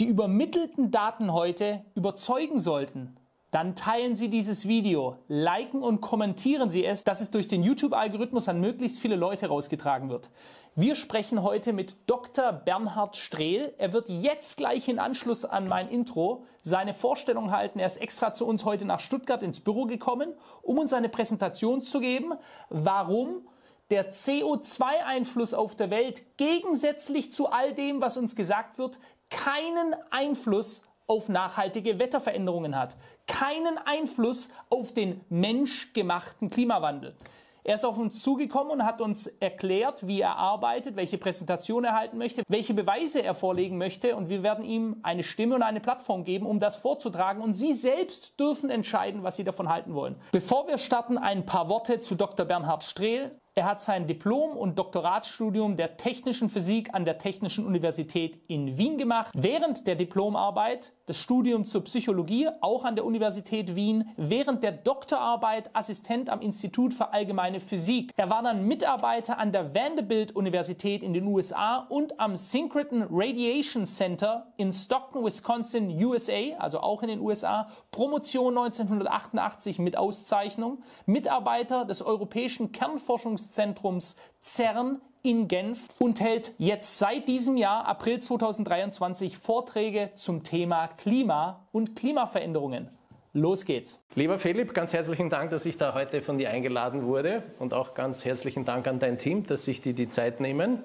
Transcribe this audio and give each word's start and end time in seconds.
die 0.00 0.06
übermittelten 0.06 0.90
Daten 0.90 1.32
heute 1.32 1.84
überzeugen 1.94 2.58
sollten, 2.58 3.16
dann 3.50 3.74
teilen 3.74 4.16
Sie 4.16 4.30
dieses 4.30 4.66
Video, 4.66 5.16
liken 5.28 5.82
und 5.82 6.00
kommentieren 6.00 6.70
Sie 6.70 6.84
es, 6.84 7.04
dass 7.04 7.20
es 7.20 7.30
durch 7.30 7.48
den 7.48 7.62
YouTube-Algorithmus 7.62 8.48
an 8.48 8.60
möglichst 8.60 9.00
viele 9.00 9.16
Leute 9.16 9.48
rausgetragen 9.48 10.08
wird. 10.08 10.30
Wir 10.74 10.94
sprechen 10.94 11.42
heute 11.42 11.72
mit 11.72 11.96
Dr. 12.06 12.52
Bernhard 12.52 13.16
Strehl. 13.16 13.74
Er 13.76 13.92
wird 13.92 14.08
jetzt 14.08 14.56
gleich 14.56 14.88
in 14.88 15.00
Anschluss 15.00 15.44
an 15.44 15.68
mein 15.68 15.88
Intro 15.88 16.44
seine 16.62 16.94
Vorstellung 16.94 17.50
halten. 17.50 17.80
Er 17.80 17.86
ist 17.86 18.00
extra 18.00 18.32
zu 18.32 18.46
uns 18.46 18.64
heute 18.64 18.86
nach 18.86 19.00
Stuttgart 19.00 19.42
ins 19.42 19.60
Büro 19.60 19.84
gekommen, 19.84 20.32
um 20.62 20.78
uns 20.78 20.92
eine 20.92 21.08
Präsentation 21.08 21.82
zu 21.82 22.00
geben, 22.00 22.34
warum 22.70 23.48
der 23.90 24.12
CO2-Einfluss 24.12 25.52
auf 25.52 25.74
der 25.74 25.90
Welt 25.90 26.22
gegensätzlich 26.36 27.32
zu 27.32 27.50
all 27.50 27.74
dem, 27.74 28.00
was 28.00 28.16
uns 28.16 28.36
gesagt 28.36 28.78
wird, 28.78 29.00
keinen 29.30 29.96
Einfluss 30.10 30.82
auf 31.06 31.28
nachhaltige 31.28 31.98
Wetterveränderungen 31.98 32.78
hat, 32.78 32.96
keinen 33.26 33.78
Einfluss 33.78 34.50
auf 34.68 34.92
den 34.92 35.20
menschgemachten 35.28 36.50
Klimawandel. 36.50 37.16
Er 37.62 37.74
ist 37.74 37.84
auf 37.84 37.98
uns 37.98 38.22
zugekommen 38.22 38.72
und 38.72 38.84
hat 38.84 39.00
uns 39.00 39.26
erklärt, 39.26 40.06
wie 40.06 40.22
er 40.22 40.36
arbeitet, 40.36 40.96
welche 40.96 41.18
Präsentation 41.18 41.84
er 41.84 41.94
halten 41.94 42.16
möchte, 42.16 42.42
welche 42.48 42.74
Beweise 42.74 43.22
er 43.22 43.34
vorlegen 43.34 43.76
möchte 43.76 44.16
und 44.16 44.28
wir 44.28 44.42
werden 44.42 44.64
ihm 44.64 44.96
eine 45.02 45.22
Stimme 45.22 45.56
und 45.56 45.62
eine 45.62 45.80
Plattform 45.80 46.24
geben, 46.24 46.46
um 46.46 46.58
das 46.58 46.76
vorzutragen 46.76 47.42
und 47.42 47.52
Sie 47.52 47.74
selbst 47.74 48.40
dürfen 48.40 48.70
entscheiden, 48.70 49.24
was 49.24 49.36
Sie 49.36 49.44
davon 49.44 49.68
halten 49.68 49.94
wollen. 49.94 50.16
Bevor 50.32 50.68
wir 50.68 50.78
starten, 50.78 51.18
ein 51.18 51.44
paar 51.44 51.68
Worte 51.68 52.00
zu 52.00 52.14
Dr. 52.14 52.46
Bernhard 52.46 52.82
Strehl. 52.82 53.38
Er 53.56 53.64
hat 53.64 53.82
sein 53.82 54.06
Diplom- 54.06 54.56
und 54.56 54.78
Doktoratsstudium 54.78 55.76
der 55.76 55.96
technischen 55.96 56.48
Physik 56.48 56.94
an 56.94 57.04
der 57.04 57.18
Technischen 57.18 57.66
Universität 57.66 58.38
in 58.46 58.78
Wien 58.78 58.96
gemacht. 58.96 59.32
Während 59.34 59.88
der 59.88 59.96
Diplomarbeit 59.96 60.92
das 61.10 61.18
Studium 61.18 61.64
zur 61.64 61.82
Psychologie 61.82 62.48
auch 62.60 62.84
an 62.84 62.94
der 62.94 63.04
Universität 63.04 63.74
Wien. 63.74 64.08
Während 64.16 64.62
der 64.62 64.70
Doktorarbeit 64.70 65.68
Assistent 65.74 66.30
am 66.30 66.40
Institut 66.40 66.94
für 66.94 67.12
allgemeine 67.12 67.58
Physik. 67.58 68.12
Er 68.16 68.30
war 68.30 68.44
dann 68.44 68.68
Mitarbeiter 68.68 69.36
an 69.36 69.50
der 69.50 69.74
Vanderbilt 69.74 70.36
Universität 70.36 71.02
in 71.02 71.12
den 71.12 71.26
USA 71.26 71.78
und 71.78 72.20
am 72.20 72.36
Synchrotron 72.36 73.08
Radiation 73.10 73.86
Center 73.86 74.52
in 74.56 74.72
Stockton, 74.72 75.24
Wisconsin, 75.24 75.90
USA, 76.00 76.54
also 76.60 76.78
auch 76.78 77.02
in 77.02 77.08
den 77.08 77.20
USA. 77.20 77.66
Promotion 77.90 78.56
1988 78.56 79.80
mit 79.80 79.98
Auszeichnung. 79.98 80.84
Mitarbeiter 81.06 81.86
des 81.86 82.02
Europäischen 82.02 82.70
Kernforschungs 82.70 83.46
Forschungszentrums 83.46 84.16
CERN 84.40 85.00
in 85.22 85.48
Genf 85.48 85.88
und 85.98 86.20
hält 86.20 86.52
jetzt 86.58 86.98
seit 86.98 87.28
diesem 87.28 87.56
Jahr, 87.56 87.86
April 87.86 88.18
2023, 88.20 89.36
Vorträge 89.36 90.10
zum 90.16 90.42
Thema 90.42 90.88
Klima 90.88 91.66
und 91.72 91.96
Klimaveränderungen. 91.96 92.88
Los 93.32 93.64
geht's. 93.64 94.02
Lieber 94.16 94.40
Philipp, 94.40 94.74
ganz 94.74 94.92
herzlichen 94.92 95.30
Dank, 95.30 95.50
dass 95.50 95.64
ich 95.64 95.76
da 95.76 95.94
heute 95.94 96.20
von 96.20 96.36
dir 96.36 96.50
eingeladen 96.50 97.04
wurde 97.04 97.44
und 97.60 97.74
auch 97.74 97.94
ganz 97.94 98.24
herzlichen 98.24 98.64
Dank 98.64 98.88
an 98.88 98.98
dein 98.98 99.18
Team, 99.18 99.46
dass 99.46 99.64
sich 99.64 99.80
die 99.80 99.92
die 99.92 100.08
Zeit 100.08 100.40
nehmen. 100.40 100.80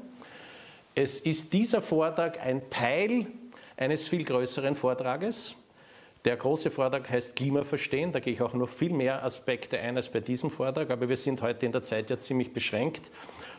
Es 0.94 1.20
ist 1.20 1.54
dieser 1.54 1.82
Vortrag 1.82 2.40
ein 2.40 2.70
Teil 2.70 3.28
eines 3.78 4.08
viel 4.08 4.24
größeren 4.24 4.76
Vortrages. 4.76 5.56
Der 6.24 6.38
große 6.38 6.72
Vortrag 6.72 7.10
heißt 7.10 7.36
Klima 7.36 7.64
verstehen. 7.64 8.12
Da 8.12 8.20
gehe 8.20 8.34
ich 8.34 8.42
auch 8.42 8.54
noch 8.54 8.70
viel 8.70 8.94
mehr 8.94 9.24
Aspekte 9.24 9.80
ein 9.80 9.96
als 9.98 10.10
bei 10.10 10.20
diesem 10.20 10.50
Vortrag, 10.50 10.90
aber 10.90 11.10
wir 11.10 11.18
sind 11.18 11.42
heute 11.42 11.66
in 11.66 11.72
der 11.72 11.84
Zeit 11.84 12.10
ja 12.10 12.18
ziemlich 12.18 12.54
beschränkt. 12.54 13.12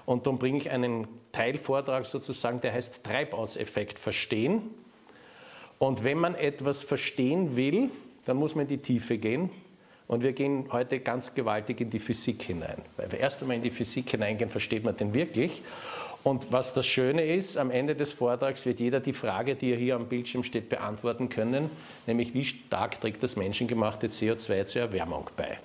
Und 0.06 0.25
darum 0.25 0.39
bringe 0.39 0.59
ich 0.59 0.71
einen 0.71 1.06
Teilvortrag 1.33 2.06
sozusagen, 2.06 2.61
der 2.61 2.72
heißt 2.72 3.03
Treibhauseffekt 3.05 3.99
verstehen. 3.99 4.62
Und 5.78 6.05
wenn 6.05 6.19
man 6.19 6.34
etwas 6.37 6.83
verstehen 6.83 7.56
will, 7.56 7.91
dann 8.25 8.37
muss 8.37 8.55
man 8.55 8.62
in 8.62 8.69
die 8.69 8.78
Tiefe 8.78 9.19
gehen. 9.19 9.50
Und 10.06 10.22
wir 10.22 10.33
gehen 10.33 10.69
heute 10.71 11.00
ganz 11.00 11.34
gewaltig 11.34 11.81
in 11.81 11.91
die 11.91 11.99
Physik 11.99 12.43
hinein. 12.43 12.81
Weil 12.97 13.11
wir 13.11 13.19
erst 13.19 13.43
einmal 13.43 13.56
in 13.56 13.62
die 13.62 13.72
Physik 13.72 14.09
hineingehen, 14.11 14.49
versteht 14.49 14.84
man 14.84 14.97
den 14.97 15.12
wirklich. 15.12 15.62
Und 16.23 16.53
was 16.53 16.75
das 16.75 16.87
Schöne 16.87 17.25
ist, 17.25 17.56
am 17.56 17.71
Ende 17.71 17.94
des 17.94 18.12
Vortrags 18.12 18.67
wird 18.67 18.81
jeder 18.81 19.00
die 19.00 19.12
Frage, 19.12 19.55
die 19.55 19.75
hier 19.77 19.97
am 19.97 20.06
Bildschirm 20.09 20.43
steht, 20.43 20.69
beantworten 20.69 21.28
können, 21.28 21.71
nämlich 22.06 22.34
wie 22.34 22.44
stark 22.44 23.00
trägt 23.00 23.23
das 23.23 23.37
menschengemachte 23.37 24.09
CO2 24.09 24.65
zur 24.65 24.83
Erwärmung 24.83 25.31
bei. 25.37 25.59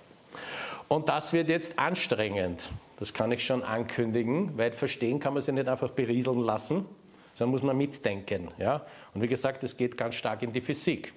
Und 0.91 1.07
das 1.07 1.31
wird 1.31 1.47
jetzt 1.47 1.79
anstrengend, 1.79 2.67
das 2.99 3.13
kann 3.13 3.31
ich 3.31 3.45
schon 3.45 3.63
ankündigen, 3.63 4.57
weil 4.57 4.73
verstehen 4.73 5.21
kann 5.21 5.33
man 5.33 5.41
sich 5.41 5.53
nicht 5.53 5.69
einfach 5.69 5.91
berieseln 5.91 6.41
lassen, 6.41 6.85
sondern 7.33 7.51
muss 7.51 7.63
man 7.63 7.77
mitdenken. 7.77 8.49
Ja? 8.59 8.85
Und 9.13 9.21
wie 9.21 9.29
gesagt, 9.29 9.63
es 9.63 9.77
geht 9.77 9.95
ganz 9.95 10.15
stark 10.15 10.43
in 10.43 10.51
die 10.51 10.59
Physik. 10.59 11.13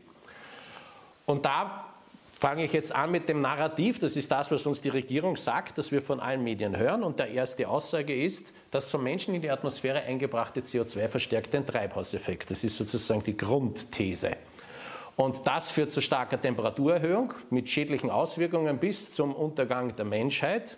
Und 1.26 1.44
da 1.44 1.86
fange 2.38 2.64
ich 2.64 2.72
jetzt 2.72 2.92
an 2.92 3.10
mit 3.10 3.28
dem 3.28 3.40
Narrativ. 3.40 3.98
Das 3.98 4.14
ist 4.14 4.30
das, 4.30 4.48
was 4.52 4.64
uns 4.64 4.80
die 4.80 4.90
Regierung 4.90 5.36
sagt, 5.36 5.76
dass 5.76 5.90
wir 5.90 6.02
von 6.02 6.20
allen 6.20 6.44
Medien 6.44 6.76
hören. 6.78 7.02
Und 7.02 7.18
der 7.18 7.30
erste 7.30 7.68
Aussage 7.68 8.14
ist, 8.14 8.52
das 8.70 8.88
vom 8.88 9.02
Menschen 9.02 9.34
in 9.34 9.42
die 9.42 9.50
Atmosphäre 9.50 10.02
eingebrachte 10.02 10.60
CO2 10.60 11.08
verstärkt 11.08 11.52
den 11.52 11.66
Treibhauseffekt. 11.66 12.52
Das 12.52 12.62
ist 12.62 12.76
sozusagen 12.76 13.24
die 13.24 13.36
Grundthese. 13.36 14.36
Und 15.16 15.46
das 15.46 15.70
führt 15.70 15.92
zu 15.92 16.00
starker 16.00 16.40
Temperaturerhöhung 16.40 17.34
mit 17.50 17.68
schädlichen 17.68 18.10
Auswirkungen 18.10 18.78
bis 18.78 19.12
zum 19.12 19.34
Untergang 19.34 19.94
der 19.96 20.04
Menschheit. 20.04 20.76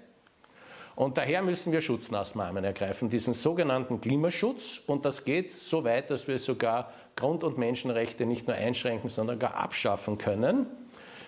Und 0.94 1.18
daher 1.18 1.42
müssen 1.42 1.72
wir 1.72 1.80
Schutzmaßnahmen 1.80 2.64
ergreifen, 2.64 3.10
diesen 3.10 3.34
sogenannten 3.34 4.00
Klimaschutz. 4.00 4.80
Und 4.86 5.04
das 5.04 5.24
geht 5.24 5.52
so 5.52 5.84
weit, 5.84 6.10
dass 6.10 6.26
wir 6.26 6.38
sogar 6.38 6.92
Grund- 7.16 7.44
und 7.44 7.58
Menschenrechte 7.58 8.26
nicht 8.26 8.46
nur 8.46 8.56
einschränken, 8.56 9.10
sondern 9.10 9.38
gar 9.38 9.54
abschaffen 9.54 10.18
können 10.18 10.66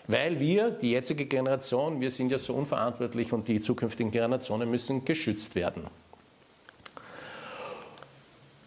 weil 0.09 0.41
wir, 0.41 0.71
die 0.71 0.93
jetzige 0.93 1.27
Generation, 1.27 2.01
wir 2.01 2.11
sind 2.11 2.33
ja 2.33 2.39
so 2.39 2.55
unverantwortlich 2.55 3.33
und 3.33 3.47
die 3.47 3.61
zukünftigen 3.61 4.11
Generationen 4.11 4.71
müssen 4.71 5.05
geschützt 5.05 5.55
werden. 5.55 5.87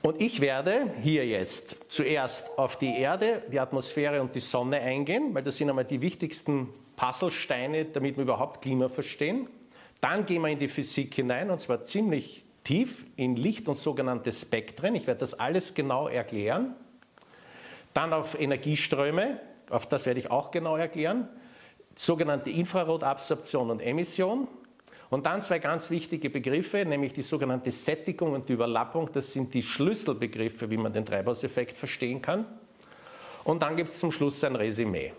Und 0.01 0.19
ich 0.19 0.41
werde 0.41 0.91
hier 1.01 1.28
jetzt 1.28 1.78
zuerst 1.89 2.57
auf 2.57 2.75
die 2.75 2.97
Erde, 2.97 3.44
die 3.51 3.59
Atmosphäre 3.59 4.22
und 4.22 4.34
die 4.34 4.39
Sonne 4.39 4.81
eingehen, 4.81 5.34
weil 5.35 5.44
das 5.44 5.57
sind 5.57 5.69
einmal 5.69 5.85
die 5.85 6.01
wichtigsten 6.01 6.69
Puzzlesteine, 6.95 7.85
damit 7.85 8.17
wir 8.17 8.23
überhaupt 8.23 8.63
Klima 8.63 8.89
verstehen. 8.89 9.47
Dann 10.01 10.25
gehen 10.25 10.41
wir 10.41 10.50
in 10.50 10.57
die 10.57 10.67
Physik 10.67 11.13
hinein 11.13 11.51
und 11.51 11.62
zwar 11.62 11.84
ziemlich 11.84 12.44
tief 12.63 13.06
in 13.16 13.35
Licht 13.35 13.67
und 13.67 13.78
sogenannte 13.78 14.31
Spektren. 14.31 14.95
Ich 14.95 15.06
werde 15.06 15.19
das 15.19 15.35
alles 15.35 15.75
genau 15.75 16.07
erklären. 16.07 16.75
Dann 17.94 18.13
auf 18.13 18.39
Energieströme, 18.39 19.39
auf 19.69 19.85
das 19.85 20.07
werde 20.07 20.19
ich 20.19 20.31
auch 20.31 20.50
genau 20.50 20.78
erklären. 20.78 21.28
Sogenannte 21.95 22.50
Infrarotabsorption 22.50 23.69
und 23.69 23.81
Emission. 23.81 24.47
Und 25.11 25.25
dann 25.25 25.41
zwei 25.41 25.59
ganz 25.59 25.91
wichtige 25.91 26.29
Begriffe, 26.29 26.85
nämlich 26.85 27.11
die 27.11 27.22
sogenannte 27.22 27.69
Sättigung 27.69 28.31
und 28.31 28.47
die 28.47 28.53
Überlappung. 28.53 29.09
Das 29.11 29.33
sind 29.33 29.53
die 29.53 29.61
Schlüsselbegriffe, 29.61 30.69
wie 30.69 30.77
man 30.77 30.94
den 30.94 31.05
Treibhauseffekt 31.05 31.77
verstehen 31.77 32.22
kann. 32.22 32.45
Und 33.44 33.61
dann 33.61 33.75
gibt 33.75 33.89
es 33.89 34.00
zum 34.00 34.13
Schluss 34.13 34.41
ein 34.45 34.55
Resümee. 34.55 35.11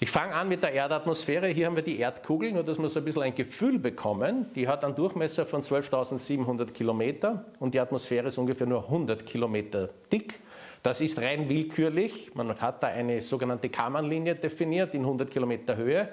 Ich 0.00 0.10
fange 0.10 0.34
an 0.34 0.50
mit 0.50 0.62
der 0.62 0.74
Erdatmosphäre. 0.74 1.48
Hier 1.48 1.64
haben 1.64 1.76
wir 1.76 1.82
die 1.82 1.98
Erdkugel, 1.98 2.52
nur 2.52 2.62
dass 2.62 2.78
wir 2.78 2.90
so 2.90 3.00
ein 3.00 3.06
bisschen 3.06 3.22
ein 3.22 3.34
Gefühl 3.34 3.78
bekommen. 3.78 4.52
Die 4.54 4.68
hat 4.68 4.84
einen 4.84 4.94
Durchmesser 4.94 5.46
von 5.46 5.62
12.700 5.62 6.72
Kilometer 6.72 7.46
und 7.58 7.72
die 7.72 7.80
Atmosphäre 7.80 8.28
ist 8.28 8.36
ungefähr 8.36 8.66
nur 8.66 8.84
100 8.84 9.24
Kilometer 9.24 9.88
dick. 10.12 10.40
Das 10.82 11.00
ist 11.00 11.18
rein 11.18 11.48
willkürlich. 11.48 12.32
Man 12.34 12.54
hat 12.60 12.82
da 12.82 12.88
eine 12.88 13.22
sogenannte 13.22 13.70
Kammernlinie 13.70 14.34
definiert 14.34 14.94
in 14.94 15.00
100 15.00 15.30
Kilometer 15.30 15.76
Höhe. 15.76 16.10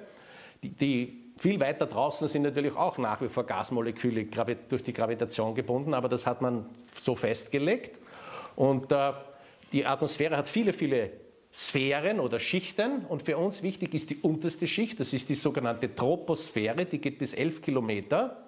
Die, 0.64 0.70
die 0.70 1.25
viel 1.38 1.60
weiter 1.60 1.86
draußen 1.86 2.28
sind 2.28 2.44
natürlich 2.44 2.76
auch 2.76 2.98
nach 2.98 3.22
wie 3.22 3.28
vor 3.28 3.46
Gasmoleküle 3.46 4.26
durch 4.70 4.84
die 4.84 4.94
Gravitation 4.94 5.54
gebunden, 5.54 5.94
aber 5.94 6.08
das 6.08 6.26
hat 6.26 6.42
man 6.42 6.66
so 6.96 7.16
festgelegt. 7.16 7.98
Und 8.56 8.92
äh, 8.92 9.12
die 9.72 9.86
Atmosphäre 9.86 10.38
hat 10.38 10.48
viele, 10.48 10.72
viele 10.72 11.12
Sphären 11.52 12.20
oder 12.20 12.40
Schichten 12.40 13.06
und 13.06 13.24
für 13.24 13.38
uns 13.38 13.64
wichtig 13.64 13.94
ist 13.94 14.10
die 14.10 14.18
unterste 14.18 14.68
Schicht, 14.68 15.00
das 15.00 15.14
ist 15.14 15.30
die 15.30 15.36
sogenannte 15.36 15.94
Troposphäre, 15.94 16.86
die 16.86 17.00
geht 17.00 17.18
bis 17.18 17.34
11 17.34 17.62
Kilometer. 17.62 18.46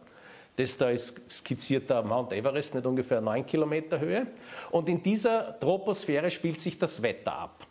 Das 0.55 0.75
da 0.75 0.89
ist 0.89 1.19
skizziert 1.29 1.89
der 1.89 2.01
Mount 2.01 2.33
Everest 2.33 2.73
mit 2.73 2.85
ungefähr 2.85 3.21
9 3.21 3.45
Kilometer 3.45 3.99
Höhe. 3.99 4.27
Und 4.71 4.89
in 4.89 5.03
dieser 5.03 5.57
Troposphäre 5.59 6.31
spielt 6.31 6.59
sich 6.59 6.79
das 6.79 7.01
Wetter 7.01 7.33
ab. 7.33 7.66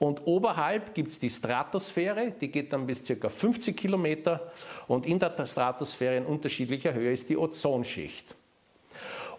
Und 0.00 0.26
oberhalb 0.26 0.94
gibt 0.94 1.10
es 1.10 1.18
die 1.18 1.28
Stratosphäre, 1.28 2.32
die 2.32 2.50
geht 2.50 2.72
dann 2.72 2.86
bis 2.86 3.02
ca. 3.06 3.28
50 3.28 3.76
Kilometer. 3.76 4.50
Und 4.88 5.04
in 5.04 5.18
der 5.18 5.46
Stratosphäre 5.46 6.16
in 6.16 6.24
unterschiedlicher 6.24 6.94
Höhe 6.94 7.12
ist 7.12 7.28
die 7.28 7.36
Ozonschicht. 7.36 8.34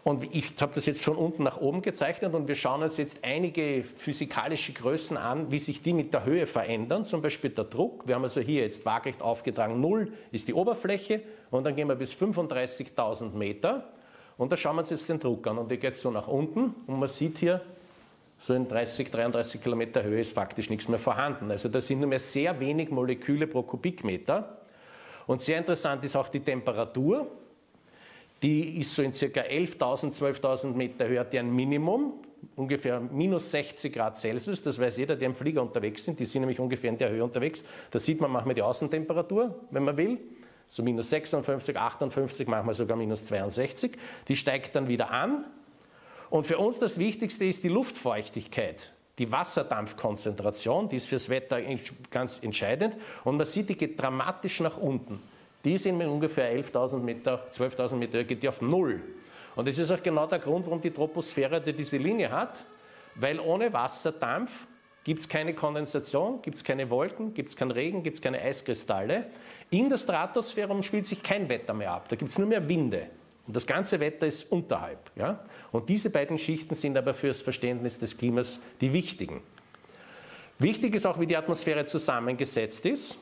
Und 0.03 0.35
ich 0.35 0.53
habe 0.61 0.71
das 0.75 0.85
jetzt 0.85 1.03
von 1.03 1.15
unten 1.15 1.41
nach 1.41 1.59
oben 1.59 1.81
gezeichnet 1.81 2.35
und 2.35 2.47
wir 2.47 2.53
schauen 2.53 2.83
uns 2.83 2.97
jetzt 2.97 3.17
einige 3.23 3.83
physikalische 3.83 4.71
Größen 4.73 5.17
an, 5.17 5.51
wie 5.51 5.57
sich 5.57 5.81
die 5.81 5.93
mit 5.93 6.13
der 6.13 6.25
Höhe 6.25 6.45
verändern. 6.45 7.05
Zum 7.05 7.23
Beispiel 7.23 7.49
der 7.49 7.63
Druck. 7.63 8.07
Wir 8.07 8.13
haben 8.13 8.23
also 8.23 8.39
hier 8.39 8.61
jetzt 8.61 8.85
waagerecht 8.85 9.23
aufgetragen, 9.23 9.81
0 9.81 10.13
ist 10.31 10.47
die 10.47 10.53
Oberfläche 10.53 11.21
und 11.49 11.63
dann 11.63 11.75
gehen 11.75 11.87
wir 11.87 11.95
bis 11.95 12.13
35.000 12.13 13.31
Meter. 13.31 13.89
Und 14.37 14.51
da 14.51 14.57
schauen 14.57 14.75
wir 14.75 14.81
uns 14.81 14.91
jetzt 14.91 15.09
den 15.09 15.19
Druck 15.19 15.45
an 15.47 15.57
und 15.57 15.71
der 15.71 15.77
geht 15.77 15.95
so 15.95 16.11
nach 16.11 16.27
unten 16.27 16.75
und 16.85 16.99
man 16.99 17.09
sieht 17.09 17.39
hier, 17.39 17.61
so 18.41 18.55
in 18.55 18.67
30, 18.67 19.11
33 19.11 19.61
Kilometer 19.61 20.01
Höhe 20.01 20.19
ist 20.19 20.33
faktisch 20.33 20.71
nichts 20.71 20.87
mehr 20.87 20.97
vorhanden. 20.97 21.51
Also 21.51 21.69
da 21.69 21.79
sind 21.79 21.99
nur 21.99 22.09
mehr 22.09 22.17
sehr 22.17 22.59
wenig 22.59 22.89
Moleküle 22.89 23.45
pro 23.45 23.61
Kubikmeter. 23.61 24.57
Und 25.27 25.41
sehr 25.41 25.59
interessant 25.59 26.03
ist 26.03 26.15
auch 26.15 26.27
die 26.27 26.39
Temperatur. 26.39 27.27
Die 28.41 28.79
ist 28.79 28.95
so 28.95 29.03
in 29.03 29.11
ca. 29.11 29.25
11.000, 29.25 30.19
12.000 30.19 30.73
Meter 30.73 31.07
Höhe, 31.07 31.23
ein 31.31 31.55
Minimum, 31.55 32.13
ungefähr 32.55 32.99
minus 32.99 33.51
60 33.51 33.93
Grad 33.93 34.17
Celsius. 34.17 34.63
Das 34.63 34.79
weiß 34.79 34.97
jeder, 34.97 35.15
der 35.15 35.27
im 35.27 35.35
Flieger 35.35 35.61
unterwegs 35.61 36.03
sind. 36.03 36.19
Die 36.19 36.25
sind 36.25 36.41
nämlich 36.41 36.59
ungefähr 36.59 36.89
in 36.89 36.97
der 36.97 37.11
Höhe 37.11 37.23
unterwegs. 37.23 37.63
Da 37.91 37.99
sieht 37.99 38.19
man 38.19 38.31
manchmal 38.31 38.55
die 38.55 38.63
Außentemperatur, 38.63 39.53
wenn 39.69 39.83
man 39.83 39.95
will. 39.97 40.17
So 40.67 40.81
minus 40.81 41.11
56, 41.11 41.77
58, 41.77 42.47
manchmal 42.47 42.73
sogar 42.73 42.97
minus 42.97 43.23
62. 43.23 43.91
Die 44.27 44.35
steigt 44.35 44.75
dann 44.75 44.87
wieder 44.87 45.11
an. 45.11 45.45
Und 46.31 46.45
für 46.45 46.57
uns 46.57 46.79
das 46.79 46.97
Wichtigste 46.97 47.43
ist 47.43 47.61
die 47.63 47.67
Luftfeuchtigkeit. 47.67 48.93
Die 49.19 49.31
Wasserdampfkonzentration, 49.31 50.87
die 50.87 50.95
ist 50.95 51.07
fürs 51.07 51.27
Wetter 51.29 51.59
ganz 52.09 52.39
entscheidend. 52.41 52.95
Und 53.25 53.35
man 53.35 53.45
sieht, 53.45 53.67
die 53.67 53.75
geht 53.75 54.01
dramatisch 54.01 54.61
nach 54.61 54.77
unten. 54.77 55.21
Die 55.65 55.77
sind 55.77 55.97
mit 55.97 56.07
ungefähr 56.07 56.57
11.000 56.57 56.99
Meter, 56.99 57.47
12.000 57.53 57.95
Meter, 57.97 58.23
geht 58.23 58.41
die 58.41 58.47
auf 58.47 58.61
Null. 58.61 59.01
Und 59.57 59.67
das 59.67 59.77
ist 59.77 59.91
auch 59.91 60.01
genau 60.01 60.25
der 60.25 60.39
Grund, 60.39 60.65
warum 60.65 60.79
die 60.79 60.91
Troposphäre 60.91 61.59
diese 61.59 61.97
Linie 61.97 62.31
hat, 62.31 62.63
weil 63.15 63.41
ohne 63.41 63.71
Wasserdampf 63.73 64.67
gibt 65.03 65.19
es 65.19 65.27
keine 65.27 65.53
Kondensation, 65.53 66.41
gibt 66.41 66.55
es 66.55 66.63
keine 66.63 66.89
Wolken, 66.89 67.33
gibt 67.33 67.49
es 67.49 67.57
keinen 67.57 67.71
Regen, 67.71 68.03
gibt 68.03 68.15
es 68.15 68.21
keine 68.21 68.41
Eiskristalle. 68.41 69.25
In 69.69 69.89
der 69.89 69.97
Stratosphäre 69.97 70.81
spielt 70.81 71.07
sich 71.07 71.21
kein 71.21 71.49
Wetter 71.49 71.73
mehr 71.73 71.91
ab, 71.91 72.07
da 72.07 72.15
gibt 72.15 72.31
es 72.31 72.37
nur 72.37 72.47
mehr 72.47 72.67
Winde. 72.69 73.07
Und 73.51 73.55
das 73.57 73.67
ganze 73.67 73.99
Wetter 73.99 74.27
ist 74.27 74.49
unterhalb. 74.49 75.11
Ja? 75.17 75.43
Und 75.73 75.89
diese 75.89 76.09
beiden 76.09 76.37
Schichten 76.37 76.73
sind 76.73 76.97
aber 76.97 77.13
für 77.13 77.27
das 77.27 77.41
Verständnis 77.41 77.99
des 77.99 78.17
Klimas 78.17 78.61
die 78.79 78.93
wichtigen. 78.93 79.43
Wichtig 80.57 80.95
ist 80.95 81.05
auch, 81.05 81.19
wie 81.19 81.25
die 81.25 81.35
Atmosphäre 81.35 81.83
zusammengesetzt 81.83 82.85
ist. 82.85 83.19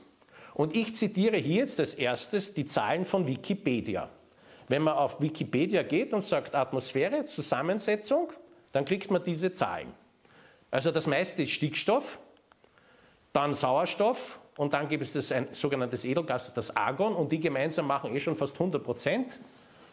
Und 0.54 0.76
ich 0.76 0.96
zitiere 0.96 1.38
hier 1.38 1.62
jetzt 1.62 1.80
als 1.80 1.96
erstes 1.96 2.54
die 2.54 2.68
Zahlen 2.68 3.06
von 3.06 3.26
Wikipedia. 3.26 4.08
Wenn 4.68 4.84
man 4.84 4.94
auf 4.98 5.20
Wikipedia 5.20 5.81
geht 5.81 6.14
und 6.14 6.24
sagt 6.24 6.54
Atmosphäre, 6.54 7.26
Zusammensetzung, 7.26 8.31
dann 8.72 8.86
kriegt 8.86 9.10
man 9.10 9.24
diese 9.24 9.52
Zahlen. 9.52 9.92
Also 10.70 10.92
das 10.92 11.08
meiste 11.08 11.42
ist 11.42 11.54
Stickstoff, 11.54 12.20
dann 13.34 13.56
Sauerstoff 13.56 14.40
und 14.58 14.76
dann 14.76 14.90
gibt 14.90 15.02
es 15.02 15.14
das 15.14 15.31
ein 15.31 15.48
sogenanntes 15.54 16.06
Edelgas, 16.06 16.54
das 16.54 16.78
Argon 16.78 17.16
und 17.16 17.31
die 17.31 17.40
gemeinsam 17.40 17.88
machen 17.88 18.16
eh 18.16 18.20
schon 18.20 18.36
fast 18.36 18.54
100 18.54 18.84
Prozent. 18.84 19.40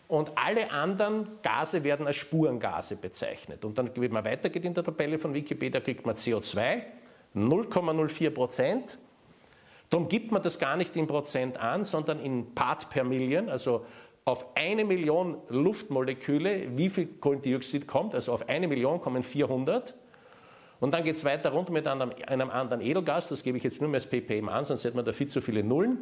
Und 0.08 0.30
alle 0.36 0.70
anderen 0.70 1.26
Gase 1.42 1.82
werden 1.82 2.06
als 2.06 2.16
Spurengase 2.16 2.96
bezeichnet. 2.96 3.64
Und 3.64 3.76
dann, 3.78 3.90
wenn 3.96 4.12
man 4.12 4.24
weitergeht 4.24 4.64
in 4.64 4.74
der 4.74 4.84
Tabelle 4.84 5.18
von 5.18 5.34
Wikipedia, 5.34 5.80
kriegt 5.80 6.06
man 6.06 6.14
CO2, 6.14 6.82
0,04 7.34 8.30
Prozent, 8.30 8.98
Darum 9.90 10.08
gibt 10.08 10.32
man 10.32 10.42
das 10.42 10.58
gar 10.58 10.76
nicht 10.76 10.96
in 10.96 11.06
Prozent 11.06 11.58
an, 11.58 11.84
sondern 11.84 12.18
in 12.20 12.54
Part 12.54 12.90
per 12.90 13.04
Million, 13.04 13.48
also 13.48 13.86
auf 14.24 14.56
eine 14.56 14.84
Million 14.84 15.36
Luftmoleküle, 15.48 16.76
wie 16.76 16.88
viel 16.88 17.06
Kohlendioxid 17.06 17.86
kommt, 17.86 18.14
also 18.14 18.32
auf 18.32 18.48
eine 18.48 18.66
Million 18.66 19.00
kommen 19.00 19.22
400. 19.22 19.94
Und 20.80 20.92
dann 20.92 21.04
geht 21.04 21.16
es 21.16 21.24
weiter 21.24 21.50
runter 21.50 21.72
mit 21.72 21.86
einem, 21.86 22.12
einem, 22.26 22.50
anderen 22.50 22.82
Edelgas, 22.82 23.28
das 23.28 23.42
gebe 23.42 23.56
ich 23.56 23.64
jetzt 23.64 23.80
nur 23.80 23.88
mehr 23.88 23.98
als 23.98 24.06
ppm 24.06 24.48
an, 24.48 24.64
sonst 24.64 24.84
hätte 24.84 24.96
man 24.96 25.04
da 25.04 25.12
viel 25.12 25.28
zu 25.28 25.40
viele 25.40 25.62
Nullen. 25.62 25.98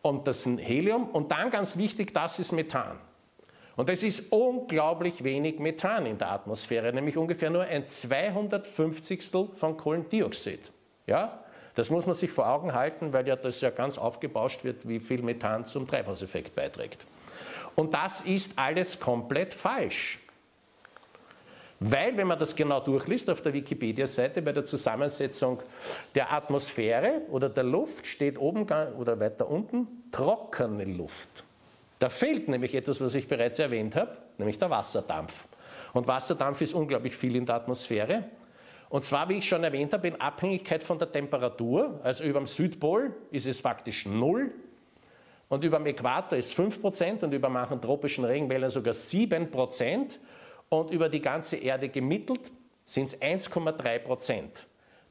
Und 0.00 0.26
das 0.26 0.46
ist 0.46 0.58
Helium. 0.60 1.10
Und 1.10 1.30
dann 1.30 1.50
ganz 1.50 1.76
wichtig, 1.76 2.14
das 2.14 2.38
ist 2.38 2.52
Methan. 2.52 2.98
Und 3.78 3.88
es 3.90 4.02
ist 4.02 4.32
unglaublich 4.32 5.22
wenig 5.22 5.60
Methan 5.60 6.04
in 6.04 6.18
der 6.18 6.32
Atmosphäre, 6.32 6.92
nämlich 6.92 7.16
ungefähr 7.16 7.48
nur 7.48 7.62
ein 7.62 7.86
250 7.86 9.30
von 9.54 9.76
Kohlendioxid. 9.76 10.72
Ja? 11.06 11.44
Das 11.76 11.88
muss 11.88 12.04
man 12.04 12.16
sich 12.16 12.32
vor 12.32 12.48
Augen 12.48 12.74
halten, 12.74 13.12
weil 13.12 13.28
ja 13.28 13.36
das 13.36 13.60
ja 13.60 13.70
ganz 13.70 13.96
aufgebauscht 13.96 14.64
wird, 14.64 14.88
wie 14.88 14.98
viel 14.98 15.22
Methan 15.22 15.64
zum 15.64 15.86
Treibhauseffekt 15.86 16.56
beiträgt. 16.56 17.06
Und 17.76 17.94
das 17.94 18.22
ist 18.22 18.58
alles 18.58 18.98
komplett 18.98 19.54
falsch. 19.54 20.18
Weil, 21.78 22.16
wenn 22.16 22.26
man 22.26 22.40
das 22.40 22.56
genau 22.56 22.80
durchliest 22.80 23.30
auf 23.30 23.42
der 23.42 23.52
Wikipedia-Seite, 23.52 24.42
bei 24.42 24.50
der 24.50 24.64
Zusammensetzung 24.64 25.62
der 26.16 26.32
Atmosphäre 26.32 27.22
oder 27.30 27.48
der 27.48 27.62
Luft 27.62 28.08
steht 28.08 28.40
oben 28.40 28.66
oder 28.98 29.20
weiter 29.20 29.48
unten 29.48 29.86
trockene 30.10 30.84
Luft. 30.84 31.44
Da 31.98 32.08
fehlt 32.08 32.48
nämlich 32.48 32.74
etwas, 32.74 33.00
was 33.00 33.14
ich 33.14 33.26
bereits 33.26 33.58
erwähnt 33.58 33.96
habe, 33.96 34.16
nämlich 34.38 34.58
der 34.58 34.70
Wasserdampf. 34.70 35.46
Und 35.92 36.06
Wasserdampf 36.06 36.60
ist 36.60 36.74
unglaublich 36.74 37.16
viel 37.16 37.34
in 37.34 37.46
der 37.46 37.56
Atmosphäre. 37.56 38.24
Und 38.88 39.04
zwar, 39.04 39.28
wie 39.28 39.38
ich 39.38 39.48
schon 39.48 39.64
erwähnt 39.64 39.92
habe, 39.92 40.08
in 40.08 40.20
Abhängigkeit 40.20 40.82
von 40.82 40.98
der 40.98 41.10
Temperatur. 41.10 42.00
Also 42.02 42.24
über 42.24 42.40
dem 42.40 42.46
Südpol 42.46 43.14
ist 43.30 43.46
es 43.46 43.60
faktisch 43.60 44.06
null. 44.06 44.52
Und 45.48 45.64
über 45.64 45.78
dem 45.78 45.86
Äquator 45.86 46.38
ist 46.38 46.58
5% 46.58 47.22
und 47.24 47.32
über 47.32 47.48
manchen 47.48 47.80
tropischen 47.80 48.24
Regenwäldern 48.24 48.70
sogar 48.70 48.94
7%. 48.94 50.18
Und 50.68 50.90
über 50.90 51.08
die 51.08 51.20
ganze 51.20 51.56
Erde 51.56 51.88
gemittelt 51.88 52.50
sind 52.84 53.06
es 53.06 53.20
1,3%. 53.20 54.42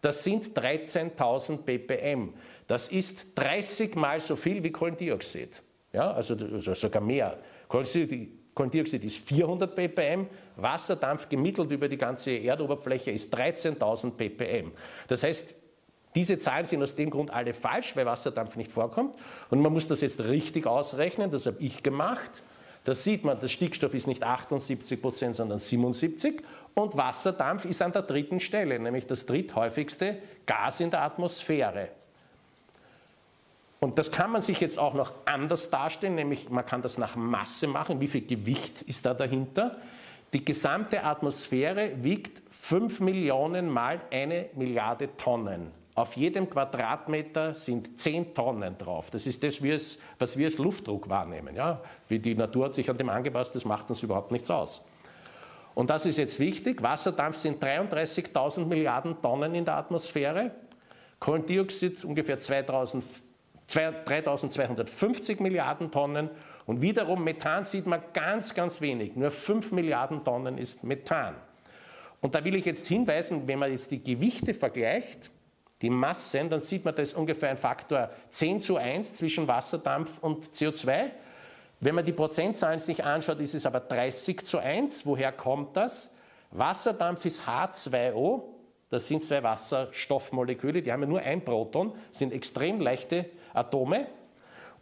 Das 0.01 0.23
sind 0.23 0.57
13.000 0.57 1.57
ppm. 1.63 2.33
Das 2.67 2.89
ist 2.89 3.27
30 3.35 3.95
mal 3.95 4.19
so 4.19 4.35
viel 4.35 4.63
wie 4.63 4.71
Kohlendioxid. 4.71 5.63
Ja, 5.93 6.11
also, 6.11 6.35
sogar 6.73 7.01
mehr. 7.01 7.37
Kohlendioxid 7.67 9.03
ist 9.03 9.17
400 9.19 9.75
ppm, 9.75 10.27
Wasserdampf 10.55 11.29
gemittelt 11.29 11.71
über 11.71 11.87
die 11.87 11.97
ganze 11.97 12.31
Erdoberfläche 12.31 13.11
ist 13.11 13.33
13.000 13.33 14.11
ppm. 14.11 14.71
Das 15.07 15.23
heißt, 15.23 15.53
diese 16.15 16.39
Zahlen 16.39 16.65
sind 16.65 16.81
aus 16.81 16.95
dem 16.95 17.11
Grund 17.11 17.31
alle 17.31 17.53
falsch, 17.53 17.95
weil 17.95 18.05
Wasserdampf 18.05 18.55
nicht 18.55 18.71
vorkommt. 18.71 19.15
Und 19.51 19.61
man 19.61 19.71
muss 19.71 19.87
das 19.87 20.01
jetzt 20.01 20.19
richtig 20.21 20.65
ausrechnen, 20.65 21.29
das 21.29 21.45
habe 21.45 21.57
ich 21.59 21.83
gemacht. 21.83 22.41
Da 22.85 22.95
sieht 22.95 23.23
man, 23.23 23.39
der 23.39 23.49
Stickstoff 23.49 23.93
ist 23.93 24.07
nicht 24.07 24.23
78 24.23 25.01
Prozent, 25.01 25.35
sondern 25.35 25.59
77. 25.59 26.41
Und 26.73 26.95
Wasserdampf 26.97 27.65
ist 27.65 27.81
an 27.81 27.91
der 27.91 28.01
dritten 28.01 28.39
Stelle, 28.39 28.79
nämlich 28.79 29.05
das 29.05 29.25
dritthäufigste 29.25 30.17
Gas 30.45 30.79
in 30.79 30.89
der 30.89 31.03
Atmosphäre. 31.03 31.89
Und 33.79 33.99
das 33.99 34.11
kann 34.11 34.31
man 34.31 34.41
sich 34.41 34.59
jetzt 34.59 34.79
auch 34.79 34.93
noch 34.95 35.13
anders 35.25 35.69
darstellen, 35.69 36.15
nämlich 36.15 36.49
man 36.49 36.65
kann 36.65 36.81
das 36.81 36.97
nach 36.97 37.15
Masse 37.15 37.67
machen. 37.67 38.01
Wie 38.01 38.07
viel 38.07 38.25
Gewicht 38.25 38.81
ist 38.81 39.05
da 39.05 39.13
dahinter? 39.13 39.77
Die 40.33 40.43
gesamte 40.43 41.03
Atmosphäre 41.03 41.91
wiegt 42.03 42.41
5 42.59 42.99
Millionen 42.99 43.69
mal 43.69 44.01
eine 44.11 44.49
Milliarde 44.55 45.15
Tonnen. 45.15 45.71
Auf 45.93 46.15
jedem 46.17 46.49
Quadratmeter 46.49 47.53
sind 47.53 47.99
10 47.99 48.33
Tonnen 48.33 48.77
drauf. 48.77 49.09
Das 49.09 49.25
ist 49.25 49.43
das, 49.43 49.61
was 50.19 50.37
wir 50.37 50.45
als 50.47 50.57
Luftdruck 50.57 51.07
wahrnehmen. 51.09 51.55
Ja? 51.55 51.81
Wie 52.07 52.19
die 52.19 52.35
Natur 52.35 52.65
hat 52.65 52.73
sich 52.73 52.89
an 52.89 52.97
dem 52.97 53.09
angepasst, 53.09 53.55
das 53.55 53.65
macht 53.65 53.89
uns 53.89 54.03
überhaupt 54.03 54.31
nichts 54.31 54.51
aus. 54.51 54.81
Und 55.75 55.89
das 55.91 56.05
ist 56.07 56.17
jetzt 56.17 56.39
wichtig. 56.39 56.81
Wasserdampf 56.81 57.37
sind 57.37 57.63
33.000 57.63 58.65
Milliarden 58.65 59.21
Tonnen 59.21 59.53
in 59.53 59.65
der 59.65 59.77
Atmosphäre. 59.77 60.51
Kohlendioxid 61.19 62.03
ungefähr 62.03 62.39
2000 62.39 63.03
3250 63.67 65.39
Milliarden 65.39 65.91
Tonnen 65.91 66.29
und 66.65 66.81
wiederum 66.81 67.23
Methan 67.23 67.65
sieht 67.65 67.85
man 67.85 68.01
ganz, 68.13 68.53
ganz 68.53 68.81
wenig. 68.81 69.15
Nur 69.15 69.31
5 69.31 69.71
Milliarden 69.71 70.23
Tonnen 70.23 70.57
ist 70.57 70.83
Methan. 70.83 71.35
Und 72.21 72.33
da 72.33 72.43
will 72.43 72.55
ich 72.55 72.65
jetzt 72.65 72.87
hinweisen, 72.87 73.47
wenn 73.47 73.59
man 73.59 73.71
jetzt 73.71 73.91
die 73.91 74.01
Gewichte 74.01 74.53
vergleicht, 74.53 75.29
die 75.81 75.89
Massen, 75.89 76.49
dann 76.49 76.59
sieht 76.59 76.85
man, 76.85 76.95
da 76.95 77.03
ist 77.03 77.13
ungefähr 77.13 77.49
ein 77.49 77.57
Faktor 77.57 78.09
10 78.31 78.61
zu 78.61 78.77
1 78.77 79.13
zwischen 79.13 79.47
Wasserdampf 79.47 80.17
und 80.21 80.49
CO2. 80.49 81.11
Wenn 81.79 81.93
man 81.93 82.03
die 82.03 82.13
Prozentzahlen 82.13 82.79
sich 82.79 83.03
anschaut, 83.03 83.39
ist 83.39 83.53
es 83.53 83.65
aber 83.65 83.81
30 83.81 84.45
zu 84.45 84.57
1. 84.57 85.05
Woher 85.05 85.31
kommt 85.31 85.77
das? 85.77 86.09
Wasserdampf 86.49 87.25
ist 87.25 87.41
H2O, 87.41 88.43
das 88.89 89.07
sind 89.07 89.23
zwei 89.23 89.43
Wasserstoffmoleküle, 89.43 90.81
die 90.81 90.91
haben 90.91 91.01
ja 91.01 91.07
nur 91.07 91.19
ein 91.19 91.43
Proton, 91.43 91.93
sind 92.11 92.33
extrem 92.33 92.79
leichte 92.79 93.25
Atome. 93.57 94.07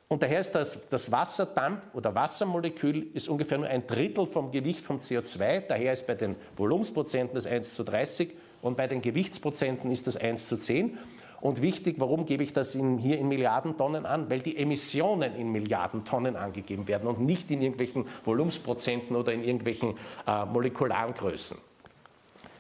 Und 0.07 0.21
daher 0.21 0.39
ist 0.39 0.51
das, 0.51 0.77
das 0.89 1.11
Wasserdampf 1.11 1.81
oder 1.93 2.13
Wassermolekül 2.13 3.07
ist 3.13 3.27
ungefähr 3.27 3.57
nur 3.57 3.67
ein 3.67 3.87
Drittel 3.87 4.27
vom 4.27 4.51
Gewicht 4.51 4.85
vom 4.85 4.99
CO2. 4.99 5.61
Daher 5.67 5.93
ist 5.93 6.05
bei 6.05 6.13
den 6.13 6.35
Volumensprozenten 6.55 7.33
das 7.33 7.47
1 7.47 7.73
zu 7.73 7.83
30 7.83 8.35
und 8.61 8.77
bei 8.77 8.87
den 8.87 9.01
Gewichtsprozenten 9.01 9.91
ist 9.91 10.05
das 10.05 10.15
1 10.15 10.47
zu 10.47 10.57
10. 10.57 10.97
Und 11.41 11.61
wichtig, 11.61 11.95
warum 11.99 12.25
gebe 12.25 12.43
ich 12.43 12.53
das 12.53 12.75
in, 12.75 12.97
hier 12.97 13.17
in 13.17 13.27
Milliardentonnen 13.27 14.05
an? 14.05 14.29
Weil 14.29 14.39
die 14.39 14.57
Emissionen 14.57 15.35
in 15.35 15.51
Milliardentonnen 15.51 16.35
angegeben 16.35 16.87
werden 16.87 17.07
und 17.07 17.19
nicht 17.19 17.51
in 17.51 17.61
irgendwelchen 17.61 18.07
Volumensprozenten 18.23 19.15
oder 19.15 19.33
in 19.33 19.43
irgendwelchen 19.43 19.95
äh, 20.27 20.45
molekularen 20.45 21.13
Größen. 21.13 21.57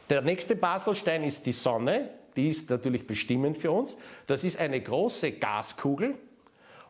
Der 0.09 0.21
nächste 0.21 0.55
Baselstein 0.55 1.23
ist 1.23 1.45
die 1.45 1.51
Sonne. 1.51 2.09
Die 2.35 2.49
ist 2.49 2.69
natürlich 2.69 3.07
bestimmend 3.07 3.57
für 3.57 3.71
uns. 3.71 3.97
Das 4.27 4.43
ist 4.43 4.59
eine 4.59 4.81
große 4.81 5.33
Gaskugel, 5.33 6.15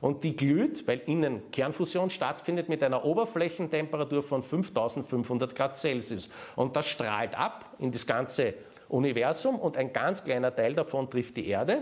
und 0.01 0.23
die 0.23 0.35
glüht, 0.35 0.87
weil 0.87 1.01
innen 1.07 1.49
Kernfusion 1.51 2.11
stattfindet, 2.11 2.69
mit 2.69 2.83
einer 2.83 3.03
Oberflächentemperatur 3.05 4.21
von 4.21 4.43
5500 4.43 5.55
Grad 5.55 5.75
Celsius. 5.75 6.29
Und 6.55 6.75
das 6.75 6.87
strahlt 6.87 7.35
ab 7.35 7.75
in 7.79 7.91
das 7.91 8.05
ganze 8.05 8.53
Universum 8.89 9.57
und 9.57 9.77
ein 9.77 9.91
ganz 9.91 10.23
kleiner 10.23 10.55
Teil 10.55 10.75
davon 10.75 11.09
trifft 11.09 11.37
die 11.37 11.47
Erde. 11.47 11.79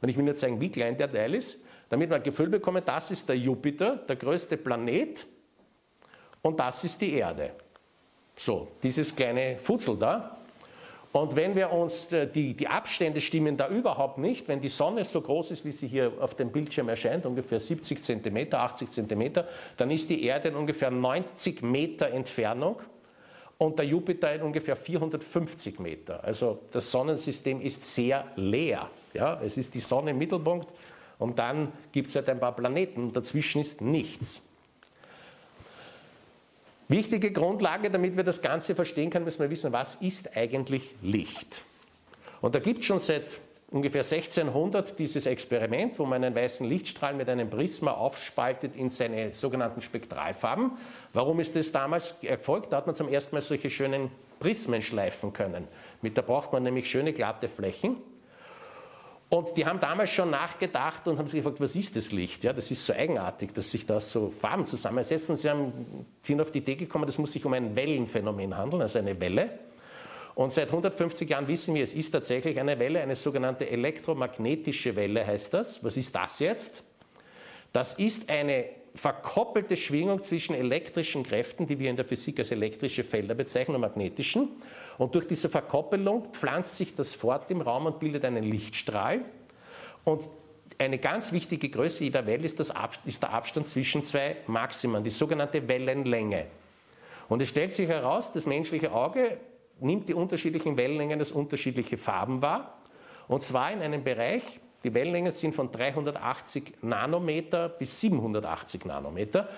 Und 0.00 0.08
ich 0.08 0.16
will 0.16 0.26
jetzt 0.26 0.40
zeigen, 0.40 0.60
wie 0.60 0.70
klein 0.70 0.96
der 0.96 1.10
Teil 1.10 1.34
ist, 1.34 1.58
damit 1.88 2.10
wir 2.10 2.16
ein 2.16 2.22
Gefühl 2.22 2.48
bekommen, 2.48 2.82
das 2.84 3.10
ist 3.10 3.28
der 3.28 3.36
Jupiter, 3.36 3.96
der 3.96 4.16
größte 4.16 4.56
Planet, 4.56 5.26
und 6.42 6.60
das 6.60 6.84
ist 6.84 7.00
die 7.00 7.14
Erde. 7.14 7.50
So, 8.36 8.68
dieses 8.80 9.16
kleine 9.16 9.58
Futzel 9.58 9.96
da. 9.96 10.36
Und 11.16 11.34
wenn 11.34 11.56
wir 11.56 11.72
uns, 11.72 12.12
äh, 12.12 12.26
die, 12.26 12.52
die 12.52 12.68
Abstände 12.68 13.22
stimmen 13.22 13.56
da 13.56 13.70
überhaupt 13.70 14.18
nicht, 14.18 14.48
wenn 14.48 14.60
die 14.60 14.68
Sonne 14.68 15.02
so 15.02 15.22
groß 15.22 15.50
ist, 15.50 15.64
wie 15.64 15.72
sie 15.72 15.88
hier 15.88 16.12
auf 16.20 16.34
dem 16.34 16.52
Bildschirm 16.52 16.90
erscheint, 16.90 17.24
ungefähr 17.24 17.58
70 17.58 18.02
cm, 18.02 18.52
80 18.52 18.90
cm, 18.90 19.32
dann 19.78 19.90
ist 19.90 20.10
die 20.10 20.24
Erde 20.24 20.48
in 20.48 20.56
ungefähr 20.56 20.90
90 20.90 21.62
Meter 21.62 22.08
Entfernung 22.08 22.80
und 23.56 23.78
der 23.78 23.86
Jupiter 23.86 24.34
in 24.34 24.42
ungefähr 24.42 24.76
450 24.76 25.78
Meter. 25.78 26.22
Also 26.22 26.58
das 26.70 26.90
Sonnensystem 26.90 27.62
ist 27.62 27.94
sehr 27.94 28.26
leer. 28.36 28.90
Ja? 29.14 29.40
Es 29.42 29.56
ist 29.56 29.74
die 29.74 29.80
Sonne 29.80 30.10
im 30.10 30.18
Mittelpunkt 30.18 30.68
und 31.18 31.38
dann 31.38 31.72
gibt 31.92 32.10
es 32.10 32.14
halt 32.14 32.28
ein 32.28 32.40
paar 32.40 32.54
Planeten. 32.54 33.14
Dazwischen 33.14 33.62
ist 33.62 33.80
nichts. 33.80 34.42
Wichtige 36.88 37.32
Grundlage, 37.32 37.90
damit 37.90 38.16
wir 38.16 38.22
das 38.22 38.40
Ganze 38.42 38.74
verstehen 38.74 39.10
können, 39.10 39.24
müssen 39.24 39.40
wir 39.40 39.50
wissen, 39.50 39.72
was 39.72 39.96
ist 39.96 40.36
eigentlich 40.36 40.94
Licht? 41.02 41.64
Und 42.40 42.54
da 42.54 42.60
gibt 42.60 42.80
es 42.80 42.86
schon 42.86 43.00
seit 43.00 43.38
ungefähr 43.70 44.02
1600 44.02 44.96
dieses 44.96 45.26
Experiment, 45.26 45.98
wo 45.98 46.06
man 46.06 46.22
einen 46.22 46.34
weißen 46.34 46.64
Lichtstrahl 46.64 47.14
mit 47.14 47.28
einem 47.28 47.50
Prisma 47.50 47.90
aufspaltet 47.90 48.76
in 48.76 48.88
seine 48.88 49.34
sogenannten 49.34 49.82
Spektralfarben. 49.82 50.72
Warum 51.12 51.40
ist 51.40 51.56
das 51.56 51.72
damals 51.72 52.14
erfolgt? 52.22 52.72
Da 52.72 52.76
hat 52.76 52.86
man 52.86 52.94
zum 52.94 53.08
ersten 53.08 53.34
Mal 53.34 53.42
solche 53.42 53.68
schönen 53.68 54.10
Prismen 54.38 54.80
schleifen 54.80 55.32
können. 55.32 55.66
Mit 56.02 56.16
da 56.16 56.22
braucht 56.22 56.52
man 56.52 56.62
nämlich 56.62 56.88
schöne 56.88 57.12
glatte 57.12 57.48
Flächen. 57.48 57.96
Und 59.28 59.56
die 59.56 59.66
haben 59.66 59.80
damals 59.80 60.10
schon 60.10 60.30
nachgedacht 60.30 61.08
und 61.08 61.18
haben 61.18 61.26
sich 61.26 61.42
gefragt, 61.42 61.60
was 61.60 61.74
ist 61.74 61.96
das 61.96 62.12
Licht? 62.12 62.44
Ja, 62.44 62.52
das 62.52 62.70
ist 62.70 62.86
so 62.86 62.92
eigenartig, 62.92 63.52
dass 63.52 63.70
sich 63.70 63.84
da 63.84 63.98
so 63.98 64.30
Farben 64.30 64.66
zusammensetzen. 64.66 65.36
Sie 65.36 65.50
haben, 65.50 66.06
sind 66.22 66.40
auf 66.40 66.52
die 66.52 66.58
Idee 66.58 66.76
gekommen, 66.76 67.06
das 67.06 67.18
muss 67.18 67.32
sich 67.32 67.44
um 67.44 67.52
ein 67.52 67.74
Wellenphänomen 67.74 68.56
handeln, 68.56 68.82
also 68.82 69.00
eine 69.00 69.18
Welle. 69.18 69.58
Und 70.36 70.52
seit 70.52 70.68
150 70.68 71.28
Jahren 71.28 71.48
wissen 71.48 71.74
wir, 71.74 71.82
es 71.82 71.94
ist 71.94 72.10
tatsächlich 72.12 72.60
eine 72.60 72.78
Welle, 72.78 73.00
eine 73.00 73.16
sogenannte 73.16 73.68
elektromagnetische 73.68 74.94
Welle 74.94 75.26
heißt 75.26 75.52
das. 75.54 75.82
Was 75.82 75.96
ist 75.96 76.14
das 76.14 76.38
jetzt? 76.38 76.84
Das 77.72 77.94
ist 77.94 78.30
eine 78.30 78.66
verkoppelte 78.96 79.76
Schwingung 79.76 80.22
zwischen 80.22 80.54
elektrischen 80.54 81.22
Kräften, 81.22 81.66
die 81.66 81.78
wir 81.78 81.90
in 81.90 81.96
der 81.96 82.04
Physik 82.04 82.38
als 82.38 82.50
elektrische 82.50 83.04
Felder 83.04 83.34
bezeichnen, 83.34 83.76
und 83.76 83.82
magnetischen. 83.82 84.48
Und 84.98 85.14
durch 85.14 85.26
diese 85.26 85.48
Verkoppelung 85.48 86.32
pflanzt 86.32 86.76
sich 86.76 86.94
das 86.94 87.14
fort 87.14 87.50
im 87.50 87.60
Raum 87.60 87.86
und 87.86 88.00
bildet 88.00 88.24
einen 88.24 88.44
Lichtstrahl. 88.44 89.20
Und 90.04 90.28
eine 90.78 90.98
ganz 90.98 91.32
wichtige 91.32 91.68
Größe 91.68 92.04
jeder 92.04 92.26
Welle 92.26 92.46
ist, 92.46 92.58
ist 93.04 93.22
der 93.22 93.32
Abstand 93.32 93.68
zwischen 93.68 94.04
zwei 94.04 94.36
Maximen, 94.46 95.04
die 95.04 95.10
sogenannte 95.10 95.66
Wellenlänge. 95.68 96.46
Und 97.28 97.42
es 97.42 97.48
stellt 97.48 97.74
sich 97.74 97.88
heraus, 97.88 98.32
das 98.32 98.46
menschliche 98.46 98.92
Auge 98.92 99.38
nimmt 99.80 100.08
die 100.08 100.14
unterschiedlichen 100.14 100.76
Wellenlängen 100.76 101.18
als 101.18 101.32
unterschiedliche 101.32 101.98
Farben 101.98 102.40
wahr. 102.40 102.78
Und 103.28 103.42
zwar 103.42 103.72
in 103.72 103.80
einem 103.80 104.04
Bereich, 104.04 104.60
die 104.86 104.94
Wellenlängen 104.94 105.32
sind 105.32 105.52
von 105.52 105.72
380 105.72 106.74
Nanometer 106.82 107.68
bis 107.68 108.00
780 108.00 108.84
Nanometer. 108.84 109.48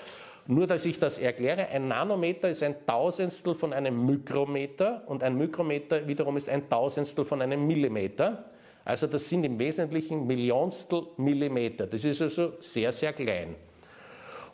Nur, 0.47 0.66
dass 0.66 0.87
ich 0.87 0.99
das 0.99 1.18
erkläre, 1.18 1.68
ein 1.68 1.87
Nanometer 1.87 2.49
ist 2.49 2.62
ein 2.62 2.75
Tausendstel 2.87 3.54
von 3.54 3.75
einem 3.75 4.06
Mikrometer 4.06 5.02
und 5.04 5.23
ein 5.23 5.37
Mikrometer 5.37 6.08
wiederum 6.08 6.38
ist 6.38 6.49
ein 6.49 6.66
Tausendstel 6.70 7.26
von 7.26 7.42
einem 7.42 7.66
Millimeter. 7.66 8.47
Also 8.87 9.06
das 9.06 9.28
sind 9.28 9.44
im 9.44 9.58
Wesentlichen 9.58 10.26
Millionstel 10.26 11.02
Millimeter. 11.18 11.87
Das 11.87 12.02
ist 12.02 12.23
also 12.23 12.54
sehr, 12.61 12.90
sehr 12.90 13.12
klein. 13.12 13.54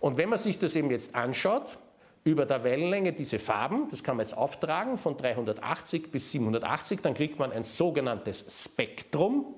Und 0.00 0.16
wenn 0.16 0.28
man 0.28 0.40
sich 0.40 0.58
das 0.58 0.74
eben 0.74 0.90
jetzt 0.90 1.14
anschaut, 1.14 1.78
über 2.24 2.46
der 2.46 2.64
Wellenlänge 2.64 3.12
diese 3.12 3.38
Farben, 3.38 3.86
das 3.92 4.02
kann 4.02 4.16
man 4.16 4.26
jetzt 4.26 4.36
auftragen 4.36 4.98
von 4.98 5.16
380 5.16 6.10
bis 6.10 6.32
780, 6.32 7.00
dann 7.00 7.14
kriegt 7.14 7.38
man 7.38 7.52
ein 7.52 7.62
sogenanntes 7.62 8.64
Spektrum. 8.64 9.54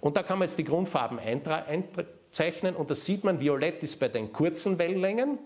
Und 0.00 0.16
da 0.16 0.22
kann 0.22 0.38
man 0.38 0.48
jetzt 0.48 0.58
die 0.58 0.64
Grundfarben 0.64 1.18
einzeichnen 1.18 2.76
und 2.76 2.90
das 2.90 3.04
sieht 3.04 3.24
man, 3.24 3.40
violett 3.40 3.82
ist 3.82 3.98
bei 3.98 4.08
den 4.08 4.32
kurzen 4.32 4.78
Wellenlängen 4.78 5.38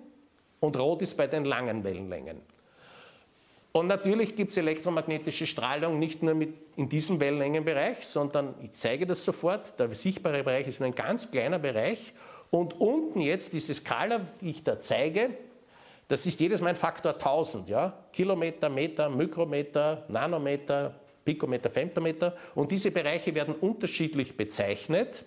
und 0.60 0.78
rot 0.78 1.02
ist 1.02 1.16
bei 1.16 1.26
den 1.26 1.44
langen 1.44 1.84
Wellenlängen. 1.84 2.40
Und 3.72 3.86
natürlich 3.86 4.34
gibt 4.34 4.50
es 4.50 4.56
elektromagnetische 4.56 5.46
Strahlung 5.46 5.98
nicht 5.98 6.22
nur 6.22 6.34
mit 6.34 6.54
in 6.76 6.88
diesem 6.88 7.20
Wellenlängenbereich, 7.20 8.04
sondern 8.04 8.54
ich 8.62 8.72
zeige 8.72 9.06
das 9.06 9.24
sofort, 9.24 9.78
der 9.78 9.94
sichtbare 9.94 10.42
Bereich 10.42 10.66
ist 10.66 10.82
ein 10.82 10.94
ganz 10.94 11.30
kleiner 11.30 11.58
Bereich 11.58 12.12
und 12.50 12.80
unten 12.80 13.20
jetzt 13.20 13.52
diese 13.52 13.74
Skala, 13.74 14.22
die 14.40 14.50
ich 14.50 14.64
da 14.64 14.80
zeige, 14.80 15.30
das 16.08 16.26
ist 16.26 16.40
jedes 16.40 16.60
Mal 16.60 16.70
ein 16.70 16.76
Faktor 16.76 17.12
1000, 17.12 17.68
ja? 17.68 17.92
Kilometer, 18.12 18.68
Meter, 18.68 19.08
Mikrometer, 19.08 20.04
Nanometer, 20.08 20.99
Pikometer, 21.24 21.70
Femtometer. 21.70 22.36
Und 22.54 22.70
diese 22.70 22.90
Bereiche 22.90 23.34
werden 23.34 23.54
unterschiedlich 23.54 24.36
bezeichnet. 24.36 25.24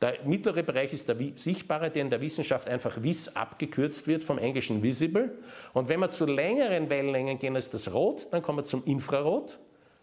Der 0.00 0.18
mittlere 0.24 0.64
Bereich 0.64 0.92
ist 0.92 1.08
der 1.08 1.16
sichtbare, 1.36 1.88
der 1.90 2.02
in 2.02 2.10
der 2.10 2.20
Wissenschaft 2.20 2.68
einfach 2.68 3.00
WIS 3.00 3.36
abgekürzt 3.36 4.08
wird 4.08 4.24
vom 4.24 4.38
englischen 4.38 4.82
Visible. 4.82 5.30
Und 5.74 5.88
wenn 5.88 6.00
wir 6.00 6.10
zu 6.10 6.26
längeren 6.26 6.90
Wellenlängen 6.90 7.38
gehen 7.38 7.54
als 7.54 7.70
das 7.70 7.92
Rot, 7.92 8.26
dann 8.32 8.42
kommen 8.42 8.58
wir 8.58 8.64
zum 8.64 8.84
Infrarot. 8.84 9.58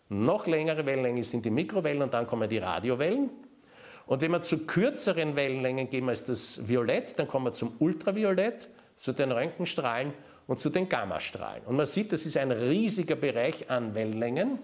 Noch 0.07 0.47
längere 0.47 0.85
Wellenlängen 0.85 1.23
sind 1.23 1.43
die 1.43 1.49
Mikrowellen 1.49 2.01
und 2.01 2.13
dann 2.13 2.25
kommen 2.25 2.49
die 2.49 2.59
Radiowellen. 2.59 3.29
Und 4.07 4.21
wenn 4.21 4.31
wir 4.31 4.41
zu 4.41 4.65
kürzeren 4.65 5.35
Wellenlängen 5.35 5.89
gehen 5.89 6.07
als 6.09 6.23
das 6.23 6.67
Violett, 6.67 7.19
dann 7.19 7.27
kommen 7.27 7.45
wir 7.45 7.51
zum 7.51 7.73
Ultraviolett, 7.79 8.69
zu 8.97 9.11
den 9.11 9.31
Röntgenstrahlen 9.31 10.13
und 10.47 10.59
zu 10.59 10.69
den 10.69 10.89
Gammastrahlen. 10.89 11.63
Und 11.65 11.75
man 11.75 11.85
sieht, 11.85 12.11
das 12.11 12.25
ist 12.25 12.37
ein 12.37 12.51
riesiger 12.51 13.15
Bereich 13.15 13.69
an 13.69 13.93
Wellenlängen. 13.93 14.59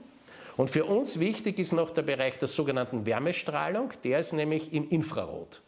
Und 0.57 0.69
für 0.69 0.85
uns 0.85 1.19
wichtig 1.19 1.59
ist 1.59 1.73
noch 1.73 1.91
der 1.91 2.03
Bereich 2.03 2.39
der 2.39 2.47
sogenannten 2.47 3.05
Wärmestrahlung, 3.05 3.91
der 4.03 4.19
ist 4.19 4.33
nämlich 4.33 4.73
im 4.73 4.89
Infrarot. 4.89 5.61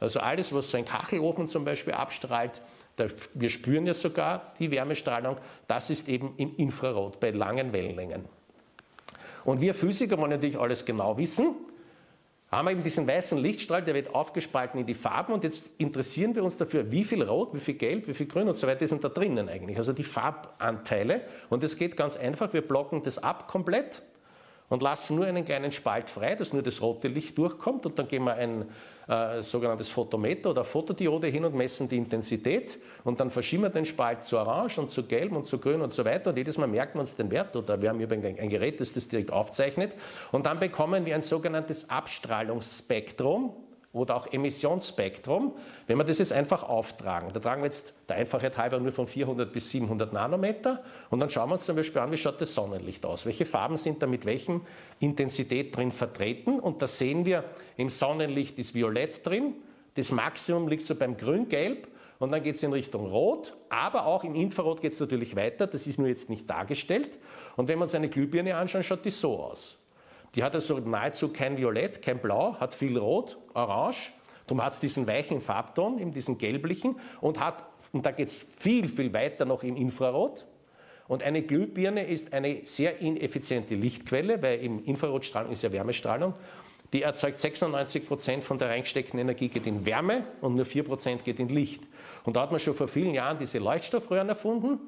Also 0.00 0.20
alles, 0.20 0.54
was 0.54 0.70
so 0.70 0.78
ein 0.78 0.84
Kachelofen 0.84 1.48
zum 1.48 1.64
Beispiel 1.64 1.94
abstrahlt, 1.94 2.62
da, 2.96 3.06
wir 3.34 3.50
spüren 3.50 3.86
ja 3.86 3.94
sogar 3.94 4.52
die 4.58 4.70
Wärmestrahlung, 4.70 5.36
das 5.66 5.90
ist 5.90 6.08
eben 6.08 6.34
im 6.36 6.54
Infrarot 6.56 7.20
bei 7.20 7.30
langen 7.30 7.72
Wellenlängen. 7.72 8.24
Und 9.44 9.60
wir 9.60 9.74
Physiker 9.74 10.18
wollen 10.18 10.30
natürlich 10.30 10.58
alles 10.58 10.84
genau 10.84 11.16
wissen, 11.16 11.54
haben 12.50 12.66
wir 12.66 12.72
eben 12.72 12.82
diesen 12.82 13.06
weißen 13.06 13.36
Lichtstrahl, 13.36 13.82
der 13.82 13.94
wird 13.94 14.14
aufgespalten 14.14 14.80
in 14.80 14.86
die 14.86 14.94
Farben. 14.94 15.34
Und 15.34 15.44
jetzt 15.44 15.66
interessieren 15.76 16.34
wir 16.34 16.42
uns 16.42 16.56
dafür, 16.56 16.90
wie 16.90 17.04
viel 17.04 17.22
Rot, 17.22 17.52
wie 17.52 17.60
viel 17.60 17.74
Gelb, 17.74 18.08
wie 18.08 18.14
viel 18.14 18.26
Grün 18.26 18.48
und 18.48 18.56
so 18.56 18.66
weiter 18.66 18.86
sind 18.86 19.04
da 19.04 19.10
drinnen 19.10 19.50
eigentlich, 19.50 19.76
also 19.76 19.92
die 19.92 20.04
Farbanteile. 20.04 21.20
Und 21.50 21.62
es 21.62 21.76
geht 21.76 21.96
ganz 21.96 22.16
einfach, 22.16 22.52
wir 22.54 22.62
blocken 22.62 23.02
das 23.02 23.18
ab 23.18 23.48
komplett 23.48 24.02
und 24.68 24.82
lassen 24.82 25.16
nur 25.16 25.26
einen 25.26 25.44
kleinen 25.44 25.72
Spalt 25.72 26.10
frei, 26.10 26.34
dass 26.34 26.52
nur 26.52 26.62
das 26.62 26.82
rote 26.82 27.08
Licht 27.08 27.38
durchkommt 27.38 27.86
und 27.86 27.98
dann 27.98 28.08
gehen 28.08 28.24
wir 28.24 28.34
ein 28.34 28.66
äh, 29.08 29.42
sogenanntes 29.42 29.90
Photometer 29.90 30.50
oder 30.50 30.64
Fotodiode 30.64 31.28
hin 31.28 31.44
und 31.44 31.54
messen 31.54 31.88
die 31.88 31.96
Intensität 31.96 32.78
und 33.04 33.20
dann 33.20 33.30
verschieben 33.30 33.62
wir 33.62 33.70
den 33.70 33.86
Spalt 33.86 34.24
zu 34.24 34.36
orange 34.36 34.78
und 34.78 34.90
zu 34.90 35.04
gelb 35.04 35.32
und 35.32 35.46
zu 35.46 35.58
grün 35.58 35.80
und 35.80 35.94
so 35.94 36.04
weiter 36.04 36.30
und 36.30 36.36
jedes 36.36 36.58
Mal 36.58 36.68
merken 36.68 36.98
wir 36.98 37.00
uns 37.00 37.16
den 37.16 37.30
Wert 37.30 37.56
oder 37.56 37.80
wir 37.80 37.88
haben 37.88 38.00
übrigens 38.00 38.38
ein 38.38 38.50
Gerät, 38.50 38.80
das 38.80 38.92
das 38.92 39.08
direkt 39.08 39.32
aufzeichnet 39.32 39.92
und 40.32 40.44
dann 40.46 40.60
bekommen 40.60 41.06
wir 41.06 41.14
ein 41.14 41.22
sogenanntes 41.22 41.88
Abstrahlungsspektrum 41.88 43.54
oder 43.98 44.16
auch 44.16 44.26
Emissionsspektrum, 44.32 45.52
wenn 45.86 45.98
wir 45.98 46.04
das 46.04 46.18
jetzt 46.18 46.32
einfach 46.32 46.62
auftragen. 46.62 47.30
Da 47.32 47.40
tragen 47.40 47.62
wir 47.62 47.66
jetzt 47.66 47.94
der 48.08 48.16
Einfachheit 48.16 48.56
halber 48.56 48.78
nur 48.78 48.92
von 48.92 49.06
400 49.06 49.52
bis 49.52 49.70
700 49.70 50.12
Nanometer 50.12 50.82
und 51.10 51.20
dann 51.20 51.30
schauen 51.30 51.50
wir 51.50 51.54
uns 51.54 51.64
zum 51.64 51.76
Beispiel 51.76 52.00
an, 52.00 52.10
wie 52.12 52.16
schaut 52.16 52.40
das 52.40 52.54
Sonnenlicht 52.54 53.04
aus? 53.04 53.26
Welche 53.26 53.46
Farben 53.46 53.76
sind 53.76 54.02
da 54.02 54.06
mit 54.06 54.24
welchem 54.24 54.62
Intensität 55.00 55.76
drin 55.76 55.92
vertreten? 55.92 56.60
Und 56.60 56.82
da 56.82 56.86
sehen 56.86 57.26
wir, 57.26 57.44
im 57.76 57.88
Sonnenlicht 57.88 58.58
ist 58.58 58.74
Violett 58.74 59.26
drin, 59.26 59.54
das 59.94 60.12
Maximum 60.12 60.68
liegt 60.68 60.86
so 60.86 60.94
beim 60.94 61.16
Grün-Gelb 61.16 61.88
und 62.18 62.32
dann 62.32 62.42
geht 62.42 62.56
es 62.56 62.62
in 62.62 62.72
Richtung 62.72 63.06
Rot, 63.06 63.56
aber 63.68 64.06
auch 64.06 64.24
im 64.24 64.34
Infrarot 64.34 64.80
geht 64.80 64.92
es 64.92 65.00
natürlich 65.00 65.36
weiter, 65.36 65.66
das 65.66 65.86
ist 65.86 65.98
nur 65.98 66.08
jetzt 66.08 66.28
nicht 66.28 66.48
dargestellt. 66.48 67.18
Und 67.56 67.68
wenn 67.68 67.78
wir 67.78 67.82
uns 67.82 67.94
eine 67.94 68.08
Glühbirne 68.08 68.56
anschauen, 68.56 68.82
schaut 68.82 69.04
die 69.04 69.10
so 69.10 69.38
aus. 69.38 69.78
Die 70.34 70.42
hat 70.42 70.54
also 70.54 70.78
nahezu 70.78 71.28
kein 71.28 71.56
Violett, 71.56 72.02
kein 72.02 72.18
Blau, 72.18 72.54
hat 72.60 72.74
viel 72.74 72.98
Rot, 72.98 73.38
Orange. 73.58 74.12
Darum 74.46 74.64
hat 74.64 74.72
es 74.72 74.80
diesen 74.80 75.06
weichen 75.06 75.40
Farbton, 75.40 75.98
eben 75.98 76.12
diesen 76.12 76.38
gelblichen, 76.38 76.96
und 77.20 77.38
hat, 77.38 77.64
und 77.92 78.06
da 78.06 78.12
geht 78.12 78.28
es 78.28 78.46
viel, 78.58 78.88
viel 78.88 79.12
weiter 79.12 79.44
noch 79.44 79.62
im 79.62 79.76
Infrarot. 79.76 80.46
Und 81.06 81.22
eine 81.22 81.42
Glühbirne 81.42 82.06
ist 82.06 82.32
eine 82.32 82.60
sehr 82.64 82.98
ineffiziente 82.98 83.74
Lichtquelle, 83.74 84.42
weil 84.42 84.60
im 84.60 84.84
Infrarotstrahlung 84.84 85.52
ist 85.52 85.62
ja 85.62 85.72
Wärmestrahlung. 85.72 86.34
Die 86.92 87.02
erzeugt 87.02 87.38
96 87.38 88.06
Prozent 88.06 88.44
von 88.44 88.58
der 88.58 88.70
reingesteckten 88.70 89.18
Energie 89.18 89.48
geht 89.48 89.66
in 89.66 89.84
Wärme 89.84 90.24
und 90.40 90.54
nur 90.54 90.64
4 90.64 90.84
Prozent 90.84 91.24
geht 91.24 91.38
in 91.38 91.48
Licht. 91.48 91.82
Und 92.24 92.36
da 92.36 92.42
hat 92.42 92.50
man 92.50 92.60
schon 92.60 92.74
vor 92.74 92.88
vielen 92.88 93.12
Jahren 93.12 93.38
diese 93.38 93.58
Leuchtstoffröhren 93.58 94.28
erfunden. 94.28 94.78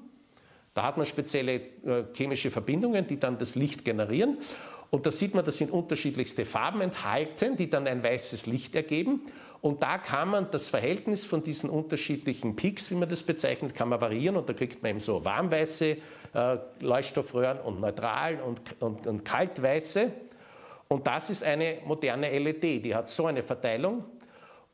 Da 0.73 0.85
hat 0.85 0.97
man 0.97 1.05
spezielle 1.05 1.55
äh, 1.55 2.05
chemische 2.15 2.51
Verbindungen, 2.51 3.07
die 3.07 3.19
dann 3.19 3.39
das 3.39 3.55
Licht 3.55 3.85
generieren. 3.85 4.39
Und 4.91 5.07
da 5.07 5.11
sieht 5.13 5.35
man, 5.35 5.45
da 5.45 5.53
sind 5.53 5.71
unterschiedlichste 5.71 6.45
Farben 6.45 6.81
enthalten, 6.81 7.57
die 7.57 7.71
dann 7.71 7.87
ein 7.87 8.03
weißes 8.03 8.47
Licht 8.47 8.75
ergeben. 8.75 9.23
Und 9.61 9.83
da 9.83 9.99
kann 9.99 10.31
man 10.31 10.51
das 10.51 10.69
Verhältnis 10.69 11.25
von 11.25 11.45
diesen 11.45 11.71
unterschiedlichen 11.71 12.57
Peaks, 12.57 12.91
wie 12.91 12.97
man 12.97 13.09
das 13.09 13.23
bezeichnet, 13.23 13.75
kann 13.75 13.89
man 13.89 14.01
variieren. 14.01 14.37
Und 14.37 14.49
da 14.49 14.53
kriegt 14.53 14.83
man 14.83 14.91
eben 14.91 15.01
so 15.01 15.25
warmweiße 15.25 15.97
äh, 16.35 16.59
Leuchtstoffröhren 16.81 17.61
und 17.61 17.81
neutral 17.81 18.41
und, 18.41 18.61
und, 18.81 19.07
und 19.07 19.25
kaltweiße. 19.25 20.11
Und 20.89 21.07
das 21.07 21.31
ist 21.31 21.45
eine 21.45 21.79
moderne 21.85 22.37
LED, 22.37 22.85
die 22.85 22.95
hat 22.95 23.09
so 23.09 23.27
eine 23.27 23.45
Verteilung. 23.45 24.05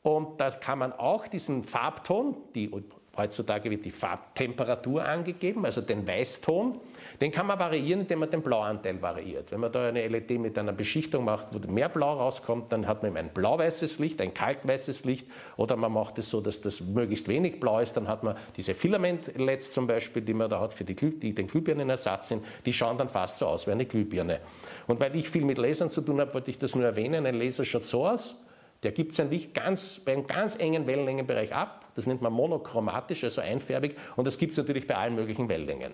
Und 0.02 0.40
da 0.40 0.50
kann 0.50 0.78
man 0.78 0.92
auch 0.92 1.26
diesen 1.26 1.64
Farbton, 1.64 2.36
die 2.54 2.70
heutzutage 3.16 3.70
wird 3.70 3.84
die 3.84 3.90
Farbtemperatur 3.90 5.04
angegeben, 5.04 5.64
also 5.64 5.80
den 5.80 6.06
Weißton, 6.06 6.80
den 7.20 7.32
kann 7.32 7.46
man 7.46 7.58
variieren, 7.58 8.02
indem 8.02 8.20
man 8.20 8.30
den 8.30 8.42
Blauanteil 8.42 9.00
variiert. 9.00 9.50
Wenn 9.50 9.60
man 9.60 9.72
da 9.72 9.88
eine 9.88 10.06
LED 10.06 10.32
mit 10.32 10.58
einer 10.58 10.72
Beschichtung 10.72 11.24
macht, 11.24 11.48
wo 11.52 11.58
mehr 11.70 11.88
Blau 11.88 12.14
rauskommt, 12.14 12.72
dann 12.72 12.86
hat 12.86 13.02
man 13.02 13.16
ein 13.16 13.30
blau-weißes 13.30 13.98
Licht, 13.98 14.20
ein 14.20 14.34
kaltweißes 14.34 15.04
Licht. 15.04 15.26
Oder 15.56 15.76
man 15.76 15.92
macht 15.92 16.18
es 16.18 16.30
so, 16.30 16.40
dass 16.40 16.60
das 16.60 16.80
möglichst 16.80 17.28
wenig 17.28 17.58
blau 17.58 17.80
ist. 17.80 17.96
Dann 17.96 18.08
hat 18.08 18.22
man 18.22 18.36
diese 18.56 18.74
Filament-LEDs 18.74 19.72
zum 19.72 19.86
Beispiel, 19.86 20.22
die 20.22 20.34
man 20.34 20.50
da 20.50 20.60
hat, 20.60 20.74
für 20.74 20.84
die, 20.84 20.94
die 20.94 21.34
den 21.34 21.46
Glühbirnenersatz 21.46 22.28
sind. 22.28 22.44
Die 22.66 22.72
schauen 22.72 22.98
dann 22.98 23.08
fast 23.08 23.38
so 23.38 23.46
aus 23.46 23.66
wie 23.66 23.70
eine 23.70 23.86
Glühbirne. 23.86 24.40
Und 24.86 25.00
weil 25.00 25.14
ich 25.16 25.30
viel 25.30 25.44
mit 25.44 25.58
Lasern 25.58 25.90
zu 25.90 26.02
tun 26.02 26.20
habe, 26.20 26.34
wollte 26.34 26.50
ich 26.50 26.58
das 26.58 26.74
nur 26.74 26.84
erwähnen. 26.84 27.24
Ein 27.24 27.36
Laser 27.36 27.64
schaut 27.64 27.86
so 27.86 28.06
aus. 28.06 28.36
Der 28.86 28.92
gibt 28.92 29.14
sein 29.14 29.30
Licht 29.30 29.52
ganz, 29.52 29.98
bei 30.04 30.12
einem 30.12 30.28
ganz 30.28 30.54
engen 30.54 30.86
Wellenlängenbereich 30.86 31.52
ab. 31.52 31.86
Das 31.96 32.06
nennt 32.06 32.22
man 32.22 32.32
monochromatisch, 32.32 33.24
also 33.24 33.40
einfärbig. 33.40 33.96
Und 34.14 34.28
das 34.28 34.38
gibt 34.38 34.52
es 34.52 34.58
natürlich 34.58 34.86
bei 34.86 34.94
allen 34.94 35.16
möglichen 35.16 35.48
Wellenlängen. 35.48 35.90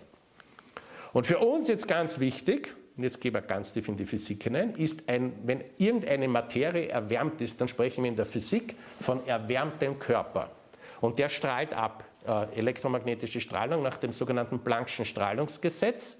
Und 1.14 1.26
für 1.26 1.38
uns 1.38 1.68
jetzt 1.68 1.88
ganz 1.88 2.20
wichtig, 2.20 2.76
und 2.94 3.04
jetzt 3.04 3.18
gehen 3.22 3.32
wir 3.32 3.40
ganz 3.40 3.72
tief 3.72 3.88
in 3.88 3.96
die 3.96 4.04
Physik 4.04 4.44
hinein, 4.44 4.74
ist 4.74 5.08
ein, 5.08 5.32
wenn 5.44 5.64
irgendeine 5.78 6.28
Materie 6.28 6.88
erwärmt 6.88 7.40
ist, 7.40 7.58
dann 7.62 7.66
sprechen 7.66 8.04
wir 8.04 8.10
in 8.10 8.16
der 8.16 8.26
Physik 8.26 8.74
von 9.00 9.26
erwärmtem 9.26 9.98
Körper. 9.98 10.50
Und 11.00 11.18
der 11.18 11.30
strahlt 11.30 11.72
ab 11.72 12.04
äh, 12.26 12.58
elektromagnetische 12.58 13.40
Strahlung 13.40 13.82
nach 13.82 13.96
dem 13.96 14.12
sogenannten 14.12 14.56
Planck'schen 14.56 15.06
Strahlungsgesetz. 15.06 16.18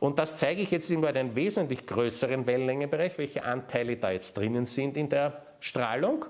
Und 0.00 0.18
das 0.18 0.38
zeige 0.38 0.62
ich 0.62 0.70
jetzt 0.70 0.90
in 0.90 1.04
einem 1.04 1.34
wesentlich 1.36 1.84
größeren 1.84 2.46
Wellenlängenbereich, 2.46 3.18
welche 3.18 3.44
Anteile 3.44 3.98
da 3.98 4.10
jetzt 4.10 4.38
drinnen 4.38 4.64
sind 4.64 4.96
in 4.96 5.10
der 5.10 5.42
Strahlung. 5.60 6.24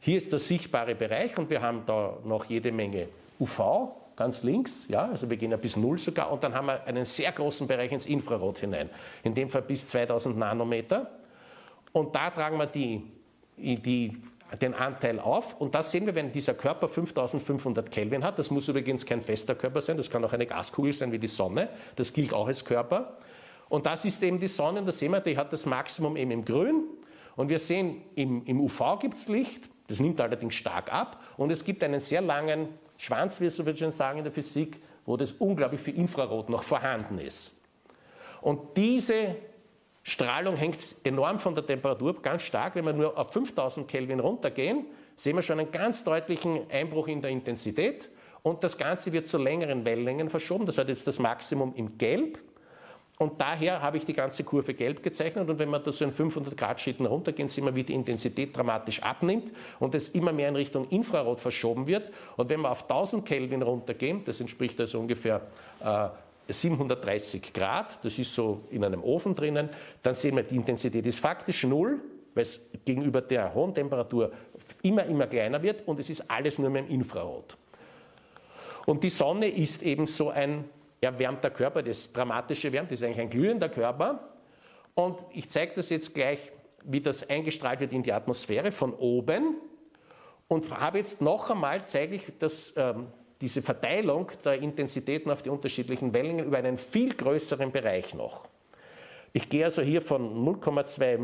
Hier 0.00 0.18
ist 0.18 0.32
der 0.32 0.38
sichtbare 0.38 0.94
Bereich 0.94 1.36
und 1.38 1.50
wir 1.50 1.62
haben 1.62 1.82
da 1.86 2.16
noch 2.24 2.44
jede 2.44 2.72
Menge 2.72 3.08
UV, 3.40 3.90
ganz 4.14 4.42
links, 4.42 4.86
ja, 4.88 5.06
also 5.06 5.28
wir 5.28 5.36
gehen 5.36 5.50
ja 5.50 5.56
bis 5.56 5.76
Null 5.76 5.98
sogar 5.98 6.32
und 6.32 6.42
dann 6.42 6.54
haben 6.54 6.66
wir 6.66 6.84
einen 6.84 7.04
sehr 7.04 7.32
großen 7.32 7.66
Bereich 7.66 7.92
ins 7.92 8.06
Infrarot 8.06 8.58
hinein, 8.58 8.88
in 9.22 9.34
dem 9.34 9.48
Fall 9.50 9.62
bis 9.62 9.86
2000 9.88 10.36
Nanometer. 10.36 11.10
Und 11.92 12.14
da 12.14 12.30
tragen 12.30 12.58
wir 12.58 12.66
die, 12.66 13.02
die, 13.56 14.16
den 14.60 14.74
Anteil 14.74 15.18
auf 15.18 15.60
und 15.60 15.74
da 15.74 15.82
sehen 15.82 16.06
wir, 16.06 16.14
wenn 16.14 16.32
dieser 16.32 16.54
Körper 16.54 16.88
5500 16.88 17.90
Kelvin 17.90 18.24
hat, 18.24 18.38
das 18.38 18.50
muss 18.50 18.68
übrigens 18.68 19.04
kein 19.04 19.20
fester 19.20 19.54
Körper 19.54 19.80
sein, 19.80 19.96
das 19.96 20.10
kann 20.10 20.24
auch 20.24 20.32
eine 20.32 20.46
Gaskugel 20.46 20.92
sein 20.92 21.12
wie 21.12 21.18
die 21.18 21.26
Sonne, 21.26 21.68
das 21.96 22.12
gilt 22.12 22.32
auch 22.32 22.46
als 22.46 22.64
Körper. 22.64 23.18
Und 23.68 23.84
das 23.84 24.04
ist 24.04 24.22
eben 24.22 24.38
die 24.38 24.48
Sonne, 24.48 24.82
da 24.82 24.92
sehen 24.92 25.10
wir, 25.10 25.20
die 25.20 25.36
hat 25.36 25.52
das 25.52 25.66
Maximum 25.66 26.16
eben 26.16 26.30
im 26.30 26.44
Grün 26.44 26.84
und 27.36 27.48
wir 27.48 27.58
sehen, 27.58 28.02
im, 28.14 28.44
im 28.46 28.60
UV 28.60 28.98
gibt 29.00 29.14
es 29.14 29.28
Licht, 29.28 29.68
das 29.88 30.00
nimmt 30.00 30.20
allerdings 30.20 30.54
stark 30.54 30.92
ab 30.92 31.22
und 31.36 31.50
es 31.50 31.64
gibt 31.64 31.82
einen 31.84 32.00
sehr 32.00 32.20
langen 32.20 32.68
Schwanz, 32.98 33.40
wie 33.40 33.66
wir 33.66 33.76
schon 33.76 33.92
sagen 33.92 34.18
in 34.18 34.24
der 34.24 34.32
Physik, 34.32 34.80
wo 35.04 35.16
das 35.16 35.32
unglaublich 35.32 35.80
viel 35.80 35.96
Infrarot 35.96 36.48
noch 36.48 36.62
vorhanden 36.62 37.18
ist. 37.18 37.52
Und 38.40 38.76
diese 38.76 39.36
Strahlung 40.02 40.56
hängt 40.56 40.78
enorm 41.04 41.38
von 41.38 41.54
der 41.54 41.66
Temperatur 41.66 42.10
ab, 42.10 42.22
ganz 42.22 42.42
stark. 42.42 42.76
Wenn 42.76 42.84
wir 42.84 42.92
nur 42.92 43.18
auf 43.18 43.32
5000 43.32 43.88
Kelvin 43.88 44.20
runtergehen, 44.20 44.86
sehen 45.16 45.34
wir 45.34 45.42
schon 45.42 45.58
einen 45.58 45.72
ganz 45.72 46.04
deutlichen 46.04 46.70
Einbruch 46.70 47.08
in 47.08 47.20
der 47.22 47.30
Intensität. 47.30 48.08
Und 48.42 48.62
das 48.62 48.78
Ganze 48.78 49.12
wird 49.12 49.26
zu 49.26 49.38
längeren 49.38 49.84
Wellenlängen 49.84 50.30
verschoben. 50.30 50.64
Das 50.64 50.78
hat 50.78 50.88
jetzt 50.88 51.08
das 51.08 51.18
Maximum 51.18 51.74
im 51.74 51.98
Gelb. 51.98 52.38
Und 53.18 53.40
daher 53.40 53.80
habe 53.80 53.96
ich 53.96 54.04
die 54.04 54.12
ganze 54.12 54.44
Kurve 54.44 54.74
gelb 54.74 55.02
gezeichnet. 55.02 55.48
Und 55.48 55.58
wenn 55.58 55.70
wir 55.70 55.78
da 55.78 55.90
so 55.90 56.04
in 56.04 56.12
500 56.12 56.54
Grad 56.56 56.80
Schritten 56.80 57.06
runtergehen, 57.06 57.48
sehen 57.48 57.64
wir, 57.64 57.74
wie 57.74 57.82
die 57.82 57.94
Intensität 57.94 58.54
dramatisch 58.54 59.02
abnimmt 59.02 59.52
und 59.80 59.94
es 59.94 60.10
immer 60.10 60.32
mehr 60.32 60.50
in 60.50 60.56
Richtung 60.56 60.86
Infrarot 60.90 61.40
verschoben 61.40 61.86
wird. 61.86 62.10
Und 62.36 62.50
wenn 62.50 62.60
wir 62.60 62.70
auf 62.70 62.82
1000 62.82 63.24
Kelvin 63.24 63.62
runtergehen, 63.62 64.22
das 64.24 64.40
entspricht 64.40 64.78
also 64.80 65.00
ungefähr 65.00 65.40
äh, 65.80 66.08
730 66.52 67.54
Grad, 67.54 68.04
das 68.04 68.18
ist 68.18 68.34
so 68.34 68.60
in 68.70 68.84
einem 68.84 69.02
Ofen 69.02 69.34
drinnen, 69.34 69.70
dann 70.02 70.14
sehen 70.14 70.36
wir, 70.36 70.42
die 70.42 70.56
Intensität 70.56 71.06
ist 71.06 71.18
faktisch 71.18 71.64
null, 71.64 72.00
weil 72.34 72.42
es 72.42 72.60
gegenüber 72.84 73.22
der 73.22 73.54
hohen 73.54 73.74
Temperatur 73.74 74.30
immer, 74.82 75.04
immer 75.06 75.26
kleiner 75.26 75.62
wird 75.62 75.88
und 75.88 75.98
es 75.98 76.10
ist 76.10 76.30
alles 76.30 76.58
nur 76.58 76.68
mehr 76.68 76.82
im 76.82 76.90
Infrarot. 76.90 77.56
Und 78.84 79.02
die 79.02 79.08
Sonne 79.08 79.48
ist 79.48 79.82
eben 79.82 80.06
so 80.06 80.30
ein 80.30 80.64
erwärmter 81.00 81.50
Körper, 81.50 81.82
das 81.82 82.12
dramatische 82.12 82.72
Wärme, 82.72 82.88
das 82.88 83.00
ist 83.00 83.06
eigentlich 83.06 83.20
ein 83.20 83.30
glühender 83.30 83.68
Körper. 83.68 84.28
Und 84.94 85.18
ich 85.32 85.48
zeige 85.50 85.74
das 85.76 85.90
jetzt 85.90 86.14
gleich, 86.14 86.38
wie 86.84 87.00
das 87.00 87.28
eingestrahlt 87.28 87.80
wird 87.80 87.92
in 87.92 88.02
die 88.02 88.12
Atmosphäre 88.12 88.72
von 88.72 88.94
oben. 88.94 89.56
Und 90.48 90.70
habe 90.70 90.98
jetzt 90.98 91.20
noch 91.20 91.50
einmal, 91.50 91.86
zeige 91.86 92.16
ich 92.16 92.22
das, 92.38 92.72
ähm, 92.76 93.08
diese 93.40 93.60
Verteilung 93.62 94.30
der 94.44 94.60
Intensitäten 94.60 95.30
auf 95.30 95.42
die 95.42 95.50
unterschiedlichen 95.50 96.14
Wellenlängen 96.14 96.46
über 96.46 96.58
einen 96.58 96.78
viel 96.78 97.14
größeren 97.14 97.72
Bereich 97.72 98.14
noch. 98.14 98.48
Ich 99.32 99.50
gehe 99.50 99.64
also 99.64 99.82
hier 99.82 100.00
von 100.00 100.46
0,2 100.46 101.18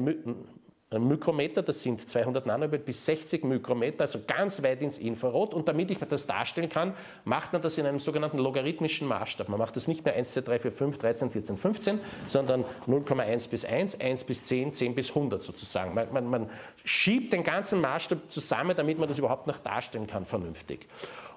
Mikrometer, 0.98 1.62
das 1.62 1.82
sind 1.82 2.08
200 2.08 2.46
Nanometer 2.46 2.84
bis 2.84 3.04
60 3.06 3.44
Mikrometer, 3.44 4.02
also 4.02 4.20
ganz 4.26 4.62
weit 4.62 4.82
ins 4.82 4.98
Infrarot. 4.98 5.54
Und 5.54 5.68
damit 5.68 5.90
ich 5.90 5.98
das 5.98 6.26
darstellen 6.26 6.68
kann, 6.68 6.94
macht 7.24 7.52
man 7.52 7.62
das 7.62 7.78
in 7.78 7.86
einem 7.86 7.98
sogenannten 7.98 8.38
logarithmischen 8.38 9.08
Maßstab. 9.08 9.48
Man 9.48 9.58
macht 9.58 9.76
das 9.76 9.88
nicht 9.88 10.04
mehr 10.04 10.14
1, 10.14 10.32
2, 10.34 10.40
3, 10.40 10.58
4, 10.58 10.72
5, 10.72 10.98
13, 10.98 11.30
14, 11.30 11.56
15, 11.56 12.00
sondern 12.28 12.64
0,1 12.86 13.48
bis 13.48 13.64
1, 13.64 14.00
1 14.00 14.24
bis 14.24 14.44
10, 14.44 14.74
10 14.74 14.94
bis 14.94 15.08
100 15.10 15.42
sozusagen. 15.42 15.94
Man, 15.94 16.12
man, 16.12 16.26
man 16.28 16.50
schiebt 16.84 17.32
den 17.32 17.44
ganzen 17.44 17.80
Maßstab 17.80 18.30
zusammen, 18.30 18.76
damit 18.76 18.98
man 18.98 19.08
das 19.08 19.18
überhaupt 19.18 19.46
noch 19.46 19.58
darstellen 19.58 20.06
kann 20.06 20.26
vernünftig. 20.26 20.86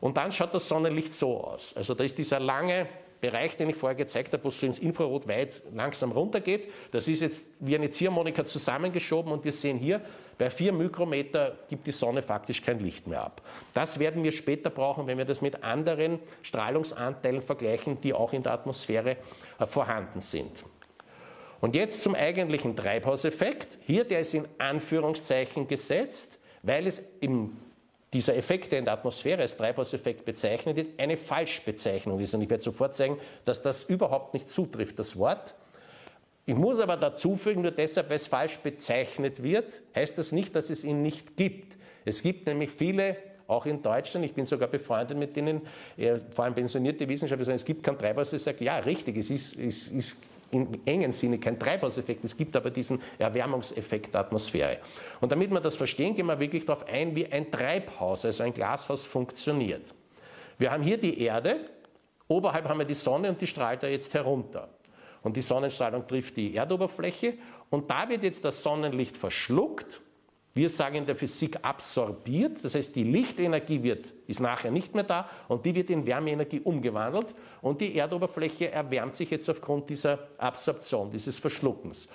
Und 0.01 0.17
dann 0.17 0.31
schaut 0.31 0.53
das 0.53 0.67
Sonnenlicht 0.67 1.13
so 1.13 1.43
aus. 1.43 1.75
Also 1.75 1.93
da 1.93 2.03
ist 2.03 2.17
dieser 2.17 2.39
lange 2.39 2.87
Bereich, 3.21 3.57
den 3.57 3.69
ich 3.69 3.75
vorher 3.75 3.95
gezeigt 3.95 4.33
habe, 4.33 4.43
wo 4.43 4.49
es 4.49 4.61
ins 4.61 4.79
Infrarot 4.79 5.27
weit 5.27 5.61
langsam 5.73 6.11
runtergeht. 6.11 6.71
Das 6.91 7.07
ist 7.07 7.21
jetzt 7.21 7.45
wie 7.59 7.75
eine 7.75 7.89
Ziehharmonika 7.89 8.45
zusammengeschoben 8.45 9.31
und 9.31 9.43
wir 9.43 9.51
sehen 9.51 9.77
hier, 9.77 10.01
bei 10.37 10.49
4 10.49 10.73
Mikrometer 10.73 11.57
gibt 11.69 11.87
die 11.87 11.91
Sonne 11.91 12.21
faktisch 12.21 12.61
kein 12.61 12.79
Licht 12.79 13.07
mehr 13.07 13.23
ab. 13.23 13.41
Das 13.73 13.99
werden 13.99 14.23
wir 14.23 14.31
später 14.31 14.69
brauchen, 14.69 15.07
wenn 15.07 15.17
wir 15.17 15.25
das 15.25 15.41
mit 15.41 15.63
anderen 15.63 16.19
Strahlungsanteilen 16.43 17.41
vergleichen, 17.41 18.01
die 18.01 18.13
auch 18.13 18.33
in 18.33 18.43
der 18.43 18.53
Atmosphäre 18.53 19.17
äh, 19.59 19.65
vorhanden 19.65 20.19
sind. 20.19 20.63
Und 21.61 21.73
jetzt 21.73 22.03
zum 22.03 22.15
eigentlichen 22.15 22.75
Treibhauseffekt. 22.75 23.77
Hier, 23.81 24.03
der 24.03 24.19
ist 24.19 24.33
in 24.33 24.47
Anführungszeichen 24.57 25.67
gesetzt, 25.67 26.37
weil 26.61 26.85
es 26.85 27.01
im 27.21 27.57
dieser 28.15 28.37
Effekt, 28.37 28.71
der 28.71 28.79
in 28.79 28.85
der 28.85 28.93
Atmosphäre 28.93 29.41
als 29.41 29.57
Treibhauseffekt 29.57 30.23
bezeichnet 30.23 30.77
wird, 30.77 30.97
eine 30.97 31.17
Falschbezeichnung 31.17 32.21
ist. 32.21 32.33
Und 32.33 32.41
ich 32.41 32.49
werde 32.49 32.63
sofort 32.63 32.95
sagen, 32.95 33.17
dass 33.43 33.61
das 33.61 33.83
überhaupt 33.83 34.33
nicht 34.33 34.49
zutrifft, 34.49 34.97
das 34.97 35.17
Wort. 35.17 35.53
Ich 36.45 36.55
muss 36.55 36.79
aber 36.79 36.95
dazu 36.95 37.35
fügen, 37.35 37.63
nur 37.63 37.71
deshalb, 37.71 38.07
weil 38.09 38.15
es 38.15 38.27
falsch 38.27 38.59
bezeichnet 38.59 39.43
wird, 39.43 39.81
heißt 39.93 40.17
das 40.17 40.31
nicht, 40.31 40.55
dass 40.55 40.69
es 40.69 40.85
ihn 40.85 41.01
nicht 41.01 41.35
gibt. 41.35 41.75
Es 42.05 42.21
gibt 42.21 42.47
nämlich 42.47 42.71
viele, 42.71 43.17
auch 43.47 43.65
in 43.65 43.81
Deutschland, 43.81 44.25
ich 44.25 44.33
bin 44.33 44.45
sogar 44.45 44.69
befreundet 44.69 45.17
mit 45.17 45.35
denen, 45.35 45.63
vor 46.31 46.45
allem 46.45 46.55
pensionierte 46.55 47.09
Wissenschaftler, 47.09 47.45
sagen, 47.45 47.57
es 47.57 47.65
gibt 47.65 47.83
kein 47.83 47.97
Treibhauseffekt. 47.97 48.61
Ja, 48.61 48.77
richtig, 48.77 49.17
es 49.17 49.29
ist, 49.29 49.59
es 49.59 49.89
ist 49.89 50.17
im 50.51 50.67
engen 50.85 51.11
Sinne 51.11 51.37
kein 51.39 51.59
Treibhauseffekt, 51.59 52.23
es 52.23 52.35
gibt 52.35 52.55
aber 52.55 52.69
diesen 52.69 53.01
Erwärmungseffekt 53.17 54.13
der 54.13 54.21
Atmosphäre. 54.21 54.79
Und 55.21 55.31
damit 55.31 55.51
wir 55.51 55.59
das 55.59 55.75
verstehen, 55.75 56.15
gehen 56.15 56.27
wir 56.27 56.39
wirklich 56.39 56.65
darauf 56.65 56.87
ein, 56.87 57.15
wie 57.15 57.25
ein 57.25 57.51
Treibhaus, 57.51 58.25
also 58.25 58.43
ein 58.43 58.53
Glashaus 58.53 59.03
funktioniert. 59.03 59.93
Wir 60.57 60.71
haben 60.71 60.83
hier 60.83 60.97
die 60.97 61.19
Erde, 61.19 61.57
oberhalb 62.27 62.67
haben 62.67 62.79
wir 62.79 62.85
die 62.85 62.93
Sonne 62.93 63.29
und 63.29 63.41
die 63.41 63.47
strahlt 63.47 63.83
da 63.83 63.87
jetzt 63.87 64.13
herunter. 64.13 64.69
und 65.25 65.35
die 65.35 65.41
Sonnenstrahlung 65.41 66.07
trifft 66.07 66.37
die 66.37 66.55
Erdoberfläche 66.55 67.33
und 67.71 67.89
da 67.89 68.07
wird 68.07 68.21
jetzt 68.21 68.45
das 68.45 68.61
Sonnenlicht 68.61 69.17
verschluckt. 69.17 69.99
Wir 70.57 70.69
sagen 70.69 70.95
in 70.95 71.05
der 71.05 71.17
Physik 71.17 71.57
absorbiert, 71.63 72.63
das 72.63 72.75
heißt 72.75 72.95
die 72.95 73.03
Lichtenergie 73.03 73.83
wird, 73.83 74.13
ist 74.25 74.39
nachher 74.39 74.71
nicht 74.71 74.95
mehr 74.95 75.03
da 75.03 75.29
und 75.49 75.65
die 75.65 75.75
wird 75.75 75.89
in 75.89 76.05
Wärmeenergie 76.05 76.61
umgewandelt 76.61 77.35
und 77.61 77.81
die 77.81 77.93
Erdoberfläche 77.97 78.71
erwärmt 78.71 79.15
sich 79.15 79.29
jetzt 79.31 79.49
aufgrund 79.49 79.89
dieser 79.89 80.29
Absorption, 80.37 81.11
dieses 81.11 81.37
Verschluckens. 81.39 82.07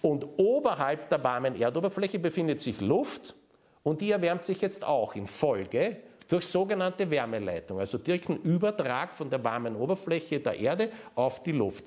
Und 0.00 0.24
oberhalb 0.36 1.08
der 1.08 1.24
warmen 1.24 1.60
Erdoberfläche 1.60 2.20
befindet 2.20 2.60
sich 2.60 2.80
Luft 2.80 3.34
und 3.82 4.00
die 4.00 4.12
erwärmt 4.12 4.44
sich 4.44 4.60
jetzt 4.60 4.84
auch 4.84 5.16
in 5.16 5.26
Folge 5.26 5.96
durch 6.28 6.46
sogenannte 6.46 7.10
Wärmeleitung, 7.10 7.80
also 7.80 7.98
direkten 7.98 8.36
Übertrag 8.36 9.12
von 9.12 9.28
der 9.28 9.42
warmen 9.42 9.74
Oberfläche 9.74 10.38
der 10.38 10.56
Erde 10.56 10.92
auf 11.16 11.42
die 11.42 11.50
Luft. 11.50 11.86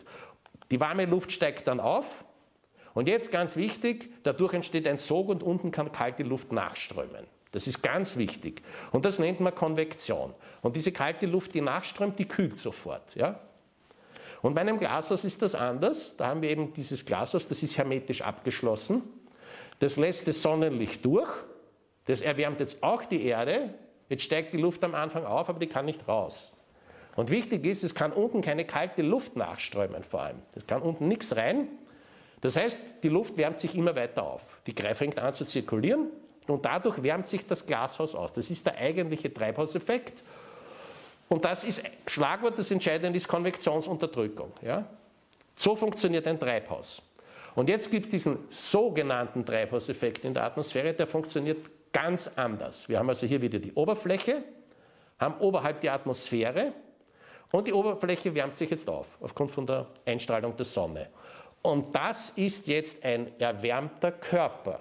Die 0.71 0.79
warme 0.79 1.05
Luft 1.05 1.31
steigt 1.31 1.69
dann 1.69 1.79
auf 1.79 2.25
und 2.93 3.07
jetzt 3.07 3.31
ganz 3.31 3.55
wichtig, 3.55 4.13
dadurch 4.23 4.53
entsteht 4.53 4.87
ein 4.87 4.97
Sog 4.97 5.29
und 5.29 5.43
unten 5.43 5.71
kann 5.71 5.91
kalte 5.91 6.23
Luft 6.23 6.51
nachströmen. 6.51 7.25
Das 7.51 7.67
ist 7.67 7.81
ganz 7.81 8.17
wichtig. 8.17 8.61
Und 8.91 9.05
das 9.05 9.19
nennt 9.19 9.39
man 9.39 9.53
Konvektion. 9.53 10.33
Und 10.61 10.75
diese 10.75 10.91
kalte 10.91 11.25
Luft, 11.25 11.53
die 11.53 11.61
nachströmt, 11.61 12.17
die 12.17 12.25
kühlt 12.25 12.57
sofort. 12.57 13.15
Ja? 13.15 13.39
Und 14.41 14.53
bei 14.53 14.61
einem 14.61 14.79
Glashaus 14.79 15.23
ist 15.23 15.41
das 15.41 15.53
anders. 15.53 16.15
Da 16.17 16.27
haben 16.27 16.41
wir 16.41 16.49
eben 16.49 16.73
dieses 16.73 17.05
Glashaus, 17.05 17.47
das 17.47 17.61
ist 17.61 17.77
hermetisch 17.77 18.21
abgeschlossen. 18.21 19.03
Das 19.79 19.97
lässt 19.97 20.27
das 20.27 20.41
Sonnenlicht 20.41 21.03
durch. 21.05 21.29
Das 22.05 22.21
erwärmt 22.21 22.59
jetzt 22.59 22.81
auch 22.81 23.03
die 23.05 23.23
Erde. 23.23 23.73
Jetzt 24.09 24.23
steigt 24.23 24.53
die 24.53 24.57
Luft 24.57 24.83
am 24.83 24.95
Anfang 24.95 25.25
auf, 25.25 25.49
aber 25.49 25.59
die 25.59 25.67
kann 25.67 25.85
nicht 25.85 26.07
raus. 26.07 26.53
Und 27.15 27.29
wichtig 27.29 27.65
ist, 27.65 27.83
es 27.83 27.93
kann 27.93 28.13
unten 28.13 28.41
keine 28.41 28.65
kalte 28.65 29.01
Luft 29.01 29.35
nachströmen 29.35 30.03
vor 30.03 30.21
allem. 30.21 30.41
Es 30.55 30.65
kann 30.65 30.81
unten 30.81 31.07
nichts 31.07 31.35
rein. 31.35 31.67
Das 32.41 32.55
heißt, 32.55 32.79
die 33.03 33.09
Luft 33.09 33.37
wärmt 33.37 33.59
sich 33.59 33.75
immer 33.75 33.95
weiter 33.95 34.23
auf. 34.23 34.59
Die 34.65 34.73
fängt 34.73 35.19
an 35.19 35.33
zu 35.33 35.45
zirkulieren 35.45 36.07
und 36.47 36.65
dadurch 36.65 37.01
wärmt 37.01 37.27
sich 37.27 37.45
das 37.45 37.65
Glashaus 37.65 38.15
aus. 38.15 38.33
Das 38.33 38.49
ist 38.49 38.65
der 38.65 38.77
eigentliche 38.77 39.31
Treibhauseffekt. 39.31 40.23
Und 41.29 41.45
das 41.45 41.63
ist 41.63 41.83
Schlagwort, 42.07 42.59
das 42.59 42.71
Entscheidende 42.71 43.15
ist 43.15 43.27
Konvektionsunterdrückung. 43.27 44.51
Ja? 44.61 44.85
So 45.55 45.75
funktioniert 45.75 46.27
ein 46.27 46.39
Treibhaus. 46.39 47.01
Und 47.55 47.69
jetzt 47.69 47.91
gibt 47.91 48.07
es 48.07 48.11
diesen 48.11 48.39
sogenannten 48.49 49.45
Treibhauseffekt 49.45 50.25
in 50.25 50.33
der 50.33 50.43
Atmosphäre, 50.43 50.93
der 50.93 51.07
funktioniert 51.07 51.69
ganz 51.91 52.29
anders. 52.35 52.89
Wir 52.89 52.97
haben 52.99 53.09
also 53.09 53.27
hier 53.27 53.41
wieder 53.41 53.59
die 53.59 53.73
Oberfläche, 53.73 54.43
haben 55.19 55.35
oberhalb 55.39 55.81
die 55.81 55.89
Atmosphäre 55.89 56.73
und 57.51 57.67
die 57.67 57.73
Oberfläche 57.73 58.33
wärmt 58.33 58.55
sich 58.55 58.69
jetzt 58.69 58.89
auf, 58.89 59.07
aufgrund 59.19 59.51
von 59.51 59.65
der 59.65 59.87
Einstrahlung 60.05 60.55
der 60.55 60.65
Sonne. 60.65 61.07
Und 61.61 61.95
das 61.95 62.31
ist 62.31 62.67
jetzt 62.67 63.03
ein 63.03 63.39
erwärmter 63.39 64.11
Körper. 64.11 64.79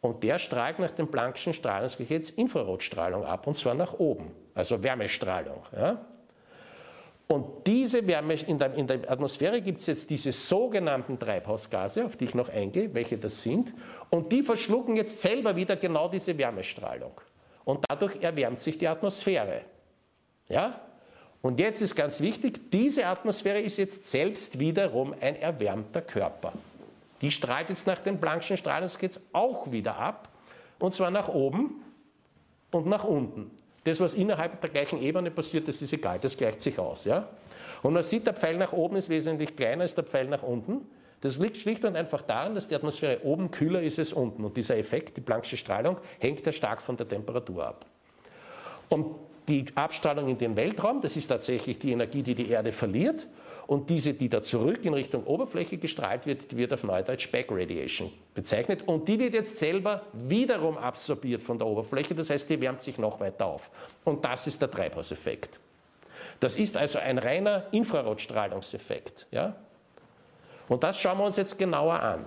Und 0.00 0.22
der 0.22 0.38
strahlt 0.38 0.78
nach 0.78 0.90
dem 0.92 1.08
Planck'schen 1.08 1.52
Strahlungsgesetz 1.52 2.30
Infrarotstrahlung 2.30 3.24
ab, 3.24 3.46
und 3.46 3.56
zwar 3.56 3.74
nach 3.74 3.94
oben, 3.94 4.32
also 4.54 4.82
Wärmestrahlung. 4.82 5.62
Ja? 5.76 6.04
Und 7.28 7.66
diese 7.66 8.04
Wärme, 8.06 8.34
in 8.34 8.58
der, 8.58 8.74
in 8.74 8.86
der 8.88 9.08
Atmosphäre 9.08 9.60
gibt 9.60 9.78
es 9.78 9.86
jetzt 9.86 10.10
diese 10.10 10.32
sogenannten 10.32 11.18
Treibhausgase, 11.18 12.04
auf 12.04 12.16
die 12.16 12.24
ich 12.24 12.34
noch 12.34 12.48
eingehe, 12.48 12.92
welche 12.92 13.18
das 13.18 13.42
sind, 13.42 13.72
und 14.08 14.32
die 14.32 14.42
verschlucken 14.42 14.96
jetzt 14.96 15.20
selber 15.20 15.54
wieder 15.54 15.76
genau 15.76 16.08
diese 16.08 16.36
Wärmestrahlung. 16.36 17.20
Und 17.64 17.84
dadurch 17.88 18.20
erwärmt 18.20 18.58
sich 18.60 18.78
die 18.78 18.88
Atmosphäre. 18.88 19.60
Ja? 20.48 20.80
Und 21.42 21.58
jetzt 21.58 21.80
ist 21.80 21.96
ganz 21.96 22.20
wichtig, 22.20 22.70
diese 22.70 23.06
Atmosphäre 23.06 23.60
ist 23.60 23.78
jetzt 23.78 24.10
selbst 24.10 24.58
wiederum 24.58 25.14
ein 25.20 25.36
erwärmter 25.36 26.02
Körper. 26.02 26.52
Die 27.22 27.30
strahlt 27.30 27.68
jetzt 27.68 27.86
nach 27.86 28.00
dem 28.00 28.20
Planck'schen 28.20 28.56
Strahlungsgesetz 28.56 29.20
auch 29.32 29.70
wieder 29.70 29.96
ab, 29.96 30.28
und 30.78 30.94
zwar 30.94 31.10
nach 31.10 31.28
oben 31.28 31.82
und 32.70 32.86
nach 32.86 33.04
unten. 33.04 33.50
Das, 33.84 34.00
was 34.00 34.14
innerhalb 34.14 34.60
der 34.60 34.70
gleichen 34.70 35.00
Ebene 35.02 35.30
passiert, 35.30 35.68
das 35.68 35.80
ist 35.80 35.92
egal, 35.92 36.18
das 36.18 36.36
gleicht 36.36 36.60
sich 36.60 36.78
aus. 36.78 37.04
Ja? 37.04 37.28
Und 37.82 37.94
man 37.94 38.02
sieht, 38.02 38.26
der 38.26 38.34
Pfeil 38.34 38.56
nach 38.56 38.72
oben 38.72 38.96
ist 38.96 39.08
wesentlich 39.08 39.56
kleiner 39.56 39.82
als 39.82 39.94
der 39.94 40.04
Pfeil 40.04 40.26
nach 40.26 40.42
unten. 40.42 40.86
Das 41.22 41.38
liegt 41.38 41.58
schlicht 41.58 41.84
und 41.84 41.96
einfach 41.96 42.22
daran, 42.22 42.54
dass 42.54 42.68
die 42.68 42.74
Atmosphäre 42.74 43.22
oben 43.24 43.50
kühler 43.50 43.82
ist 43.82 43.98
als 43.98 44.12
unten. 44.12 44.44
Und 44.44 44.56
dieser 44.56 44.76
Effekt, 44.76 45.16
die 45.16 45.20
Planck'sche 45.20 45.56
Strahlung, 45.56 45.98
hängt 46.18 46.44
ja 46.44 46.52
stark 46.52 46.80
von 46.80 46.96
der 46.96 47.08
Temperatur 47.08 47.66
ab. 47.66 47.86
Und 48.88 49.16
die 49.50 49.66
Abstrahlung 49.74 50.28
in 50.28 50.38
den 50.38 50.54
Weltraum, 50.54 51.00
das 51.00 51.16
ist 51.16 51.26
tatsächlich 51.26 51.78
die 51.78 51.90
Energie, 51.90 52.22
die 52.22 52.34
die 52.34 52.48
Erde 52.48 52.70
verliert. 52.72 53.26
Und 53.66 53.90
diese, 53.90 54.14
die 54.14 54.28
da 54.28 54.42
zurück 54.42 54.84
in 54.84 54.94
Richtung 54.94 55.24
Oberfläche 55.24 55.76
gestrahlt 55.78 56.26
wird, 56.26 56.56
wird 56.56 56.72
auf 56.72 56.82
Neudeutsch 56.82 57.30
Back 57.30 57.48
Radiation 57.50 58.12
bezeichnet. 58.34 58.82
Und 58.86 59.06
die 59.06 59.18
wird 59.18 59.34
jetzt 59.34 59.58
selber 59.58 60.02
wiederum 60.12 60.76
absorbiert 60.76 61.42
von 61.42 61.58
der 61.58 61.68
Oberfläche. 61.68 62.14
Das 62.14 62.30
heißt, 62.30 62.48
die 62.48 62.60
wärmt 62.60 62.82
sich 62.82 62.98
noch 62.98 63.20
weiter 63.20 63.46
auf. 63.46 63.70
Und 64.04 64.24
das 64.24 64.46
ist 64.46 64.60
der 64.60 64.70
Treibhauseffekt. 64.70 65.60
Das 66.40 66.56
ist 66.56 66.76
also 66.76 66.98
ein 66.98 67.18
reiner 67.18 67.64
Infrarotstrahlungseffekt. 67.70 69.26
Ja? 69.30 69.54
Und 70.68 70.82
das 70.82 70.98
schauen 70.98 71.18
wir 71.18 71.24
uns 71.26 71.36
jetzt 71.36 71.58
genauer 71.58 72.00
an. 72.00 72.24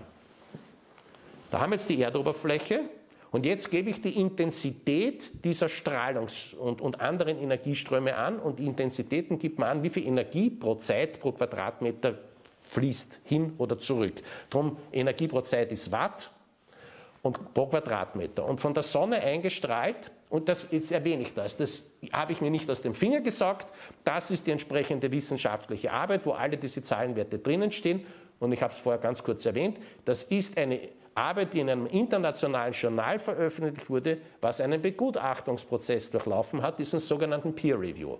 Da 1.51 1.59
haben 1.59 1.71
wir 1.71 1.77
jetzt 1.77 1.89
die 1.89 2.01
Erdoberfläche 2.01 2.81
und 3.33 3.47
jetzt 3.47 3.71
gebe 3.71 3.89
ich 3.89 3.99
die 3.99 4.21
Intensität 4.21 5.43
dieser 5.43 5.65
Strahlungs- 5.65 6.53
und, 6.55 6.81
und 6.81 7.01
anderen 7.01 7.39
Energieströme 7.39 8.15
an 8.15 8.37
und 8.37 8.59
die 8.59 8.67
Intensitäten 8.67 9.39
gibt 9.39 9.57
man 9.57 9.69
an, 9.69 9.83
wie 9.83 9.89
viel 9.89 10.05
Energie 10.05 10.51
pro 10.51 10.75
Zeit 10.75 11.19
pro 11.19 11.31
Quadratmeter 11.31 12.19
fließt 12.69 13.21
hin 13.23 13.53
oder 13.57 13.79
zurück. 13.79 14.13
Drum 14.51 14.77
Energie 14.91 15.27
pro 15.27 15.41
Zeit 15.41 15.71
ist 15.71 15.91
Watt 15.91 16.29
und 17.23 17.55
pro 17.55 17.65
Quadratmeter. 17.65 18.45
Und 18.45 18.61
von 18.61 18.75
der 18.75 18.83
Sonne 18.83 19.19
eingestrahlt, 19.23 20.11
und 20.29 20.47
das 20.47 20.67
jetzt 20.69 20.91
erwähne 20.91 21.23
ich 21.23 21.33
das, 21.33 21.57
das 21.57 21.89
habe 22.11 22.33
ich 22.33 22.41
mir 22.41 22.51
nicht 22.51 22.69
aus 22.69 22.83
dem 22.83 22.93
Finger 22.93 23.21
gesagt, 23.21 23.67
das 24.03 24.29
ist 24.29 24.45
die 24.45 24.51
entsprechende 24.51 25.11
wissenschaftliche 25.11 25.91
Arbeit, 25.91 26.23
wo 26.27 26.33
alle 26.33 26.57
diese 26.57 26.83
Zahlenwerte 26.83 27.39
drinnen 27.39 27.71
stehen. 27.71 28.05
Und 28.39 28.51
ich 28.51 28.61
habe 28.61 28.73
es 28.73 28.79
vorher 28.79 29.01
ganz 29.01 29.23
kurz 29.23 29.43
erwähnt, 29.43 29.79
das 30.05 30.21
ist 30.21 30.55
eine 30.55 30.79
Arbeit, 31.15 31.53
die 31.53 31.59
in 31.59 31.69
einem 31.69 31.85
internationalen 31.85 32.73
Journal 32.73 33.19
veröffentlicht 33.19 33.89
wurde, 33.89 34.17
was 34.41 34.61
einen 34.61 34.81
Begutachtungsprozess 34.81 36.09
durchlaufen 36.09 36.61
hat, 36.61 36.79
diesen 36.79 36.99
sogenannten 36.99 37.53
Peer 37.53 37.79
Review. 37.79 38.17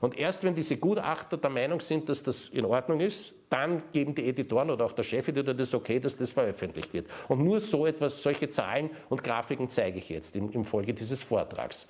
Und 0.00 0.18
erst 0.18 0.44
wenn 0.44 0.54
diese 0.54 0.76
Gutachter 0.76 1.36
der 1.36 1.50
Meinung 1.50 1.80
sind, 1.80 2.08
dass 2.08 2.22
das 2.22 2.48
in 2.48 2.64
Ordnung 2.64 3.00
ist, 3.00 3.34
dann 3.48 3.82
geben 3.92 4.14
die 4.14 4.28
Editoren 4.28 4.70
oder 4.70 4.84
auch 4.84 4.92
der 4.92 5.02
Chefeditor 5.02 5.54
das 5.54 5.74
okay, 5.74 5.98
dass 5.98 6.16
das 6.16 6.32
veröffentlicht 6.32 6.92
wird. 6.92 7.06
Und 7.28 7.42
nur 7.42 7.60
so 7.60 7.86
etwas, 7.86 8.22
solche 8.22 8.48
Zahlen 8.48 8.90
und 9.08 9.24
Grafiken 9.24 9.68
zeige 9.68 9.98
ich 9.98 10.08
jetzt 10.08 10.36
im, 10.36 10.50
im 10.52 10.64
Folge 10.64 10.92
dieses 10.92 11.22
Vortrags. 11.22 11.86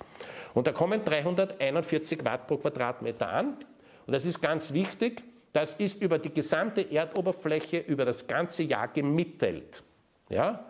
Und 0.53 0.67
da 0.67 0.71
kommen 0.71 1.03
341 1.03 2.23
Watt 2.23 2.47
pro 2.47 2.57
Quadratmeter 2.57 3.27
an. 3.27 3.57
Und 4.05 4.13
das 4.13 4.25
ist 4.25 4.41
ganz 4.41 4.71
wichtig. 4.71 5.21
Das 5.51 5.75
ist 5.75 6.01
über 6.01 6.19
die 6.19 6.33
gesamte 6.33 6.89
Erdoberfläche 6.91 7.79
über 7.79 8.05
das 8.05 8.27
ganze 8.27 8.63
Jahr 8.63 8.87
gemittelt. 8.87 9.83
Ja? 10.29 10.65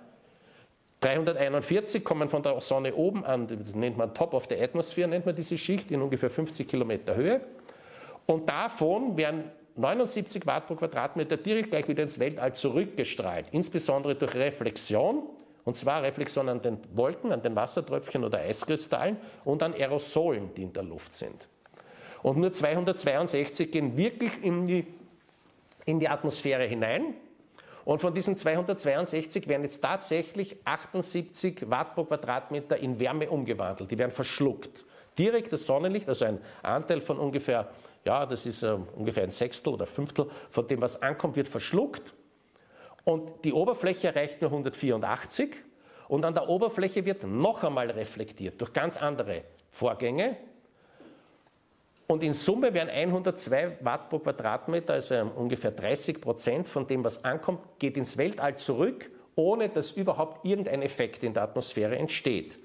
341 1.02 2.04
kommen 2.04 2.28
von 2.28 2.42
der 2.42 2.60
Sonne 2.60 2.96
oben 2.96 3.24
an, 3.24 3.48
das 3.48 3.76
nennt 3.76 3.98
man 3.98 4.14
Top 4.14 4.34
of 4.34 4.48
the 4.50 4.60
Atmosphere, 4.60 5.08
nennt 5.08 5.26
man 5.26 5.36
diese 5.36 5.58
Schicht 5.58 5.92
in 5.92 6.02
ungefähr 6.02 6.30
50 6.30 6.68
Kilometer 6.68 7.16
Höhe. 7.16 7.42
Und 8.26 8.50
davon 8.50 9.16
werden 9.16 9.52
79 9.76 10.46
Watt 10.48 10.66
pro 10.66 10.76
Quadratmeter 10.76 11.38
direkt 11.38 11.70
gleich 11.70 11.88
wieder 11.88 12.02
ins 12.02 12.18
Weltall 12.18 12.54
zurückgestrahlt, 12.54 13.46
insbesondere 13.52 14.16
durch 14.16 14.34
Reflexion, 14.34 15.24
und 15.66 15.76
zwar 15.76 16.02
Reflexion 16.02 16.50
an 16.50 16.62
den 16.62 16.80
Wolken, 16.94 17.32
an 17.32 17.42
den 17.44 17.56
Wassertröpfchen 17.56 18.24
oder 18.24 18.40
Eiskristallen 18.40 19.18
und 19.46 19.62
an 19.62 19.74
Aerosolen, 19.74 20.54
die 20.56 20.64
in 20.64 20.74
der 20.74 20.84
Luft 20.84 21.14
sind. 21.14 21.48
Und 22.24 22.38
nur 22.38 22.52
262 22.52 23.72
gehen 23.72 23.96
wirklich 23.96 24.32
in 24.42 24.66
die, 24.66 24.88
in 25.86 26.00
die 26.00 26.10
Atmosphäre 26.10 26.64
hinein, 26.66 27.14
und 27.88 28.02
von 28.02 28.14
diesen 28.14 28.36
262 28.36 29.48
werden 29.48 29.64
jetzt 29.64 29.82
tatsächlich 29.82 30.58
78 30.66 31.70
Watt 31.70 31.96
pro 31.96 32.04
Quadratmeter 32.04 32.76
in 32.76 33.00
Wärme 33.00 33.30
umgewandelt. 33.30 33.90
Die 33.90 33.98
werden 33.98 34.12
verschluckt. 34.12 34.84
Direkt 35.18 35.54
das 35.54 35.66
Sonnenlicht, 35.66 36.10
also 36.10 36.26
ein 36.26 36.40
Anteil 36.64 37.00
von 37.00 37.18
ungefähr, 37.18 37.70
ja, 38.04 38.26
das 38.26 38.46
ist 38.46 38.62
äh, 38.64 38.78
ungefähr 38.94 39.24
ein 39.24 39.32
Sechstel 39.32 39.72
oder 39.72 39.88
Fünftel 39.88 40.30
von 40.50 40.68
dem, 40.68 40.82
was 40.82 41.02
ankommt, 41.02 41.38
wird 41.38 41.48
verschluckt. 41.48 42.14
Und 43.06 43.46
die 43.46 43.54
Oberfläche 43.54 44.08
erreicht 44.08 44.42
nur 44.42 44.52
184. 44.52 45.56
Und 46.10 46.26
an 46.26 46.34
der 46.34 46.50
Oberfläche 46.50 47.06
wird 47.06 47.24
noch 47.24 47.64
einmal 47.64 47.90
reflektiert 47.90 48.60
durch 48.60 48.74
ganz 48.74 48.98
andere 48.98 49.44
Vorgänge. 49.72 50.36
Und 52.08 52.24
in 52.24 52.34
Summe 52.34 52.74
werden 52.74 52.90
102 52.90 53.80
Watt 53.82 54.10
pro 54.10 54.20
Quadratmeter, 54.20 54.94
also 54.94 55.30
ungefähr 55.36 55.72
30 55.72 56.22
Prozent 56.22 56.68
von 56.68 56.88
dem, 56.88 57.04
was 57.04 57.24
ankommt, 57.26 57.60
geht 57.80 57.98
ins 57.98 58.18
Weltall 58.18 58.56
zurück, 58.56 59.12
ohne 59.36 59.68
dass 59.68 59.92
überhaupt 59.92 60.46
irgendein 60.46 60.82
Effekt 60.82 61.24
in 61.24 61.34
der 61.34 61.44
Atmosphäre 61.44 61.98
entsteht. 61.98 62.58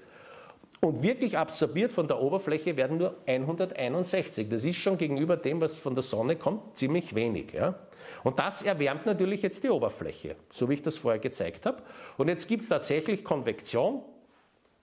Und 0.79 1.01
wirklich 1.01 1.37
absorbiert 1.37 1.91
von 1.91 2.07
der 2.07 2.21
Oberfläche 2.21 2.75
werden 2.75 2.97
nur 2.97 3.15
161. 3.25 4.49
Das 4.49 4.63
ist 4.63 4.77
schon 4.77 4.97
gegenüber 4.97 5.37
dem, 5.37 5.61
was 5.61 5.77
von 5.77 5.93
der 5.95 6.01
Sonne 6.01 6.35
kommt, 6.35 6.75
ziemlich 6.75 7.15
wenig. 7.15 7.53
Ja? 7.53 7.75
Und 8.23 8.39
das 8.39 8.61
erwärmt 8.61 9.05
natürlich 9.05 9.41
jetzt 9.41 9.63
die 9.63 9.69
Oberfläche, 9.69 10.35
so 10.51 10.69
wie 10.69 10.73
ich 10.75 10.81
das 10.81 10.97
vorher 10.97 11.19
gezeigt 11.19 11.65
habe. 11.65 11.83
Und 12.17 12.27
jetzt 12.27 12.47
gibt 12.47 12.63
es 12.63 12.69
tatsächlich 12.69 13.23
Konvektion. 13.23 14.01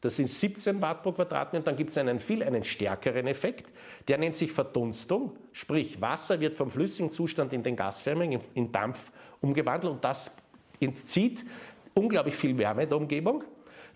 Das 0.00 0.16
sind 0.16 0.28
17 0.28 0.80
Watt 0.80 1.02
pro 1.02 1.12
Quadratmeter. 1.12 1.64
Dann 1.64 1.76
gibt 1.76 1.90
es 1.90 1.98
einen 1.98 2.20
viel 2.20 2.42
einen 2.42 2.64
stärkeren 2.64 3.26
Effekt. 3.26 3.66
Der 4.08 4.16
nennt 4.18 4.34
sich 4.34 4.50
Verdunstung. 4.50 5.36
Sprich, 5.52 6.00
Wasser 6.00 6.40
wird 6.40 6.54
vom 6.54 6.70
flüssigen 6.70 7.10
Zustand 7.10 7.52
in 7.52 7.62
den 7.62 7.76
gasförmigen, 7.76 8.40
in 8.54 8.72
Dampf 8.72 9.10
umgewandelt. 9.40 9.92
Und 9.92 10.04
das 10.04 10.34
entzieht 10.80 11.44
unglaublich 11.94 12.34
viel 12.34 12.56
Wärme 12.56 12.86
der 12.86 12.96
Umgebung. 12.96 13.44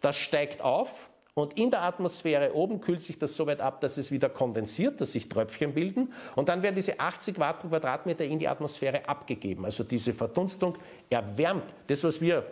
Das 0.01 0.17
steigt 0.17 0.61
auf 0.61 1.09
und 1.35 1.59
in 1.59 1.71
der 1.71 1.83
Atmosphäre 1.83 2.55
oben 2.55 2.81
kühlt 2.81 3.03
sich 3.03 3.19
das 3.19 3.37
so 3.37 3.47
weit 3.47 3.61
ab, 3.61 3.81
dass 3.81 3.97
es 3.97 4.13
wieder 4.13 4.29
kondensiert, 4.29 5.01
dass 5.01 5.13
sich 5.13 5.29
Tröpfchen 5.29 5.75
bilden. 5.75 6.13
Und 6.37 6.49
dann 6.49 6.63
werden 6.63 6.77
diese 6.77 7.01
80 7.01 7.39
Watt 7.41 7.61
pro 7.61 7.69
Quadratmeter 7.69 8.25
in 8.25 8.39
die 8.39 8.47
Atmosphäre 8.47 9.09
abgegeben. 9.09 9.65
Also 9.65 9.83
diese 9.83 10.15
Verdunstung 10.15 10.79
erwärmt 11.11 11.65
das, 11.89 12.05
was 12.05 12.21
wir 12.21 12.47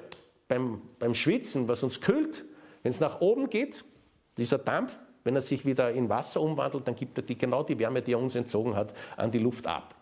beim, 0.49 0.83
beim 0.99 1.15
Schwitzen, 1.15 1.69
was 1.69 1.85
uns 1.85 2.01
kühlt, 2.01 2.45
wenn 2.83 2.91
es 2.91 3.01
nach 3.01 3.21
oben 3.21 3.49
geht, 3.49 3.85
dieser 4.39 4.59
Dampf, 4.59 4.99
wenn 5.25 5.35
er 5.35 5.41
sich 5.41 5.65
wieder 5.65 5.91
in 5.93 6.09
Wasser 6.09 6.41
umwandelt, 6.41 6.87
dann 6.89 6.97
gibt 6.97 7.19
er 7.19 7.23
die, 7.23 7.39
genau 7.39 7.63
die 7.63 7.79
Wärme, 7.79 8.03
die 8.03 8.13
er 8.13 8.19
uns 8.19 8.35
entzogen 8.35 8.75
hat, 8.75 8.95
an 9.17 9.31
die 9.31 9.39
Luft 9.39 9.67
ab. 9.67 9.95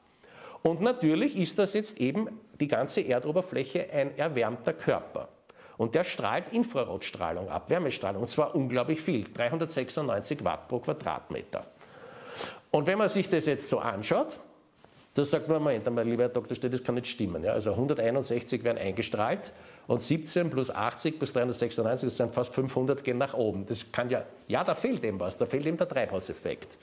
Und 0.62 0.80
natürlich 0.80 1.36
ist 1.36 1.58
das 1.58 1.74
jetzt 1.74 1.98
eben 2.00 2.40
die 2.58 2.68
ganze 2.68 3.00
Erdoberfläche 3.00 3.90
ein 3.90 4.16
erwärmter 4.16 4.72
Körper. 4.72 5.28
Und 5.78 5.94
der 5.94 6.04
strahlt 6.04 6.52
Infrarotstrahlung 6.52 7.48
ab, 7.48 7.70
Wärmestrahlung, 7.70 8.22
und 8.22 8.28
zwar 8.28 8.54
unglaublich 8.54 9.00
viel, 9.00 9.24
396 9.32 10.44
Watt 10.44 10.68
pro 10.68 10.78
Quadratmeter. 10.78 11.64
Und 12.70 12.86
wenn 12.86 12.98
man 12.98 13.08
sich 13.08 13.30
das 13.30 13.46
jetzt 13.46 13.68
so 13.70 13.78
anschaut, 13.78 14.38
da 15.14 15.24
sagt 15.24 15.48
man, 15.48 15.62
Moment 15.62 15.86
einmal, 15.86 16.06
lieber 16.06 16.24
Herr 16.24 16.28
Dr. 16.28 16.54
Stett, 16.54 16.72
das 16.72 16.84
kann 16.84 16.94
nicht 16.94 17.06
stimmen. 17.06 17.42
Ja? 17.42 17.52
Also 17.52 17.72
161 17.72 18.62
werden 18.62 18.78
eingestrahlt 18.78 19.52
und 19.86 20.00
17 20.00 20.50
plus 20.50 20.70
80 20.70 21.18
plus 21.18 21.32
396, 21.32 22.06
das 22.08 22.16
sind 22.16 22.32
fast 22.32 22.54
500, 22.54 23.02
gehen 23.02 23.18
nach 23.18 23.34
oben. 23.34 23.66
Das 23.66 23.90
kann 23.90 24.10
ja, 24.10 24.24
ja, 24.48 24.64
da 24.64 24.74
fehlt 24.74 25.04
eben 25.04 25.18
was, 25.18 25.36
da 25.36 25.46
fehlt 25.46 25.66
eben 25.66 25.76
der 25.76 25.88
Treibhauseffekt. 25.88 26.78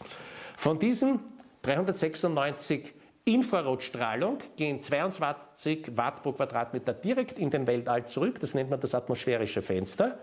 Von 0.58 0.80
diesen 0.80 1.20
396 1.62 2.94
Infrarotstrahlung 3.26 4.38
gehen 4.56 4.82
22 4.82 5.98
Watt 5.98 6.24
pro 6.24 6.32
Quadratmeter 6.32 6.94
direkt 6.94 7.40
in 7.40 7.50
den 7.50 7.68
Weltall 7.68 8.06
zurück. 8.06 8.40
Das 8.40 8.54
nennt 8.54 8.70
man 8.70 8.80
das 8.80 8.96
atmosphärische 8.96 9.62
Fenster. 9.62 10.18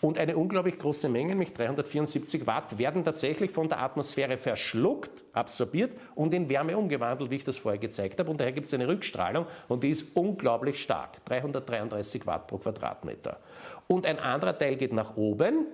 Und 0.00 0.16
eine 0.16 0.36
unglaublich 0.36 0.78
große 0.78 1.08
Menge, 1.08 1.30
nämlich 1.30 1.52
374 1.52 2.46
Watt, 2.46 2.78
werden 2.78 3.04
tatsächlich 3.04 3.50
von 3.50 3.68
der 3.68 3.80
Atmosphäre 3.82 4.36
verschluckt, 4.38 5.10
absorbiert 5.32 5.90
und 6.14 6.32
in 6.34 6.48
Wärme 6.48 6.76
umgewandelt, 6.76 7.30
wie 7.30 7.36
ich 7.36 7.44
das 7.44 7.56
vorher 7.56 7.80
gezeigt 7.80 8.20
habe. 8.20 8.30
Und 8.30 8.40
daher 8.40 8.52
gibt 8.52 8.68
es 8.68 8.74
eine 8.74 8.86
Rückstrahlung 8.86 9.46
und 9.66 9.82
die 9.82 9.90
ist 9.90 10.14
unglaublich 10.14 10.80
stark, 10.80 11.24
333 11.24 12.26
Watt 12.26 12.46
pro 12.46 12.58
Quadratmeter. 12.58 13.40
Und 13.88 14.06
ein 14.06 14.20
anderer 14.20 14.56
Teil 14.56 14.76
geht 14.76 14.92
nach 14.92 15.16
oben, 15.16 15.66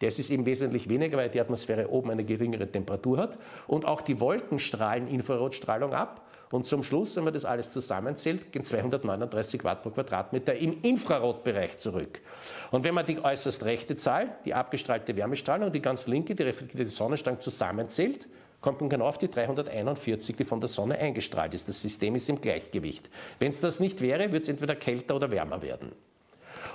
das 0.00 0.18
ist 0.18 0.30
eben 0.30 0.44
wesentlich 0.44 0.88
weniger, 0.88 1.16
weil 1.16 1.30
die 1.30 1.40
Atmosphäre 1.40 1.90
oben 1.90 2.10
eine 2.10 2.24
geringere 2.24 2.70
Temperatur 2.70 3.18
hat. 3.18 3.38
Und 3.66 3.86
auch 3.86 4.02
die 4.02 4.20
Wolken 4.20 4.58
strahlen 4.58 5.08
Infrarotstrahlung 5.08 5.94
ab. 5.94 6.25
Und 6.50 6.66
zum 6.66 6.82
Schluss, 6.82 7.16
wenn 7.16 7.24
man 7.24 7.34
das 7.34 7.44
alles 7.44 7.72
zusammenzählt, 7.72 8.52
gehen 8.52 8.62
239 8.62 9.64
Watt 9.64 9.82
pro 9.82 9.90
Quadratmeter 9.90 10.54
im 10.54 10.80
Infrarotbereich 10.82 11.78
zurück. 11.78 12.20
Und 12.70 12.84
wenn 12.84 12.94
man 12.94 13.04
die 13.04 13.22
äußerst 13.22 13.64
rechte 13.64 13.96
Zahl, 13.96 14.36
die 14.44 14.54
abgestrahlte 14.54 15.16
Wärmestrahlung, 15.16 15.66
und 15.66 15.74
die 15.74 15.82
ganz 15.82 16.06
linke, 16.06 16.34
die 16.34 16.44
reflektierte 16.44 16.90
Sonnenstrang 16.90 17.40
zusammenzählt, 17.40 18.28
kommt 18.60 18.80
man 18.80 18.90
genau 18.90 19.06
auf 19.06 19.18
die 19.18 19.28
341, 19.28 20.36
die 20.36 20.44
von 20.44 20.60
der 20.60 20.68
Sonne 20.68 20.98
eingestrahlt 20.98 21.54
ist. 21.54 21.68
Das 21.68 21.82
System 21.82 22.14
ist 22.14 22.28
im 22.28 22.40
Gleichgewicht. 22.40 23.10
Wenn 23.38 23.50
es 23.50 23.60
das 23.60 23.80
nicht 23.80 24.00
wäre, 24.00 24.26
würde 24.26 24.38
es 24.38 24.48
entweder 24.48 24.76
kälter 24.76 25.16
oder 25.16 25.30
wärmer 25.30 25.62
werden. 25.62 25.92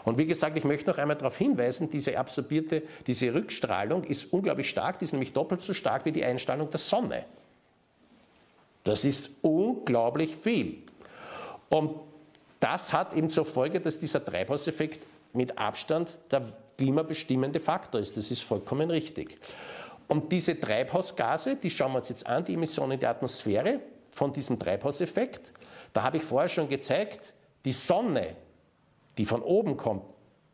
Und 0.03 0.17
wie 0.17 0.25
gesagt, 0.25 0.57
ich 0.57 0.63
möchte 0.63 0.89
noch 0.89 0.97
einmal 0.97 1.17
darauf 1.17 1.37
hinweisen, 1.37 1.89
diese 1.89 2.17
absorbierte, 2.17 2.83
diese 3.07 3.33
Rückstrahlung 3.33 4.03
ist 4.03 4.31
unglaublich 4.33 4.69
stark, 4.69 4.99
die 4.99 5.05
ist 5.05 5.11
nämlich 5.11 5.33
doppelt 5.33 5.61
so 5.61 5.73
stark 5.73 6.05
wie 6.05 6.11
die 6.11 6.23
Einstrahlung 6.23 6.69
der 6.69 6.79
Sonne. 6.79 7.25
Das 8.83 9.05
ist 9.05 9.29
unglaublich 9.41 10.35
viel. 10.35 10.83
Und 11.69 11.99
das 12.59 12.91
hat 12.93 13.13
eben 13.15 13.29
zur 13.29 13.45
Folge, 13.45 13.79
dass 13.79 13.99
dieser 13.99 14.23
Treibhauseffekt 14.23 15.05
mit 15.33 15.57
Abstand 15.57 16.09
der 16.29 16.53
klimabestimmende 16.77 17.59
Faktor 17.59 18.01
ist. 18.01 18.17
Das 18.17 18.31
ist 18.31 18.41
vollkommen 18.41 18.89
richtig. 18.89 19.37
Und 20.07 20.31
diese 20.31 20.59
Treibhausgase, 20.59 21.55
die 21.55 21.69
schauen 21.69 21.93
wir 21.93 21.99
uns 21.99 22.09
jetzt 22.09 22.27
an, 22.27 22.43
die 22.43 22.55
Emissionen 22.55 22.93
in 22.93 22.99
der 22.99 23.11
Atmosphäre 23.11 23.79
von 24.11 24.33
diesem 24.33 24.59
Treibhauseffekt. 24.59 25.51
Da 25.93 26.03
habe 26.03 26.17
ich 26.17 26.23
vorher 26.23 26.49
schon 26.49 26.67
gezeigt, 26.67 27.33
die 27.63 27.71
Sonne 27.71 28.35
die 29.17 29.25
von 29.25 29.41
oben 29.41 29.77
kommt, 29.77 30.03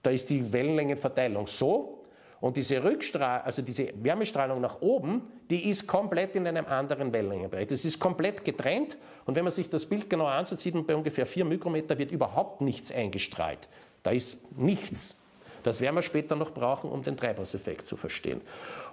da 0.04 0.12
ist 0.12 0.30
die 0.30 0.52
Wellenlängenverteilung 0.52 1.48
so 1.48 2.04
und 2.40 2.58
diese 2.58 2.84
Rückstrahlung, 2.84 3.46
also 3.46 3.62
diese 3.62 3.90
Wärmestrahlung 3.96 4.62
nach 4.62 4.82
oben, 4.82 5.24
die 5.50 5.70
ist 5.70 5.88
komplett 5.88 6.36
in 6.36 6.46
einem 6.46 6.66
anderen 6.66 7.12
Wellenlängenbereich. 7.12 7.68
Das 7.68 7.84
ist 7.84 8.00
komplett 8.00 8.46
getrennt 8.46 8.98
und 9.26 9.36
wenn 9.36 9.44
man 9.44 9.52
sich 9.52 9.70
das 9.70 9.86
Bild 9.86 10.10
genau 10.10 10.26
anschaut, 10.26 10.60
sieht 10.60 10.76
man 10.76 10.86
bei 10.86 10.96
ungefähr 10.96 11.26
4 11.26 11.46
Mikrometer 11.46 11.98
wird 11.98 12.12
überhaupt 12.12 12.62
nichts 12.62 12.92
eingestrahlt. 12.92 13.68
Da 14.04 14.12
ist 14.12 14.38
nichts. 14.58 15.16
Das 15.64 15.82
werden 15.82 15.96
wir 15.96 16.02
später 16.02 16.36
noch 16.36 16.52
brauchen, 16.52 16.90
um 16.92 17.04
den 17.04 17.18
Treibhauseffekt 17.18 17.86
zu 17.88 17.98
verstehen. 17.98 18.42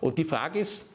Und 0.01 0.19
die 0.19 0.25
Frage 0.25 0.59
ist, 0.59 0.87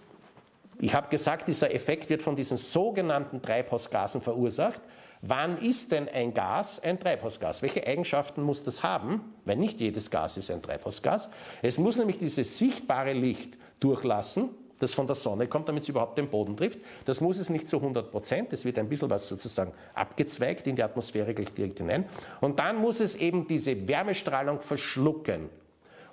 ich 0.81 0.93
habe 0.93 1.09
gesagt, 1.09 1.47
dieser 1.47 1.73
Effekt 1.73 2.09
wird 2.09 2.21
von 2.21 2.35
diesen 2.35 2.57
sogenannten 2.57 3.41
Treibhausgasen 3.41 4.21
verursacht. 4.21 4.81
Wann 5.21 5.57
ist 5.57 5.91
denn 5.91 6.07
ein 6.07 6.33
Gas 6.33 6.79
ein 6.79 6.97
Treibhausgas? 6.97 7.61
Welche 7.61 7.85
Eigenschaften 7.85 8.41
muss 8.41 8.63
das 8.63 8.83
haben? 8.83 9.33
Weil 9.43 9.57
nicht 9.57 9.81
jedes 9.81 10.09
Gas 10.09 10.37
ist 10.37 10.49
ein 10.49 10.61
Treibhausgas. 10.61 11.29
Es 11.61 11.77
muss 11.77 11.97
nämlich 11.97 12.19
dieses 12.19 12.57
sichtbare 12.57 13.11
Licht 13.11 13.57
durchlassen, 13.81 14.49
das 14.79 14.93
von 14.93 15.07
der 15.07 15.17
Sonne 15.17 15.47
kommt, 15.47 15.67
damit 15.67 15.83
es 15.83 15.89
überhaupt 15.89 16.17
den 16.17 16.29
Boden 16.29 16.55
trifft. 16.55 16.79
Das 17.03 17.19
muss 17.19 17.37
es 17.37 17.49
nicht 17.49 17.67
zu 17.67 17.77
100 17.77 18.11
Prozent. 18.11 18.53
Es 18.53 18.63
wird 18.63 18.79
ein 18.79 18.87
bisschen 18.87 19.09
was 19.09 19.27
sozusagen 19.27 19.73
abgezweigt 19.93 20.67
in 20.67 20.77
die 20.77 20.83
Atmosphäre 20.83 21.33
gleich 21.33 21.51
direkt 21.53 21.79
hinein. 21.79 22.05
Und 22.39 22.59
dann 22.59 22.77
muss 22.77 23.01
es 23.01 23.17
eben 23.17 23.45
diese 23.45 23.89
Wärmestrahlung 23.89 24.61
verschlucken. 24.61 25.49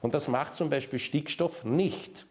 Und 0.03 0.15
das 0.15 0.27
macht 0.27 0.57
zum 0.57 0.69
Beispiel 0.69 0.99
Stickstoff 0.99 1.65
nicht. 1.65 2.27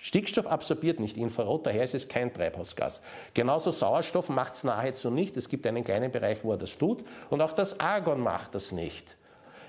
Stickstoff 0.00 0.46
absorbiert 0.46 1.00
nicht 1.00 1.16
Infrarot, 1.16 1.66
daher 1.66 1.82
ist 1.82 1.94
es 1.94 2.08
kein 2.08 2.32
Treibhausgas. 2.32 3.00
Genauso 3.34 3.70
Sauerstoff 3.70 4.28
macht 4.28 4.54
es 4.54 4.64
nahezu 4.64 5.10
nicht. 5.10 5.36
Es 5.36 5.48
gibt 5.48 5.66
einen 5.66 5.84
kleinen 5.84 6.12
Bereich, 6.12 6.44
wo 6.44 6.52
er 6.52 6.58
das 6.58 6.78
tut. 6.78 7.04
Und 7.30 7.40
auch 7.40 7.52
das 7.52 7.80
Argon 7.80 8.20
macht 8.20 8.54
das 8.54 8.70
nicht. 8.70 9.16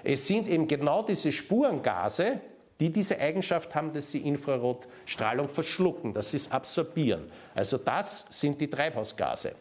Es 0.04 0.28
sind 0.28 0.48
eben 0.48 0.68
genau 0.68 1.04
diese 1.04 1.32
Spurengase, 1.32 2.39
die 2.80 2.92
diese 2.92 3.20
Eigenschaft 3.20 3.76
haben, 3.76 3.92
dass 3.92 4.12
sie 4.12 4.20
Infrarotstrahlung 4.20 5.50
verschlucken, 5.50 6.13
dass 6.13 6.32
sie 6.32 6.38
es 6.38 6.52
absorbieren. 6.52 7.30
Also 7.54 7.78
das 7.78 8.26
sind 8.30 8.62
die 8.62 8.70
Treibhausgase. 8.70 9.54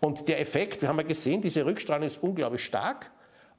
Und 0.00 0.28
der 0.28 0.40
Effekt, 0.40 0.82
wir 0.82 0.88
haben 0.88 0.98
ja 0.98 1.04
gesehen, 1.04 1.42
diese 1.42 1.64
Rückstrahlung 1.64 2.06
ist 2.06 2.22
unglaublich 2.22 2.64
stark. 2.64 3.10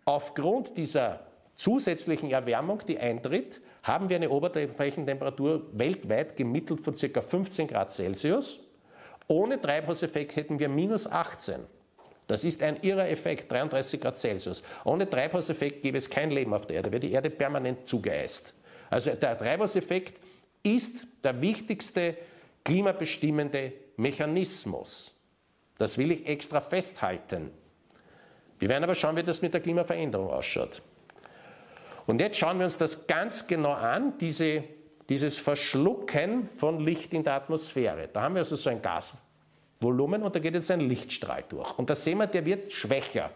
Aufgrund 0.03 0.77
dieser 0.77 1.21
zusätzlichen 1.55 2.31
Erwärmung, 2.31 2.81
die 2.87 2.97
eintritt, 2.99 3.61
haben 3.87 4.09
wir 4.09 4.17
eine 4.17 4.29
Oberflächentemperatur 4.29 5.67
weltweit 5.71 6.35
gemittelt 6.35 6.81
von 6.81 6.93
ca. 6.93 7.21
15 7.21 7.67
Grad 7.67 7.93
Celsius. 7.93 8.59
Ohne 9.27 9.59
Treibhauseffekt 9.59 10.35
hätten 10.35 10.59
wir 10.59 10.67
minus 10.67 11.07
18. 11.07 11.61
Das 12.27 12.43
ist 12.43 12.61
ein 12.61 12.81
irrer 12.81 13.07
Effekt, 13.09 13.49
33 13.49 14.01
Grad 14.01 14.17
Celsius. 14.17 14.61
Ohne 14.83 15.09
Treibhauseffekt 15.09 15.81
gäbe 15.81 15.97
es 15.97 16.09
kein 16.09 16.31
Leben 16.31 16.53
auf 16.53 16.65
der 16.65 16.77
Erde, 16.77 16.91
wäre 16.91 16.99
die 16.99 17.11
Erde 17.13 17.29
permanent 17.29 17.87
zugeeist. 17.87 18.53
Also 18.89 19.11
der 19.11 19.37
Treibhauseffekt 19.37 20.19
ist 20.63 21.07
der 21.23 21.39
wichtigste 21.39 22.17
klimabestimmende 22.65 23.71
Mechanismus. 23.95 25.13
Das 25.77 25.97
will 25.97 26.11
ich 26.11 26.27
extra 26.27 26.59
festhalten. 26.59 27.51
Wir 28.59 28.67
werden 28.67 28.83
aber 28.83 28.95
schauen, 28.95 29.15
wie 29.15 29.23
das 29.23 29.41
mit 29.41 29.53
der 29.53 29.61
Klimaveränderung 29.61 30.29
ausschaut. 30.29 30.81
Und 32.07 32.21
jetzt 32.21 32.37
schauen 32.37 32.57
wir 32.57 32.65
uns 32.65 32.77
das 32.77 33.05
ganz 33.05 33.47
genau 33.47 33.73
an, 33.73 34.17
diese, 34.19 34.63
dieses 35.09 35.37
Verschlucken 35.37 36.49
von 36.55 36.79
Licht 36.79 37.13
in 37.13 37.23
der 37.23 37.33
Atmosphäre. 37.33 38.09
Da 38.11 38.21
haben 38.23 38.35
wir 38.35 38.39
also 38.39 38.55
so 38.55 38.69
ein 38.69 38.81
Gasvolumen 38.81 40.23
und 40.23 40.33
da 40.33 40.39
geht 40.39 40.53
jetzt 40.53 40.71
ein 40.71 40.79
Lichtstrahl 40.79 41.43
durch. 41.47 41.77
Und 41.77 41.89
da 41.89 41.95
sehen 41.95 42.17
wir, 42.17 42.27
der 42.27 42.45
wird 42.45 42.71
schwächer, 42.71 43.29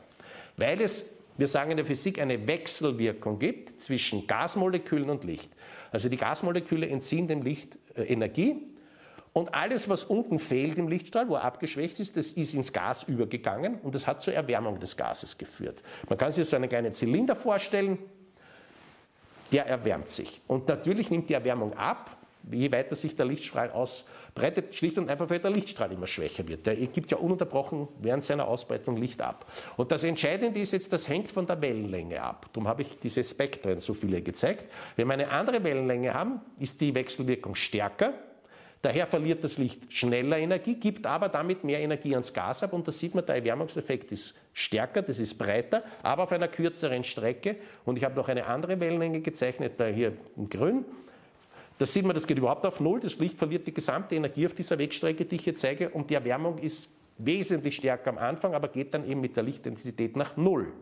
weil 0.55 0.79
es, 0.79 1.05
wir 1.37 1.47
sagen 1.47 1.71
in 1.71 1.77
der 1.77 1.85
Physik, 1.85 2.19
eine 2.19 2.47
Wechselwirkung 2.47 3.39
gibt 3.39 3.81
zwischen 3.81 4.25
Gasmolekülen 4.25 5.09
und 5.09 5.25
Licht. 5.25 5.51
Also 5.91 6.07
die 6.07 6.17
Gasmoleküle 6.17 6.87
entziehen 6.87 7.27
dem 7.27 7.41
Licht 7.41 7.77
äh, 7.95 8.03
Energie 8.03 8.55
und 9.33 9.53
alles, 9.53 9.89
was 9.89 10.05
unten 10.05 10.39
fehlt 10.39 10.77
im 10.77 10.87
Lichtstrahl, 10.87 11.27
wo 11.27 11.35
er 11.35 11.43
abgeschwächt 11.43 11.99
ist, 11.99 12.15
das 12.15 12.31
ist 12.31 12.53
ins 12.53 12.71
Gas 12.71 13.03
übergegangen 13.03 13.79
und 13.81 13.95
das 13.95 14.07
hat 14.07 14.21
zur 14.21 14.33
Erwärmung 14.33 14.79
des 14.79 14.95
Gases 14.95 15.37
geführt. 15.37 15.83
Man 16.07 16.17
kann 16.17 16.31
sich 16.31 16.47
so 16.47 16.55
einen 16.55 16.69
kleinen 16.69 16.93
Zylinder 16.93 17.35
vorstellen, 17.35 17.97
der 19.51 19.65
erwärmt 19.65 20.09
sich. 20.09 20.41
Und 20.47 20.67
natürlich 20.67 21.09
nimmt 21.09 21.29
die 21.29 21.33
Erwärmung 21.33 21.73
ab, 21.73 22.17
je 22.49 22.71
weiter 22.71 22.95
sich 22.95 23.15
der 23.15 23.25
Lichtstrahl 23.25 23.71
ausbreitet, 23.71 24.73
schlicht 24.75 24.97
und 24.97 25.09
einfach, 25.09 25.29
weil 25.29 25.39
der 25.39 25.51
Lichtstrahl 25.51 25.91
immer 25.91 26.07
schwächer 26.07 26.47
wird. 26.47 26.65
Der 26.65 26.75
gibt 26.75 27.11
ja 27.11 27.17
ununterbrochen 27.17 27.87
während 27.99 28.23
seiner 28.23 28.47
Ausbreitung 28.47 28.97
Licht 28.97 29.21
ab. 29.21 29.45
Und 29.77 29.91
das 29.91 30.03
Entscheidende 30.03 30.59
ist 30.59 30.73
jetzt, 30.73 30.91
das 30.91 31.07
hängt 31.07 31.31
von 31.31 31.45
der 31.45 31.61
Wellenlänge 31.61 32.21
ab. 32.21 32.47
Darum 32.53 32.67
habe 32.67 32.81
ich 32.81 32.99
diese 32.99 33.23
Spektren 33.23 33.79
so 33.79 33.93
viele 33.93 34.21
gezeigt. 34.21 34.65
Wenn 34.95 35.07
wir 35.07 35.13
eine 35.13 35.29
andere 35.29 35.63
Wellenlänge 35.63 36.13
haben, 36.13 36.41
ist 36.59 36.81
die 36.81 36.95
Wechselwirkung 36.95 37.55
stärker. 37.55 38.13
Daher 38.81 39.05
verliert 39.05 39.43
das 39.43 39.59
Licht 39.59 39.93
schneller 39.93 40.39
Energie, 40.39 40.73
gibt 40.73 41.05
aber 41.05 41.29
damit 41.29 41.63
mehr 41.63 41.79
Energie 41.81 42.13
ans 42.13 42.33
Gas 42.33 42.63
ab 42.63 42.73
und 42.73 42.87
da 42.87 42.91
sieht 42.91 43.13
man, 43.13 43.23
der 43.25 43.35
Erwärmungseffekt 43.35 44.11
ist 44.11 44.33
stärker, 44.53 45.03
das 45.03 45.19
ist 45.19 45.37
breiter, 45.37 45.83
aber 46.01 46.23
auf 46.23 46.31
einer 46.31 46.47
kürzeren 46.47 47.03
Strecke. 47.03 47.57
Und 47.85 47.97
ich 47.97 48.03
habe 48.03 48.15
noch 48.15 48.27
eine 48.27 48.47
andere 48.47 48.79
Wellenlänge 48.79 49.21
gezeichnet, 49.21 49.73
da 49.77 49.85
hier 49.85 50.13
in 50.35 50.49
grün. 50.49 50.85
Da 51.77 51.85
sieht 51.85 52.05
man, 52.05 52.15
das 52.15 52.25
geht 52.25 52.39
überhaupt 52.39 52.65
auf 52.65 52.79
Null. 52.79 52.99
Das 53.01 53.19
Licht 53.19 53.37
verliert 53.37 53.67
die 53.67 53.73
gesamte 53.73 54.15
Energie 54.15 54.47
auf 54.47 54.53
dieser 54.55 54.79
Wegstrecke, 54.79 55.25
die 55.25 55.35
ich 55.35 55.43
hier 55.43 55.55
zeige. 55.55 55.89
Und 55.89 56.09
die 56.09 56.15
Erwärmung 56.15 56.57
ist 56.57 56.89
wesentlich 57.19 57.75
stärker 57.75 58.09
am 58.09 58.17
Anfang, 58.17 58.55
aber 58.55 58.67
geht 58.67 58.95
dann 58.95 59.07
eben 59.07 59.21
mit 59.21 59.35
der 59.35 59.43
Lichtintensität 59.43 60.15
nach 60.15 60.37
Null. 60.37 60.73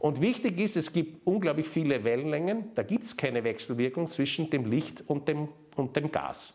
Und 0.00 0.20
wichtig 0.20 0.58
ist, 0.58 0.76
es 0.76 0.92
gibt 0.92 1.24
unglaublich 1.24 1.68
viele 1.68 2.02
Wellenlängen. 2.02 2.72
Da 2.74 2.82
gibt 2.82 3.04
es 3.04 3.16
keine 3.16 3.44
Wechselwirkung 3.44 4.08
zwischen 4.08 4.50
dem 4.50 4.68
Licht 4.68 5.04
und 5.06 5.28
dem, 5.28 5.48
und 5.76 5.96
dem 5.96 6.10
Gas. 6.10 6.52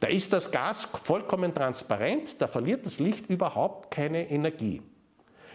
Da 0.00 0.08
ist 0.08 0.32
das 0.32 0.50
Gas 0.50 0.84
vollkommen 0.84 1.54
transparent, 1.54 2.40
da 2.40 2.46
verliert 2.46 2.84
das 2.84 2.98
Licht 2.98 3.30
überhaupt 3.30 3.90
keine 3.90 4.30
Energie. 4.30 4.82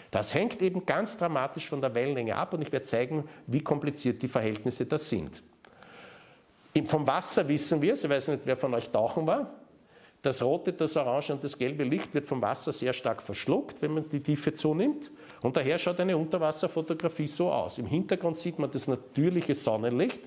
Das 0.10 0.34
hängt 0.34 0.62
eben 0.62 0.86
ganz 0.86 1.16
dramatisch 1.18 1.70
von 1.70 1.80
der 1.80 1.94
Wellenlänge 1.96 2.36
ab 2.36 2.54
und 2.54 2.62
ich 2.62 2.72
werde 2.72 2.86
zeigen, 2.86 3.24
wie 3.48 3.62
kompliziert 3.62 4.22
die 4.22 4.28
Verhältnisse 4.28 4.86
da 4.86 4.98
sind. 4.98 5.42
Vom 6.86 7.06
Wasser 7.06 7.48
wissen 7.48 7.82
wir 7.82 7.94
ich 7.94 8.10
weiß 8.10 8.30
nicht, 8.30 8.42
wer 8.46 8.58
von 8.58 8.74
euch 8.74 8.90
tauchen 8.90 9.28
war, 9.28 9.54
das 10.22 10.42
rote, 10.42 10.72
das 10.74 10.96
orange 10.98 11.32
und 11.32 11.44
das 11.44 11.58
gelbe 11.58 11.84
Licht 11.84 12.14
wird 12.14 12.26
vom 12.26 12.42
Wasser 12.42 12.72
sehr 12.72 12.94
stark 12.94 13.24
verschluckt, 13.24 13.82
wenn 13.82 13.94
man 13.94 14.10
die 14.10 14.22
Tiefe 14.22 14.54
zunimmt. 14.54 15.10
Und 15.42 15.58
daher 15.58 15.80
schaut 15.80 16.00
eine 16.00 16.16
Unterwasserfotografie 16.16 17.26
so 17.26 17.52
aus. 17.52 17.80
Im 17.80 17.88
Hintergrund 17.88 18.38
sieht 18.38 18.60
man 18.60 18.70
das 18.70 18.88
natürliche 18.88 19.56
Sonnenlicht 19.56 20.22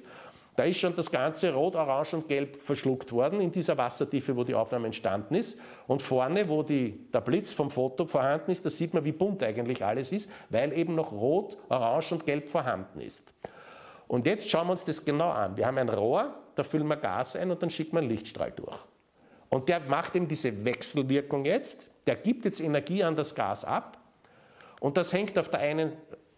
da 0.56 0.62
ist 0.64 0.78
schon 0.78 0.94
das 0.94 1.10
ganze 1.10 1.52
Rot, 1.52 1.74
Orange 1.74 2.14
und 2.14 2.28
Gelb 2.28 2.62
verschluckt 2.62 3.10
worden 3.10 3.40
in 3.40 3.50
dieser 3.50 3.76
Wassertiefe, 3.76 4.36
wo 4.36 4.44
die 4.44 4.54
Aufnahme 4.54 4.86
entstanden 4.86 5.34
ist. 5.34 5.58
Und 5.88 6.00
vorne, 6.00 6.48
wo 6.48 6.62
die, 6.62 7.10
der 7.12 7.20
Blitz 7.22 7.52
vom 7.52 7.70
Foto 7.70 8.06
vorhanden 8.06 8.52
ist, 8.52 8.64
da 8.64 8.70
sieht 8.70 8.94
man, 8.94 9.04
wie 9.04 9.12
bunt 9.12 9.42
eigentlich 9.42 9.84
alles 9.84 10.12
ist, 10.12 10.30
weil 10.50 10.72
eben 10.72 10.94
noch 10.94 11.10
Rot, 11.10 11.58
Orange 11.68 12.12
und 12.12 12.24
Gelb 12.24 12.48
vorhanden 12.48 13.00
ist. 13.00 13.24
Und 14.06 14.26
jetzt 14.26 14.48
schauen 14.48 14.68
wir 14.68 14.72
uns 14.72 14.84
das 14.84 15.04
genau 15.04 15.30
an. 15.30 15.56
Wir 15.56 15.66
haben 15.66 15.78
ein 15.78 15.88
Rohr, 15.88 16.34
da 16.54 16.62
füllen 16.62 16.86
wir 16.86 16.96
Gas 16.96 17.34
ein 17.34 17.50
und 17.50 17.60
dann 17.60 17.70
schickt 17.70 17.92
man 17.92 18.04
einen 18.04 18.10
Lichtstrahl 18.10 18.52
durch. 18.52 18.78
Und 19.48 19.68
der 19.68 19.80
macht 19.80 20.14
eben 20.14 20.28
diese 20.28 20.64
Wechselwirkung 20.64 21.44
jetzt. 21.44 21.88
Der 22.06 22.16
gibt 22.16 22.44
jetzt 22.44 22.60
Energie 22.60 23.02
an 23.02 23.16
das 23.16 23.34
Gas 23.34 23.64
ab. 23.64 23.98
Und 24.80 24.96
das 24.96 25.12
hängt 25.12 25.36
auf 25.38 25.48
der 25.48 25.60
einen 25.60 25.92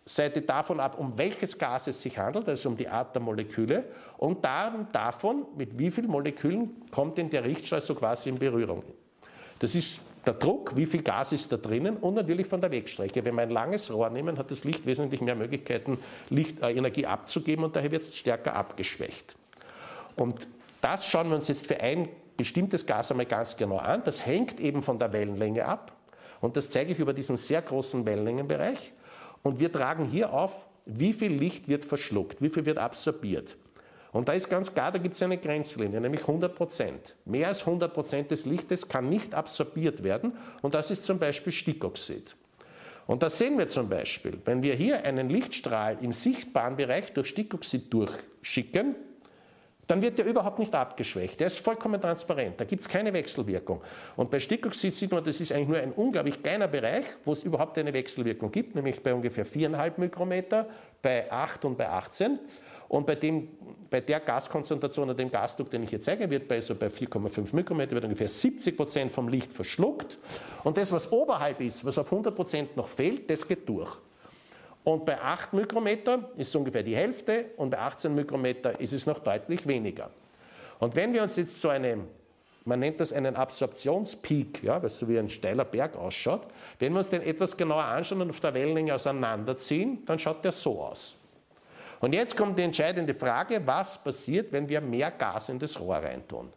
Seite 0.09 0.41
davon 0.41 0.79
ab, 0.79 0.99
um 0.99 1.19
welches 1.19 1.59
Gas 1.59 1.89
es 1.89 2.01
sich 2.01 2.17
handelt, 2.17 2.49
also 2.49 2.69
um 2.69 2.77
die 2.77 2.89
Art 2.89 3.15
der 3.15 3.21
Moleküle, 3.21 3.85
und 4.19 4.45
dann 4.45 4.87
davon, 4.93 5.47
mit 5.57 5.77
wie 5.79 5.91
vielen 5.91 6.09
Molekülen 6.09 6.71
kommt 6.93 7.19
denn 7.19 7.29
der 7.29 7.45
Richtstrahl 7.45 7.81
so 7.81 7.95
quasi 7.97 8.29
in 8.29 8.39
Berührung. 8.39 8.85
Das 9.59 9.75
ist 9.75 10.01
der 10.25 10.35
Druck, 10.35 10.77
wie 10.77 10.87
viel 10.87 11.03
Gas 11.03 11.33
ist 11.33 11.51
da 11.51 11.57
drinnen 11.57 11.97
und 11.97 12.15
natürlich 12.15 12.47
von 12.47 12.61
der 12.61 12.71
Wegstrecke. 12.71 13.25
Wenn 13.25 13.35
wir 13.35 13.43
ein 13.43 13.51
langes 13.51 13.93
Rohr 13.93 14.09
nehmen, 14.11 14.39
hat 14.39 14.51
das 14.51 14.63
Licht 14.63 14.87
wesentlich 14.87 15.21
mehr 15.21 15.35
Möglichkeiten, 15.35 15.99
Licht, 16.31 16.63
äh, 16.63 16.73
Energie 16.73 17.07
abzugeben 17.07 17.65
und 17.65 17.75
daher 17.75 17.91
wird 17.91 18.03
es 18.03 18.17
stärker 18.17 18.55
abgeschwächt. 18.55 19.35
Und 20.15 20.47
das 20.81 21.05
schauen 21.05 21.29
wir 21.31 21.37
uns 21.37 21.49
jetzt 21.49 21.67
für 21.67 21.81
ein 21.81 22.09
bestimmtes 22.37 22.87
Gas 22.87 23.11
einmal 23.11 23.27
ganz 23.27 23.57
genau 23.57 23.79
an. 23.79 24.03
Das 24.05 24.25
hängt 24.25 24.61
eben 24.61 24.83
von 24.83 25.01
der 25.01 25.13
Wellenlänge 25.13 25.65
ab 25.65 25.93
und 26.41 26.57
das 26.57 26.71
zeige 26.71 26.93
ich 26.93 26.99
über 27.01 27.13
diesen 27.13 27.37
sehr 27.37 27.63
großen 27.63 28.05
Wellenlängenbereich. 28.05 28.93
Und 29.47 29.61
wir 29.61 29.71
tragen 29.71 30.07
hier 30.07 30.33
auf, 30.33 30.67
wie 30.87 31.13
viel 31.13 31.31
Licht 31.31 31.69
wird 31.69 31.85
verschluckt, 31.85 32.43
wie 32.43 32.49
viel 32.49 32.67
wird 32.67 32.79
absorbiert. 32.79 33.57
Und 34.11 34.29
da 34.29 34.33
ist 34.33 34.51
ganz 34.51 34.75
klar, 34.75 34.91
da 34.91 34.99
gibt 34.99 35.15
es 35.15 35.23
eine 35.23 35.39
Grenzlinie, 35.39 36.01
nämlich 36.01 36.23
100 36.23 36.53
Prozent. 36.53 37.15
Mehr 37.25 37.47
als 37.47 37.61
100 37.61 37.95
Prozent 37.95 38.33
des 38.33 38.45
Lichtes 38.45 38.89
kann 38.89 39.09
nicht 39.09 39.35
absorbiert 39.35 40.03
werden 40.03 40.33
und 40.63 40.75
das 40.75 40.91
ist 40.91 41.05
zum 41.05 41.21
Beispiel 41.21 41.53
Stickoxid. 41.53 42.35
Und 43.07 43.23
das 43.23 43.39
sehen 43.39 43.57
wir 43.57 43.69
zum 43.69 43.89
Beispiel, 43.89 44.37
wenn 44.45 44.65
wir 44.65 44.75
hier 44.75 45.05
einen 45.05 45.31
Lichtstrahl 45.31 45.99
im 46.01 46.11
sichtbaren 46.11 46.75
Bereich 46.75 47.13
durch 47.13 47.29
Stickoxid 47.29 47.93
durchschicken, 47.93 48.97
dann 49.87 50.03
wird 50.03 50.19
der 50.19 50.27
überhaupt 50.27 50.59
nicht 50.59 50.75
abgeschwächt. 50.75 51.39
Der 51.39 51.47
ist 51.47 51.59
vollkommen 51.59 52.01
transparent. 52.01 52.61
Da 52.61 52.65
gibt 52.65 52.83
es 52.83 52.89
keine 52.89 53.13
Wechselwirkung. 53.13 53.81
Und 54.17 54.31
bei 54.31 54.41
Stickoxid 54.41 54.95
sieht 54.95 55.13
man, 55.13 55.25
das 55.25 55.41
ist 55.41 55.53
eigentlich 55.53 55.69
nur 55.69 55.79
ein 55.79 55.93
unglaublich 55.93 56.43
kleiner 56.43 56.67
Bereich, 56.67 57.05
wo 57.25 57.33
es 57.33 57.45
überhaupt 57.45 57.79
eine 57.79 57.93
Wechselwirkung 57.93 58.51
gibt, 58.51 58.75
nämlich 58.75 59.01
bei 59.03 59.15
ungefähr 59.15 59.47
4,5 59.47 59.93
Mikrometer, 59.99 60.67
bei 61.03 61.31
8 61.31 61.65
und 61.65 61.79
bei 61.79 61.89
18. 61.89 62.39
Und 62.89 63.05
bei, 63.05 63.17
dem, 63.17 63.49
bei 63.91 64.01
der 64.01 64.21
Gaskonzentration 64.21 65.09
oder 65.09 65.17
dem 65.17 65.31
Gasdruck, 65.31 65.71
den 65.71 65.83
ich 65.83 65.91
hier 65.91 66.01
zeige, 66.01 66.31
wird 66.31 66.47
bei, 66.47 66.61
so 66.61 66.75
bei 66.75 66.87
4,5 66.87 67.49
Mikrometer 67.55 67.93
wird 67.93 68.05
ungefähr 68.05 68.29
70 68.29 68.77
Prozent 68.77 69.13
vom 69.13 69.29
Licht 69.29 69.53
verschluckt. 69.53 70.19
Und 70.63 70.77
das, 70.77 70.93
was 70.93 71.11
oberhalb 71.11 71.61
ist, 71.61 71.85
was 71.85 71.99
auf 71.99 72.07
100 72.07 72.35
Prozent 72.35 72.77
noch 72.77 72.89
fehlt, 72.89 73.29
das 73.29 73.47
geht 73.47 73.69
durch. 73.69 73.91
Und 74.87 75.05
bei 75.05 75.21
8 75.21 75.53
Mikrometer 75.53 76.31
ist 76.37 76.51
es 76.51 76.55
ungefähr 76.55 76.85
die 76.85 76.95
Hälfte 76.95 77.47
und 77.57 77.71
bei 77.71 77.79
18 77.81 78.15
Mikrometer 78.15 78.79
ist 78.79 78.93
es 78.93 79.05
noch 79.05 79.19
deutlich 79.19 79.67
weniger. 79.67 80.11
Und 80.79 80.95
wenn 80.95 81.13
wir 81.13 81.25
uns 81.25 81.35
jetzt 81.35 81.61
so 81.61 81.71
eine, 81.71 82.05
man 82.65 82.79
nennt 82.79 83.01
das 83.01 83.13
einen 83.13 83.35
Absorptionspeak, 83.35 84.63
ja, 84.63 84.81
was 84.81 85.01
so 85.01 85.09
wie 85.09 85.19
ein 85.19 85.29
steiler 85.29 85.65
Berg 85.65 85.97
ausschaut, 85.97 86.43
wenn 86.79 86.93
wir 86.93 86.99
uns 86.99 87.09
den 87.09 87.23
etwas 87.23 87.57
genauer 87.57 87.83
anschauen 87.83 88.23
und 88.23 88.31
auf 88.31 88.39
der 88.39 88.55
Wellenlänge 88.55 88.95
auseinanderziehen, 88.95 90.05
dann 90.07 90.21
schaut 90.21 90.45
der 90.45 90.53
so 90.53 90.81
aus. 90.81 91.17
Und 91.99 92.13
jetzt 92.13 92.37
kommt 92.37 92.57
die 92.57 92.63
entscheidende 92.63 93.13
Frage, 93.13 93.67
was 93.67 93.99
passiert, 93.99 94.53
wenn 94.53 94.69
wir 94.69 94.81
mehr 94.81 95.11
Gas 95.11 95.49
in 95.49 95.59
das 95.59 95.81
Rohr 95.81 95.97
reintun? 95.97 96.53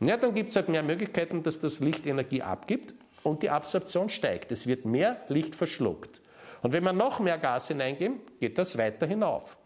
Ja, 0.00 0.16
dann 0.16 0.34
gibt 0.34 0.48
es 0.48 0.56
halt 0.56 0.70
mehr 0.70 0.82
Möglichkeiten, 0.82 1.42
dass 1.42 1.60
das 1.60 1.78
Licht 1.80 2.06
Energie 2.06 2.40
abgibt 2.40 2.94
und 3.22 3.42
die 3.42 3.50
Absorption 3.50 4.08
steigt. 4.08 4.50
Es 4.50 4.66
wird 4.66 4.86
mehr 4.86 5.20
Licht 5.28 5.54
verschluckt. 5.54 6.22
Und 6.66 6.72
wenn 6.72 6.82
wir 6.82 6.92
noch 6.92 7.20
mehr 7.20 7.38
Gas 7.38 7.68
hineingeben, 7.68 8.18
geht 8.40 8.58
das 8.58 8.76
weiter 8.76 9.06
hinauf. 9.06 9.56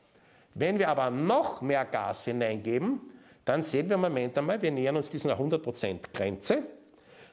Wenn 0.52 0.78
wir 0.78 0.90
aber 0.90 1.08
noch 1.08 1.62
mehr 1.62 1.86
Gas 1.86 2.26
hineingeben, 2.26 3.00
dann 3.46 3.62
sehen 3.62 3.88
wir 3.88 3.94
im 3.94 4.02
Moment 4.02 4.36
einmal, 4.36 4.60
wir 4.60 4.70
nähern 4.70 4.96
uns 4.96 5.08
dieser 5.08 5.40
100% 5.40 6.12
Grenze. 6.12 6.62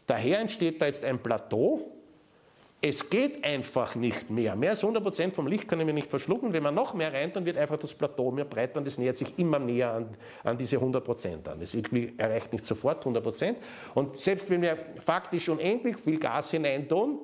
Daher 0.06 0.39
entsteht 0.39 0.82
da 0.82 0.86
jetzt 0.86 1.03
ein 1.03 1.19
Plateau. 1.19 1.82
Es 2.80 3.10
geht 3.10 3.43
einfach 3.43 3.95
nicht 3.95 4.30
mehr. 4.30 4.56
Mehr 4.56 4.69
als 4.69 4.84
100% 4.86 5.34
vom 5.34 5.47
Licht 5.47 5.67
können 5.67 5.86
wir 5.86 5.93
nicht 5.93 6.10
verschlucken. 6.10 6.53
Wenn 6.53 6.63
wir 6.63 6.71
noch 6.71 6.93
mehr 6.93 7.12
rein, 7.12 7.34
dann 7.34 7.45
wird 7.45 7.58
einfach 7.58 7.77
das 7.77 7.93
Plateau 7.93 8.32
mehr 8.32 8.45
breiter 8.45 8.80
und 8.80 8.88
es 8.88 8.97
nähert 8.97 9.17
sich 9.17 9.38
immer 9.38 9.60
näher 9.60 9.91
an, 9.91 10.15
an 10.45 10.58
diese 10.58 10.77
100% 10.77 11.45
an. 11.45 11.60
Es 11.60 11.75
erreicht 11.75 12.53
nicht 12.53 12.65
sofort 12.65 13.06
100%. 13.06 13.56
Und 13.95 14.17
selbst 14.17 14.49
wenn 14.49 14.62
wir 14.62 14.77
faktisch 15.03 15.49
unendlich 15.49 15.97
viel 15.97 16.19
Gas 16.19 16.51
hineintun, 16.51 17.19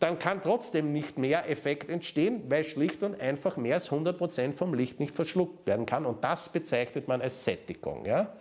dann 0.00 0.18
kann 0.18 0.40
trotzdem 0.40 0.92
nicht 0.92 1.18
mehr 1.18 1.48
Effekt 1.48 1.90
entstehen, 1.90 2.42
weil 2.48 2.64
schlicht 2.64 3.02
und 3.02 3.20
einfach 3.20 3.56
mehr 3.56 3.74
als 3.74 3.90
100% 3.90 4.54
vom 4.54 4.74
Licht 4.74 4.98
nicht 4.98 5.14
verschluckt 5.14 5.66
werden 5.66 5.86
kann. 5.86 6.06
Und 6.06 6.24
das 6.24 6.48
bezeichnet 6.48 7.06
man 7.06 7.20
als 7.20 7.44
Sättigung. 7.44 8.06
Ja? 8.06 8.32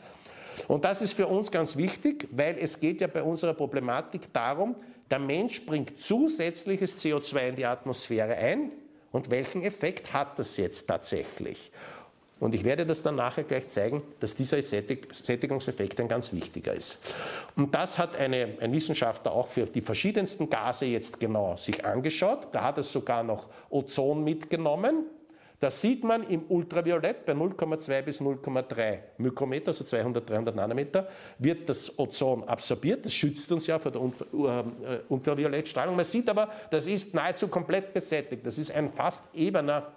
Und 0.67 0.85
das 0.85 1.01
ist 1.01 1.13
für 1.13 1.27
uns 1.27 1.51
ganz 1.51 1.75
wichtig, 1.75 2.27
weil 2.31 2.57
es 2.57 2.79
geht 2.79 3.01
ja 3.01 3.07
bei 3.07 3.21
unserer 3.23 3.53
Problematik 3.53 4.33
darum, 4.33 4.75
der 5.11 5.19
Mensch 5.19 5.65
bringt 5.65 6.01
zusätzliches 6.01 6.97
CO2 7.03 7.49
in 7.49 7.55
die 7.57 7.65
Atmosphäre 7.65 8.35
ein. 8.35 8.71
Und 9.11 9.29
welchen 9.29 9.63
Effekt 9.63 10.13
hat 10.13 10.37
das 10.39 10.55
jetzt 10.57 10.87
tatsächlich? 10.87 11.71
Und 12.39 12.55
ich 12.55 12.63
werde 12.63 12.85
das 12.85 13.03
dann 13.03 13.15
nachher 13.15 13.43
gleich 13.43 13.67
zeigen, 13.67 14.01
dass 14.19 14.33
dieser 14.33 14.61
Sättigungseffekt 14.61 15.99
ein 15.99 16.07
ganz 16.07 16.31
wichtiger 16.31 16.73
ist. 16.73 16.97
Und 17.55 17.75
das 17.75 17.97
hat 17.97 18.15
eine, 18.15 18.57
ein 18.61 18.71
Wissenschaftler 18.71 19.33
auch 19.33 19.49
für 19.49 19.65
die 19.65 19.81
verschiedensten 19.81 20.49
Gase 20.49 20.85
jetzt 20.85 21.19
genau 21.19 21.57
sich 21.57 21.83
angeschaut. 21.85 22.47
Da 22.53 22.63
hat 22.63 22.77
es 22.77 22.91
sogar 22.91 23.23
noch 23.23 23.47
Ozon 23.69 24.23
mitgenommen. 24.23 25.05
Da 25.59 25.69
sieht 25.69 26.05
man 26.05 26.23
im 26.29 26.43
Ultraviolett 26.47 27.25
bei 27.25 27.33
0,2 27.33 28.01
bis 28.03 28.21
0,3 28.21 28.99
Mikrometer, 29.17 29.67
also 29.67 29.83
200, 29.83 30.29
300 30.29 30.55
Nanometer, 30.55 31.09
wird 31.37 31.67
das 31.67 31.99
Ozon 31.99 32.45
absorbiert. 32.45 33.03
Das 33.03 33.13
schützt 33.13 33.51
uns 33.51 33.67
ja 33.67 33.77
vor 33.77 33.91
der 33.91 34.01
äh, 34.01 34.99
Ultraviolettstrahlung. 35.09 35.97
Man 35.97 36.05
sieht 36.05 36.29
aber, 36.29 36.49
das 36.71 36.87
ist 36.87 37.13
nahezu 37.13 37.49
komplett 37.49 37.93
besättigt. 37.93 38.47
Das 38.47 38.57
ist 38.57 38.71
ein 38.71 38.89
fast 38.89 39.25
ebener, 39.33 39.91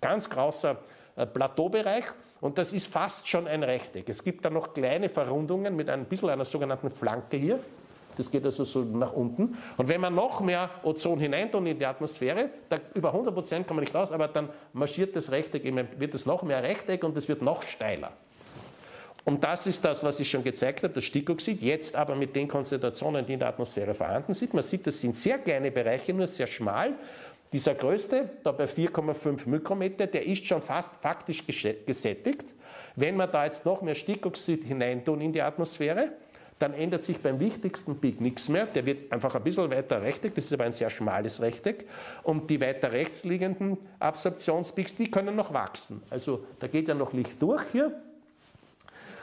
ganz 0.00 0.30
großer 0.30 0.70
äh, 0.70 0.76
Plateaubereich 1.26 2.04
und 2.40 2.58
das 2.58 2.72
ist 2.72 2.86
fast 2.86 3.28
schon 3.28 3.46
ein 3.46 3.62
Rechteck. 3.62 4.08
Es 4.08 4.22
gibt 4.22 4.44
da 4.44 4.50
noch 4.50 4.74
kleine 4.74 5.08
Verrundungen 5.08 5.74
mit 5.74 5.88
ein 5.88 6.04
bisschen 6.04 6.30
einer 6.30 6.44
sogenannten 6.44 6.90
Flanke 6.90 7.36
hier. 7.36 7.58
Das 8.16 8.30
geht 8.30 8.44
also 8.44 8.64
so 8.64 8.80
nach 8.80 9.12
unten. 9.12 9.56
Und 9.76 9.88
wenn 9.88 10.00
man 10.00 10.14
noch 10.14 10.40
mehr 10.40 10.70
Ozon 10.82 11.20
hineintun 11.20 11.66
in 11.66 11.78
die 11.78 11.86
Atmosphäre, 11.86 12.50
da 12.68 12.78
über 12.94 13.10
100 13.10 13.32
Prozent 13.32 13.66
kann 13.66 13.76
man 13.76 13.84
nicht 13.84 13.94
raus, 13.94 14.10
aber 14.10 14.26
dann 14.26 14.48
marschiert 14.72 15.14
das 15.14 15.30
Rechteck, 15.30 15.62
wird 15.98 16.14
es 16.14 16.26
noch 16.26 16.42
mehr 16.42 16.62
Rechteck 16.62 17.04
und 17.04 17.16
es 17.16 17.28
wird 17.28 17.42
noch 17.42 17.62
steiler. 17.62 18.12
Und 19.24 19.44
das 19.44 19.66
ist 19.66 19.84
das, 19.84 20.02
was 20.02 20.18
ich 20.20 20.30
schon 20.30 20.42
gezeigt 20.42 20.82
habe, 20.82 20.94
das 20.94 21.04
Stickoxid, 21.04 21.60
jetzt 21.60 21.94
aber 21.94 22.16
mit 22.16 22.34
den 22.34 22.48
Konzentrationen, 22.48 23.26
die 23.26 23.34
in 23.34 23.38
der 23.38 23.50
Atmosphäre 23.50 23.92
vorhanden 23.92 24.32
sind. 24.32 24.54
Man 24.54 24.62
sieht, 24.62 24.86
das 24.86 25.00
sind 25.00 25.16
sehr 25.16 25.38
kleine 25.38 25.70
Bereiche, 25.70 26.14
nur 26.14 26.26
sehr 26.26 26.46
schmal. 26.46 26.94
Dieser 27.52 27.74
größte, 27.74 28.28
da 28.44 28.52
bei 28.52 28.64
4,5 28.66 29.48
Mikrometer, 29.48 30.06
der 30.06 30.26
ist 30.26 30.46
schon 30.46 30.60
fast 30.60 30.90
faktisch 31.00 31.46
gesättigt. 31.46 32.44
Wenn 32.94 33.16
wir 33.16 33.26
da 33.26 33.46
jetzt 33.46 33.64
noch 33.64 33.80
mehr 33.80 33.94
Stickoxid 33.94 34.64
hineintun 34.64 35.20
in 35.20 35.32
die 35.32 35.40
Atmosphäre, 35.40 36.10
dann 36.58 36.74
ändert 36.74 37.04
sich 37.04 37.18
beim 37.18 37.38
wichtigsten 37.38 38.00
Peak 38.00 38.20
nichts 38.20 38.48
mehr. 38.48 38.66
Der 38.66 38.84
wird 38.84 39.12
einfach 39.12 39.34
ein 39.34 39.42
bisschen 39.42 39.70
weiter 39.70 40.02
Rechteck, 40.02 40.34
das 40.34 40.46
ist 40.46 40.52
aber 40.52 40.64
ein 40.64 40.72
sehr 40.72 40.90
schmales 40.90 41.40
Rechteck. 41.40 41.86
Und 42.22 42.50
die 42.50 42.60
weiter 42.60 42.92
rechts 42.92 43.24
liegenden 43.24 43.78
Absorptionspeaks, 44.00 44.96
die 44.96 45.10
können 45.10 45.36
noch 45.36 45.54
wachsen. 45.54 46.02
Also 46.10 46.44
da 46.58 46.66
geht 46.66 46.88
ja 46.88 46.94
noch 46.94 47.12
Licht 47.12 47.40
durch 47.40 47.62
hier. 47.72 47.92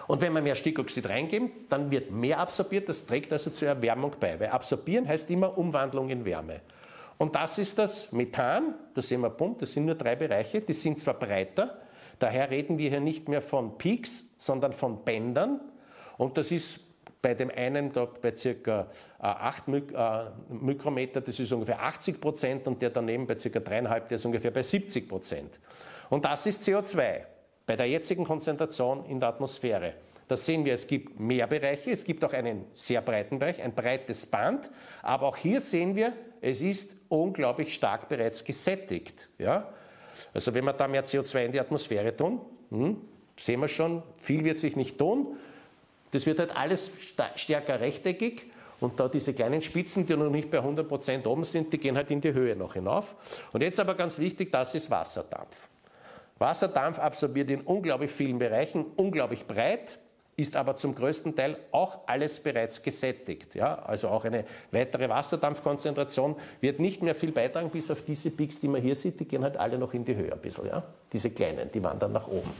Und 0.07 0.21
wenn 0.21 0.33
wir 0.33 0.41
mehr 0.41 0.55
Stickoxid 0.55 1.09
reingeben, 1.09 1.51
dann 1.69 1.91
wird 1.91 2.11
mehr 2.11 2.39
absorbiert. 2.39 2.87
Das 2.87 3.05
trägt 3.05 3.33
also 3.33 3.49
zur 3.49 3.67
Erwärmung 3.67 4.13
bei. 4.19 4.39
Weil 4.39 4.49
absorbieren 4.49 5.07
heißt 5.07 5.29
immer 5.29 5.57
Umwandlung 5.57 6.09
in 6.09 6.23
Wärme. 6.23 6.61
Und 7.17 7.35
das 7.35 7.57
ist 7.57 7.77
das 7.77 8.11
Methan. 8.11 8.75
Da 8.93 9.01
sehen 9.01 9.21
wir 9.21 9.29
bunt. 9.29 9.61
Das 9.61 9.73
sind 9.73 9.85
nur 9.85 9.95
drei 9.95 10.15
Bereiche. 10.15 10.61
Die 10.61 10.73
sind 10.73 10.99
zwar 10.99 11.13
breiter. 11.13 11.79
Daher 12.19 12.49
reden 12.49 12.77
wir 12.77 12.89
hier 12.89 12.99
nicht 12.99 13.27
mehr 13.27 13.41
von 13.41 13.77
Peaks, 13.77 14.23
sondern 14.37 14.73
von 14.73 15.03
Bändern. 15.03 15.59
Und 16.17 16.37
das 16.37 16.51
ist 16.51 16.79
bei 17.21 17.33
dem 17.33 17.49
einen 17.49 17.91
da 17.91 18.05
bei 18.05 18.31
ca. 18.31 18.87
8 19.17 19.67
äh, 19.67 19.77
äh, 19.77 20.25
Mikrometer, 20.49 21.21
das 21.21 21.39
ist 21.39 21.51
ungefähr 21.51 21.81
80 21.81 22.21
Prozent 22.21 22.67
und 22.67 22.79
der 22.81 22.91
daneben 22.91 23.25
bei 23.25 23.33
ca. 23.33 23.49
3,5, 23.49 23.99
der 24.01 24.15
ist 24.15 24.25
ungefähr 24.25 24.51
bei 24.51 24.61
70 24.61 25.09
Prozent. 25.09 25.59
Und 26.11 26.23
das 26.23 26.45
ist 26.45 26.61
CO2 26.61 27.21
bei 27.65 27.75
der 27.75 27.87
jetzigen 27.87 28.25
Konzentration 28.25 29.05
in 29.05 29.19
der 29.19 29.29
Atmosphäre. 29.29 29.93
Da 30.27 30.37
sehen 30.37 30.65
wir, 30.65 30.75
es 30.75 30.85
gibt 30.85 31.19
mehr 31.19 31.47
Bereiche, 31.47 31.89
es 31.89 32.03
gibt 32.03 32.23
auch 32.23 32.33
einen 32.33 32.65
sehr 32.73 33.01
breiten 33.01 33.39
Bereich, 33.39 33.61
ein 33.61 33.73
breites 33.73 34.27
Band, 34.27 34.69
aber 35.01 35.27
auch 35.27 35.37
hier 35.37 35.61
sehen 35.61 35.95
wir, 35.95 36.13
es 36.41 36.61
ist 36.61 36.95
unglaublich 37.09 37.73
stark 37.73 38.09
bereits 38.09 38.43
gesättigt. 38.43 39.29
Ja? 39.37 39.69
Also 40.33 40.53
wenn 40.53 40.63
wir 40.65 40.73
da 40.73 40.87
mehr 40.87 41.05
CO2 41.05 41.45
in 41.45 41.51
die 41.51 41.59
Atmosphäre 41.59 42.15
tun, 42.15 42.41
hm, 42.69 43.01
sehen 43.37 43.59
wir 43.59 43.67
schon, 43.67 44.03
viel 44.17 44.43
wird 44.43 44.59
sich 44.59 44.75
nicht 44.75 44.97
tun. 44.97 45.37
Das 46.11 46.25
wird 46.25 46.39
halt 46.39 46.55
alles 46.55 46.91
stärker 47.35 47.79
rechteckig 47.79 48.49
und 48.79 48.99
da 48.99 49.07
diese 49.07 49.33
kleinen 49.33 49.61
Spitzen, 49.61 50.05
die 50.05 50.15
noch 50.15 50.29
nicht 50.29 50.49
bei 50.49 50.59
100% 50.59 51.27
oben 51.27 51.43
sind, 51.43 51.71
die 51.73 51.77
gehen 51.77 51.95
halt 51.95 52.11
in 52.11 52.21
die 52.21 52.33
Höhe 52.33 52.55
noch 52.55 52.73
hinauf. 52.73 53.15
Und 53.51 53.61
jetzt 53.61 53.79
aber 53.79 53.95
ganz 53.95 54.19
wichtig, 54.19 54.51
das 54.51 54.75
ist 54.75 54.89
Wasserdampf. 54.89 55.67
Wasserdampf 56.37 56.99
absorbiert 56.99 57.49
in 57.49 57.61
unglaublich 57.61 58.11
vielen 58.11 58.37
Bereichen, 58.37 58.85
unglaublich 58.97 59.45
breit, 59.45 59.99
ist 60.37 60.55
aber 60.55 60.75
zum 60.75 60.95
größten 60.95 61.35
Teil 61.35 61.57
auch 61.71 61.99
alles 62.07 62.39
bereits 62.39 62.81
gesättigt. 62.83 63.55
Ja? 63.55 63.75
Also 63.75 64.09
auch 64.09 64.25
eine 64.25 64.43
weitere 64.71 65.07
Wasserdampfkonzentration 65.07 66.35
wird 66.59 66.79
nicht 66.79 67.01
mehr 67.01 67.15
viel 67.15 67.31
beitragen, 67.31 67.69
bis 67.69 67.89
auf 67.89 68.01
diese 68.01 68.31
Peaks, 68.31 68.59
die 68.59 68.67
man 68.67 68.81
hier 68.81 68.95
sieht, 68.95 69.19
die 69.19 69.25
gehen 69.25 69.43
halt 69.43 69.57
alle 69.57 69.77
noch 69.77 69.93
in 69.93 70.03
die 70.03 70.15
Höhe 70.15 70.31
ein 70.31 70.39
bisschen. 70.39 70.67
Ja? 70.67 70.83
Diese 71.11 71.29
kleinen, 71.31 71.71
die 71.71 71.81
wandern 71.81 72.11
nach 72.11 72.27
oben. 72.27 72.51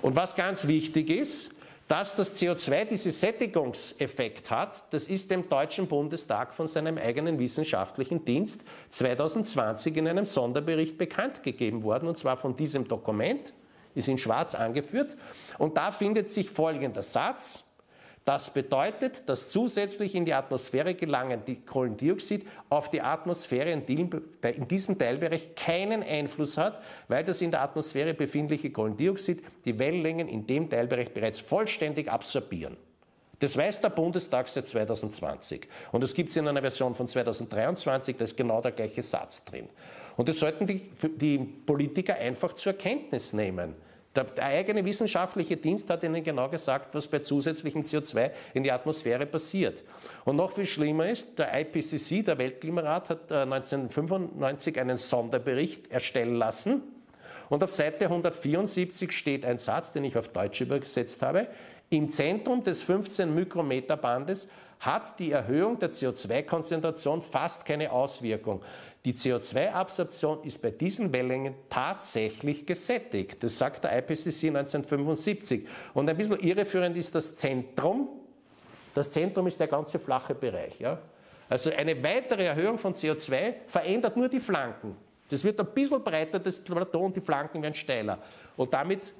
Und 0.00 0.16
was 0.16 0.34
ganz 0.34 0.66
wichtig 0.66 1.10
ist, 1.10 1.50
dass 1.88 2.16
das 2.16 2.40
CO2 2.40 2.86
diesen 2.86 3.12
Sättigungseffekt 3.12 4.50
hat, 4.50 4.84
das 4.90 5.06
ist 5.06 5.30
dem 5.30 5.50
Deutschen 5.50 5.86
Bundestag 5.86 6.54
von 6.54 6.66
seinem 6.66 6.96
eigenen 6.96 7.38
wissenschaftlichen 7.38 8.24
Dienst 8.24 8.60
2020 8.90 9.96
in 9.98 10.08
einem 10.08 10.24
Sonderbericht 10.24 10.96
bekannt 10.96 11.42
gegeben 11.42 11.82
worden, 11.82 12.08
und 12.08 12.16
zwar 12.16 12.38
von 12.38 12.56
diesem 12.56 12.88
Dokument, 12.88 13.52
ist 13.94 14.08
in 14.08 14.18
schwarz 14.18 14.54
angeführt. 14.54 15.16
Und 15.58 15.76
da 15.76 15.90
findet 15.90 16.30
sich 16.30 16.50
folgender 16.50 17.02
Satz. 17.02 17.64
Das 18.24 18.48
bedeutet, 18.50 19.28
dass 19.28 19.50
zusätzlich 19.50 20.14
in 20.14 20.24
die 20.24 20.32
Atmosphäre 20.32 20.94
gelangende 20.94 21.56
Kohlendioxid 21.56 22.46
auf 22.70 22.88
die 22.88 23.02
Atmosphäre 23.02 23.70
in 23.70 24.68
diesem 24.68 24.98
Teilbereich 24.98 25.54
keinen 25.54 26.02
Einfluss 26.02 26.56
hat, 26.56 26.82
weil 27.08 27.22
das 27.22 27.42
in 27.42 27.50
der 27.50 27.60
Atmosphäre 27.60 28.14
befindliche 28.14 28.70
Kohlendioxid 28.70 29.44
die 29.66 29.78
Wellenlängen 29.78 30.28
in 30.28 30.46
dem 30.46 30.70
Teilbereich 30.70 31.12
bereits 31.12 31.40
vollständig 31.40 32.10
absorbieren. 32.10 32.78
Das 33.40 33.58
weiß 33.58 33.82
der 33.82 33.90
Bundestag 33.90 34.48
seit 34.48 34.68
2020. 34.68 35.68
Und 35.92 36.02
das 36.02 36.14
gibt 36.14 36.30
es 36.30 36.36
in 36.36 36.48
einer 36.48 36.62
Version 36.62 36.94
von 36.94 37.06
2023, 37.06 38.16
da 38.16 38.24
ist 38.24 38.38
genau 38.38 38.62
der 38.62 38.72
gleiche 38.72 39.02
Satz 39.02 39.44
drin. 39.44 39.68
Und 40.16 40.30
das 40.30 40.38
sollten 40.38 40.66
die, 40.66 40.80
die 41.16 41.38
Politiker 41.38 42.14
einfach 42.14 42.54
zur 42.54 42.72
Kenntnis 42.72 43.34
nehmen. 43.34 43.74
Der, 44.14 44.24
der, 44.24 44.44
eigene 44.44 44.84
wissenschaftliche 44.84 45.56
Dienst 45.56 45.90
hat 45.90 46.04
Ihnen 46.04 46.22
genau 46.22 46.48
gesagt, 46.48 46.94
was 46.94 47.08
bei 47.08 47.18
zusätzlichem 47.18 47.82
CO2 47.82 48.30
in 48.54 48.62
die 48.62 48.70
Atmosphäre 48.70 49.26
passiert. 49.26 49.82
Und 50.24 50.36
noch 50.36 50.52
viel 50.52 50.66
schlimmer 50.66 51.08
ist, 51.08 51.38
der 51.38 51.60
IPCC, 51.60 52.24
der 52.24 52.38
Weltklimarat, 52.38 53.10
hat 53.10 53.32
1995 53.32 54.76
äh, 54.76 54.80
einen 54.80 54.98
Sonderbericht 54.98 55.90
erstellen 55.90 56.36
lassen. 56.36 56.82
Und 57.48 57.62
auf 57.62 57.70
Seite 57.70 58.04
174 58.04 59.12
steht 59.12 59.44
ein 59.44 59.58
Satz, 59.58 59.92
den 59.92 60.04
ich 60.04 60.16
auf 60.16 60.28
Deutsch 60.28 60.60
übersetzt 60.60 61.20
habe. 61.20 61.48
Im 61.90 62.10
Zentrum 62.10 62.62
des 62.62 62.82
15 62.82 63.34
Mikrometer 63.34 63.96
Bandes 63.96 64.48
hat 64.80 65.18
die 65.18 65.32
Erhöhung 65.32 65.78
der 65.78 65.92
CO2-Konzentration 65.92 67.22
fast 67.22 67.64
keine 67.64 67.90
Auswirkung. 67.90 68.62
Die 69.04 69.12
CO2-Absorption 69.12 70.42
ist 70.44 70.62
bei 70.62 70.70
diesen 70.70 71.12
Wellenlängen 71.12 71.54
tatsächlich 71.68 72.64
gesättigt. 72.64 73.42
Das 73.42 73.58
sagt 73.58 73.84
der 73.84 73.98
IPCC 73.98 74.48
1975. 74.48 75.68
Und 75.92 76.08
ein 76.08 76.16
bisschen 76.16 76.40
irreführend 76.40 76.96
ist 76.96 77.14
das 77.14 77.34
Zentrum. 77.34 78.08
Das 78.94 79.10
Zentrum 79.10 79.46
ist 79.46 79.60
der 79.60 79.66
ganze 79.66 79.98
flache 79.98 80.34
Bereich. 80.34 80.78
Ja? 80.80 80.98
Also 81.48 81.70
eine 81.70 82.02
weitere 82.02 82.46
Erhöhung 82.46 82.78
von 82.78 82.94
CO2 82.94 83.54
verändert 83.66 84.16
nur 84.16 84.28
die 84.28 84.40
Flanken. 84.40 84.96
Das 85.28 85.44
wird 85.44 85.58
ein 85.60 85.66
bisschen 85.66 86.02
breiter, 86.02 86.38
das 86.38 86.60
Plateau, 86.60 87.04
und 87.04 87.16
die 87.16 87.20
Flanken 87.20 87.62
werden 87.62 87.74
steiler. 87.74 88.18
Und 88.56 88.72
damit 88.72 89.12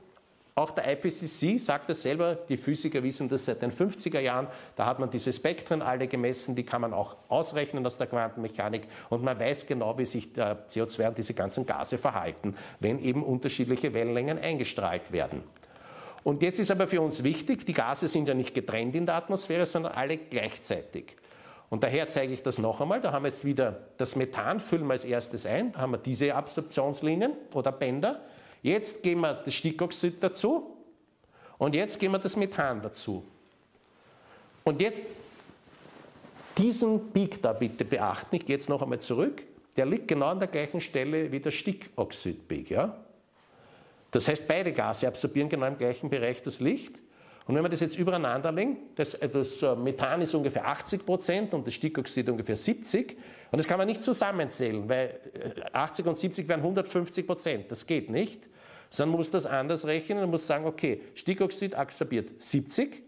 auch 0.57 0.71
der 0.71 0.93
IPCC 0.93 1.59
sagt 1.59 1.91
es 1.91 2.03
selber, 2.03 2.37
die 2.37 2.57
Physiker 2.57 3.03
wissen 3.03 3.29
das 3.29 3.45
seit 3.45 3.61
den 3.61 3.73
50er 3.73 4.21
Jahren, 4.21 4.47
da 4.77 4.87
hat 4.87 5.01
man 5.01 5.11
diese 5.11 5.33
Spektren 5.33 5.83
alle 5.83 6.07
gemessen, 6.07 6.55
die 6.55 6.63
kann 6.63 6.81
man 6.81 6.95
auch 6.95 7.17
ausrechnen 7.29 7.85
aus 7.85 7.99
der 7.99 8.07
Quantenmechanik 8.07 8.87
und 9.11 9.25
man 9.25 9.37
weiß 9.37 9.67
genau, 9.67 9.99
wie 9.99 10.05
sich 10.05 10.33
der 10.33 10.69
CO2 10.69 11.09
und 11.09 11.19
diese 11.19 11.35
ganzen 11.35 11.67
Gase 11.67 11.99
verhalten, 11.99 12.57
wenn 12.79 13.01
eben 13.01 13.25
unterschiedliche 13.25 13.95
Wellenlängen 13.95 14.39
eingestrahlt 14.39 15.11
werden. 15.11 15.43
Und 16.23 16.41
jetzt 16.41 16.61
ist 16.61 16.71
aber 16.71 16.87
für 16.87 17.01
uns 17.01 17.25
wichtig, 17.25 17.67
die 17.67 17.75
Gase 17.75 18.07
sind 18.07 18.29
ja 18.29 18.35
nicht 18.35 18.55
getrennt 18.55 18.95
in 18.95 19.07
der 19.07 19.17
Atmosphäre, 19.17 19.67
sondern 19.67 19.93
alle 19.93 20.19
gleichzeitig. 20.19 21.17
Und 21.69 21.83
daher 21.83 22.09
zeige 22.09 22.33
ich 22.33 22.45
das 22.45 22.59
noch 22.59 22.81
einmal. 22.81 23.01
Da 23.01 23.13
haben 23.13 23.25
wir 23.25 23.31
jetzt 23.31 23.45
wieder 23.45 23.81
das 23.97 24.15
Methan, 24.15 24.61
füllen 24.61 24.87
wir 24.87 24.93
als 24.93 25.05
erstes 25.05 25.45
ein. 25.45 25.73
Da 25.73 25.81
haben 25.81 25.91
wir 25.91 25.99
diese 25.99 26.33
Absorptionslinien 26.35 27.33
oder 27.53 27.73
Bänder. 27.73 28.21
Jetzt 28.65 29.03
geben 29.03 29.21
wir 29.21 29.35
das 29.35 29.53
Stickoxid 29.53 30.23
dazu 30.23 30.75
und 31.59 31.75
jetzt 31.75 32.01
geben 32.01 32.15
wir 32.15 32.19
das 32.19 32.35
Methan 32.35 32.81
dazu. 32.81 33.23
Und 34.65 34.81
jetzt 34.81 35.03
diesen 36.57 37.13
Peak 37.13 37.43
da 37.43 37.53
bitte 37.53 37.85
beachten. 37.85 38.37
Ich 38.37 38.47
gehe 38.47 38.57
jetzt 38.57 38.71
noch 38.71 38.81
einmal 38.81 39.01
zurück. 39.01 39.43
Der 39.77 39.85
liegt 39.85 40.09
genau 40.09 40.29
an 40.29 40.39
der 40.39 40.49
gleichen 40.49 40.81
Stelle 40.81 41.31
wie 41.31 41.41
der 41.41 41.51
Stickoxid-Peak. 41.51 42.71
Ja? 42.71 42.97
Das 44.11 44.29
heißt, 44.29 44.49
beide 44.49 44.73
Gase 44.73 45.09
absorbieren 45.09 45.51
genau 45.51 45.67
im 45.67 45.77
gleichen 45.77 46.09
Bereich 46.09 46.41
das 46.41 46.61
Licht. 46.61 46.95
Und 47.47 47.57
wenn 47.57 47.63
wir 47.63 47.69
das 47.69 47.81
jetzt 47.81 47.99
übereinander 47.99 48.51
legen, 48.51 48.79
das, 48.95 49.19
das 49.21 49.61
äh, 49.61 49.77
Methan 49.77 50.23
ist 50.23 50.35
ungefähr 50.35 50.67
80 50.67 51.05
Prozent 51.05 51.53
und 51.53 51.67
das 51.67 51.75
Stickoxid 51.75 52.31
ungefähr 52.31 52.57
70. 52.57 53.19
Und 53.51 53.59
das 53.59 53.67
kann 53.67 53.77
man 53.77 53.87
nicht 53.87 54.03
zusammenzählen, 54.03 54.89
weil 54.89 55.21
80 55.75 56.07
äh, 56.07 56.09
und 56.09 56.15
70 56.17 56.49
wären 56.49 56.61
150 56.61 57.27
Prozent. 57.27 57.71
Das 57.71 57.87
geht 57.87 58.09
nicht 58.09 58.49
man 58.99 59.11
muss 59.11 59.31
das 59.31 59.47
anders 59.47 59.87
rechnen 59.87 60.25
und 60.25 60.31
muss 60.31 60.47
sagen, 60.47 60.67
okay, 60.67 61.03
Stickoxid 61.15 61.75
absorbiert 61.75 62.41
70, 62.41 63.03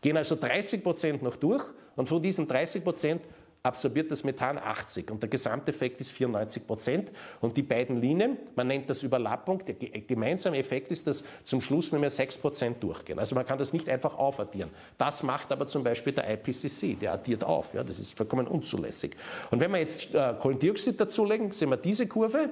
gehen 0.00 0.16
also 0.16 0.36
30 0.36 0.82
Prozent 0.82 1.22
noch 1.22 1.36
durch 1.36 1.64
und 1.96 2.08
von 2.08 2.22
diesen 2.22 2.48
30 2.48 2.82
Prozent 2.82 3.22
absorbiert 3.62 4.10
das 4.10 4.24
Methan 4.24 4.58
80 4.58 5.10
und 5.10 5.22
der 5.22 5.28
Gesamteffekt 5.28 6.00
ist 6.00 6.12
94 6.12 6.66
Prozent. 6.66 7.12
Und 7.40 7.56
die 7.56 7.62
beiden 7.62 8.00
Linien, 8.00 8.38
man 8.56 8.66
nennt 8.66 8.88
das 8.88 9.02
Überlappung, 9.02 9.62
der 9.64 9.74
gemeinsame 9.74 10.58
Effekt 10.58 10.90
ist, 10.90 11.06
dass 11.06 11.22
zum 11.44 11.60
Schluss 11.60 11.92
nur 11.92 12.00
mehr 12.00 12.10
6 12.10 12.38
Prozent 12.38 12.82
durchgehen. 12.82 13.18
Also 13.18 13.34
man 13.34 13.44
kann 13.44 13.58
das 13.58 13.72
nicht 13.72 13.88
einfach 13.88 14.16
aufaddieren. 14.16 14.70
Das 14.96 15.22
macht 15.22 15.52
aber 15.52 15.66
zum 15.66 15.84
Beispiel 15.84 16.12
der 16.12 16.32
IPCC, 16.32 16.98
der 16.98 17.12
addiert 17.12 17.44
auf. 17.44 17.74
Ja, 17.74 17.84
das 17.84 17.98
ist 17.98 18.16
vollkommen 18.16 18.46
unzulässig. 18.46 19.16
Und 19.50 19.60
wenn 19.60 19.70
wir 19.70 19.78
jetzt 19.78 20.14
äh, 20.14 20.34
Kohlendioxid 20.40 20.98
dazulegen, 20.98 21.50
sehen 21.52 21.68
wir 21.68 21.76
diese 21.76 22.06
Kurve, 22.06 22.50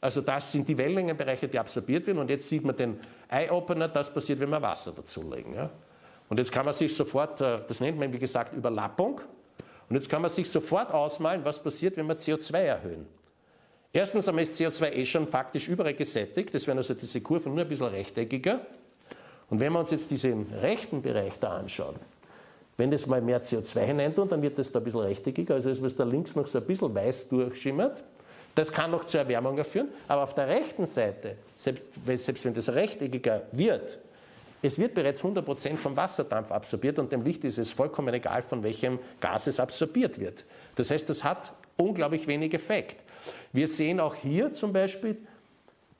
also 0.00 0.20
das 0.20 0.50
sind 0.50 0.66
die 0.68 0.76
Wellenlängenbereiche, 0.76 1.48
die 1.48 1.58
absorbiert 1.58 2.06
werden. 2.06 2.18
Und 2.18 2.30
jetzt 2.30 2.48
sieht 2.48 2.64
man 2.64 2.74
den 2.74 2.98
Eye-Opener, 3.28 3.88
das 3.88 4.12
passiert, 4.12 4.40
wenn 4.40 4.50
wir 4.50 4.62
Wasser 4.62 4.92
dazulegen. 4.92 5.54
Ja? 5.54 5.70
Und 6.28 6.38
jetzt 6.38 6.52
kann 6.52 6.64
man 6.64 6.74
sich 6.74 6.94
sofort, 6.94 7.40
äh, 7.40 7.58
das 7.66 7.80
nennt 7.80 7.98
man 7.98 8.12
wie 8.12 8.18
gesagt 8.18 8.54
Überlappung, 8.54 9.20
und 9.88 9.96
jetzt 9.96 10.08
kann 10.08 10.22
man 10.22 10.30
sich 10.30 10.48
sofort 10.48 10.94
ausmalen, 10.94 11.44
was 11.44 11.60
passiert, 11.60 11.96
wenn 11.96 12.06
wir 12.06 12.16
CO2 12.16 12.54
erhöhen. 12.58 13.06
Erstens 13.92 14.28
einmal 14.28 14.44
ist 14.44 14.54
CO2 14.54 14.92
eh 14.92 15.04
schon 15.04 15.26
faktisch 15.26 15.66
überall 15.66 15.94
gesättigt, 15.94 16.54
das 16.54 16.64
wären 16.68 16.78
also 16.78 16.94
diese 16.94 17.20
Kurven 17.20 17.54
nur 17.54 17.64
ein 17.64 17.68
bisschen 17.68 17.86
rechteckiger. 17.86 18.60
Und 19.48 19.58
wenn 19.58 19.72
wir 19.72 19.80
uns 19.80 19.90
jetzt 19.90 20.08
diesen 20.12 20.46
rechten 20.62 21.02
Bereich 21.02 21.40
da 21.40 21.56
anschauen, 21.56 21.96
wenn 22.76 22.92
das 22.92 23.08
mal 23.08 23.20
mehr 23.20 23.42
CO2 23.42 23.80
hineintun, 23.80 24.28
dann 24.28 24.40
wird 24.42 24.56
das 24.58 24.70
da 24.70 24.78
ein 24.78 24.84
bisschen 24.84 25.00
rechteckiger, 25.00 25.54
also 25.54 25.70
ist 25.70 25.98
da 25.98 26.04
links 26.04 26.36
noch 26.36 26.46
so 26.46 26.58
ein 26.58 26.64
bisschen 26.64 26.94
weiß 26.94 27.28
durchschimmert. 27.28 28.04
Das 28.54 28.72
kann 28.72 28.90
noch 28.90 29.04
zur 29.04 29.20
Erwärmung 29.20 29.62
führen, 29.64 29.88
aber 30.08 30.22
auf 30.22 30.34
der 30.34 30.48
rechten 30.48 30.86
Seite, 30.86 31.36
selbst, 31.54 31.84
selbst 32.16 32.44
wenn 32.44 32.54
das 32.54 32.68
rechteckiger 32.68 33.42
wird, 33.52 33.98
es 34.62 34.78
wird 34.78 34.94
bereits 34.94 35.22
100% 35.22 35.76
vom 35.76 35.96
Wasserdampf 35.96 36.50
absorbiert 36.50 36.98
und 36.98 37.10
dem 37.10 37.22
Licht 37.22 37.44
ist 37.44 37.58
es 37.58 37.72
vollkommen 37.72 38.12
egal, 38.12 38.42
von 38.42 38.62
welchem 38.62 38.98
Gas 39.20 39.46
es 39.46 39.58
absorbiert 39.58 40.20
wird. 40.20 40.44
Das 40.76 40.90
heißt, 40.90 41.08
das 41.08 41.24
hat 41.24 41.52
unglaublich 41.78 42.26
wenig 42.26 42.52
Effekt. 42.52 43.02
Wir 43.52 43.68
sehen 43.68 44.00
auch 44.00 44.14
hier 44.14 44.52
zum 44.52 44.72
Beispiel 44.72 45.16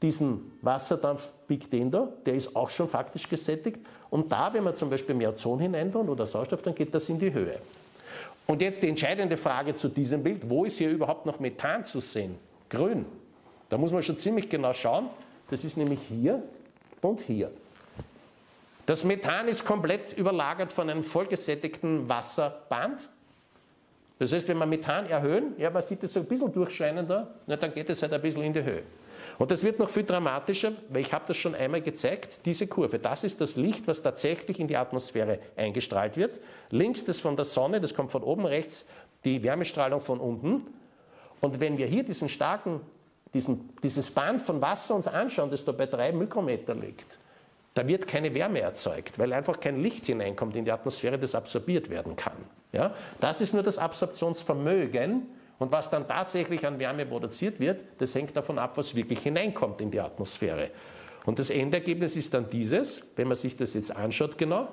diesen 0.03 0.53
Wasserdampf 0.63 1.31
Big 1.47 1.71
Dender, 1.71 2.13
der 2.27 2.35
ist 2.35 2.55
auch 2.55 2.71
schon 2.71 2.89
faktisch 2.89 3.29
gesättigt. 3.29 3.79
Und 4.09 4.31
da, 4.33 4.53
wenn 4.53 4.65
man 4.65 4.77
zum 4.77 4.91
Beispiel 4.91 5.15
mehr 5.15 5.31
Ozon 5.31 5.61
hineintun 5.61 6.09
oder 6.09 6.27
Sauerstoff, 6.27 6.63
dann 6.63 6.75
geht 6.75 6.95
das 6.95 7.09
in 7.09 7.19
die 7.19 7.33
Höhe. 7.33 7.59
Und 8.51 8.61
jetzt 8.61 8.83
die 8.83 8.89
entscheidende 8.89 9.37
Frage 9.37 9.77
zu 9.77 9.89
diesem 9.89 10.25
Bild, 10.25 10.51
wo 10.51 10.65
ist 10.65 10.77
hier 10.77 10.91
überhaupt 10.91 11.25
noch 11.25 11.39
Methan 11.39 11.85
zu 11.85 12.01
sehen? 12.01 12.37
Grün. 12.69 13.07
Da 13.69 13.79
muss 13.79 13.93
man 13.93 14.03
schon 14.03 14.19
ziemlich 14.19 14.49
genau 14.49 14.73
schauen. 14.73 15.09
Das 15.51 15.63
ist 15.63 15.77
nämlich 15.77 16.01
hier 16.09 16.43
und 17.01 17.21
hier. 17.21 17.53
Das 18.87 19.05
Methan 19.05 19.47
ist 19.47 19.65
komplett 19.65 20.19
überlagert 20.19 20.73
von 20.73 20.91
einem 20.91 21.05
vollgesättigten 21.05 22.09
Wasserband. 22.09 23.09
Das 24.19 24.33
heißt, 24.33 24.49
wenn 24.49 24.59
wir 24.59 24.67
Methan 24.67 25.07
erhöhen, 25.07 25.55
ja, 25.57 25.71
man 25.71 25.83
sieht 25.83 26.03
es 26.03 26.15
so 26.15 26.19
ein 26.19 26.27
bisschen 26.27 26.53
durchscheinender, 26.53 27.33
na, 27.47 27.55
dann 27.55 27.73
geht 27.73 27.89
es 27.89 28.03
halt 28.03 28.13
ein 28.13 28.21
bisschen 28.21 28.43
in 28.43 28.53
die 28.53 28.65
Höhe. 28.65 28.83
Und 29.41 29.51
das 29.51 29.65
wird 29.65 29.79
noch 29.79 29.89
viel 29.89 30.05
dramatischer, 30.05 30.73
weil 30.91 31.01
ich 31.01 31.15
habe 31.15 31.25
das 31.29 31.39
schon 31.39 31.55
einmal 31.55 31.81
gezeigt, 31.81 32.41
diese 32.45 32.67
Kurve. 32.67 32.99
Das 32.99 33.25
ist 33.25 33.41
das 33.41 33.57
Licht, 33.57 33.87
was 33.87 34.03
tatsächlich 34.03 34.61
in 34.61 34.69
die 34.69 34.77
Atmosphäre 34.77 35.39
eingestrahlt 35.57 36.19
wird. 36.19 36.41
Links 36.69 37.07
das 37.07 37.21
von 37.21 37.37
der 37.37 37.47
Sonne, 37.47 37.81
das 37.81 37.95
kommt 37.95 38.11
von 38.11 38.23
oben 38.23 38.45
rechts, 38.45 38.85
die 39.25 39.43
Wärmestrahlung 39.43 40.03
von 40.03 40.21
unten. 40.21 40.67
Und 41.41 41.59
wenn 41.59 41.79
wir 41.79 41.87
hier 41.87 42.03
diesen 42.03 42.29
starken, 42.29 42.83
diesen, 43.33 43.71
dieses 43.83 44.11
Band 44.11 44.43
von 44.43 44.61
Wasser 44.61 44.95
uns 44.95 45.07
anschauen, 45.07 45.51
das 45.51 45.65
da 45.65 45.73
bei 45.73 45.87
drei 45.87 46.13
Mikrometer 46.13 46.75
liegt, 46.75 47.19
da 47.73 47.89
wird 47.89 48.07
keine 48.07 48.35
Wärme 48.35 48.61
erzeugt, 48.61 49.19
weil 49.19 49.33
einfach 49.33 49.59
kein 49.59 49.83
Licht 49.83 50.05
hineinkommt 50.05 50.55
in 50.55 50.67
die 50.67 50.71
Atmosphäre, 50.71 51.19
das 51.19 51.35
absorbiert 51.35 51.89
werden 51.89 52.15
kann. 52.15 52.37
Ja? 52.73 52.95
Das 53.21 53.41
ist 53.41 53.55
nur 53.55 53.63
das 53.63 53.79
Absorptionsvermögen 53.79 55.40
und 55.61 55.71
was 55.71 55.91
dann 55.91 56.09
tatsächlich 56.09 56.67
an 56.67 56.79
Wärme 56.79 57.05
produziert 57.05 57.61
wird, 57.61 57.83
das 57.99 58.15
hängt 58.15 58.35
davon 58.35 58.59
ab, 58.59 58.73
was 58.77 58.95
wirklich 58.95 59.21
hineinkommt 59.21 59.81
in 59.83 59.91
die 59.91 60.01
Atmosphäre. 60.01 60.71
Und 61.27 61.39
das 61.39 61.51
Endergebnis 61.51 62.17
ist 62.17 62.33
dann 62.33 62.49
dieses, 62.49 63.03
wenn 63.15 63.29
man 63.29 63.37
sich 63.37 63.57
das 63.59 63.75
jetzt 63.75 63.95
anschaut 63.95 64.39
genau, 64.39 64.69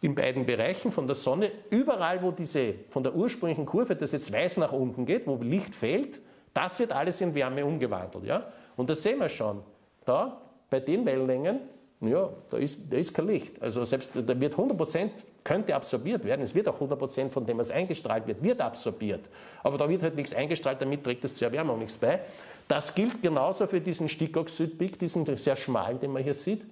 in 0.00 0.16
beiden 0.16 0.44
Bereichen 0.44 0.90
von 0.90 1.06
der 1.06 1.14
Sonne, 1.14 1.50
überall 1.70 2.20
wo 2.22 2.32
diese 2.32 2.74
von 2.90 3.04
der 3.04 3.14
ursprünglichen 3.14 3.64
Kurve, 3.64 3.94
das 3.94 4.10
jetzt 4.10 4.32
weiß 4.32 4.56
nach 4.56 4.72
unten 4.72 5.06
geht, 5.06 5.28
wo 5.28 5.36
Licht 5.36 5.74
fehlt, 5.74 6.20
das 6.52 6.78
wird 6.80 6.90
alles 6.90 7.20
in 7.20 7.32
Wärme 7.32 7.64
umgewandelt. 7.64 8.24
Ja? 8.24 8.52
Und 8.76 8.90
das 8.90 9.00
sehen 9.00 9.20
wir 9.20 9.28
schon. 9.28 9.62
Da, 10.04 10.40
bei 10.68 10.80
den 10.80 11.06
Wellenlängen, 11.06 11.60
ja, 12.00 12.30
da 12.50 12.56
ist, 12.56 12.92
da 12.92 12.96
ist 12.96 13.14
kein 13.14 13.28
Licht. 13.28 13.62
Also 13.62 13.84
selbst 13.84 14.10
da 14.12 14.38
wird 14.38 14.52
100 14.52 14.76
Prozent 14.76 15.12
könnte 15.44 15.74
absorbiert 15.74 16.24
werden. 16.24 16.42
Es 16.42 16.54
wird 16.54 16.66
auch 16.68 16.74
100 16.74 16.98
Prozent 16.98 17.32
von 17.32 17.44
dem, 17.46 17.58
was 17.58 17.70
eingestrahlt 17.70 18.26
wird, 18.26 18.42
wird 18.42 18.60
absorbiert. 18.60 19.20
Aber 19.62 19.76
da 19.78 19.88
wird 19.88 20.02
halt 20.02 20.16
nichts 20.16 20.34
eingestrahlt, 20.34 20.80
damit 20.80 21.04
trägt 21.04 21.24
es 21.24 21.36
zur 21.36 21.48
Erwärmung 21.48 21.78
nichts 21.78 21.98
bei. 21.98 22.20
Das 22.66 22.94
gilt 22.94 23.22
genauso 23.22 23.66
für 23.66 23.80
diesen 23.80 24.08
Stickoxid-Peak, 24.08 24.98
diesen 24.98 25.36
sehr 25.36 25.54
schmalen, 25.54 26.00
den 26.00 26.12
man 26.12 26.22
hier 26.22 26.34
sieht. 26.34 26.62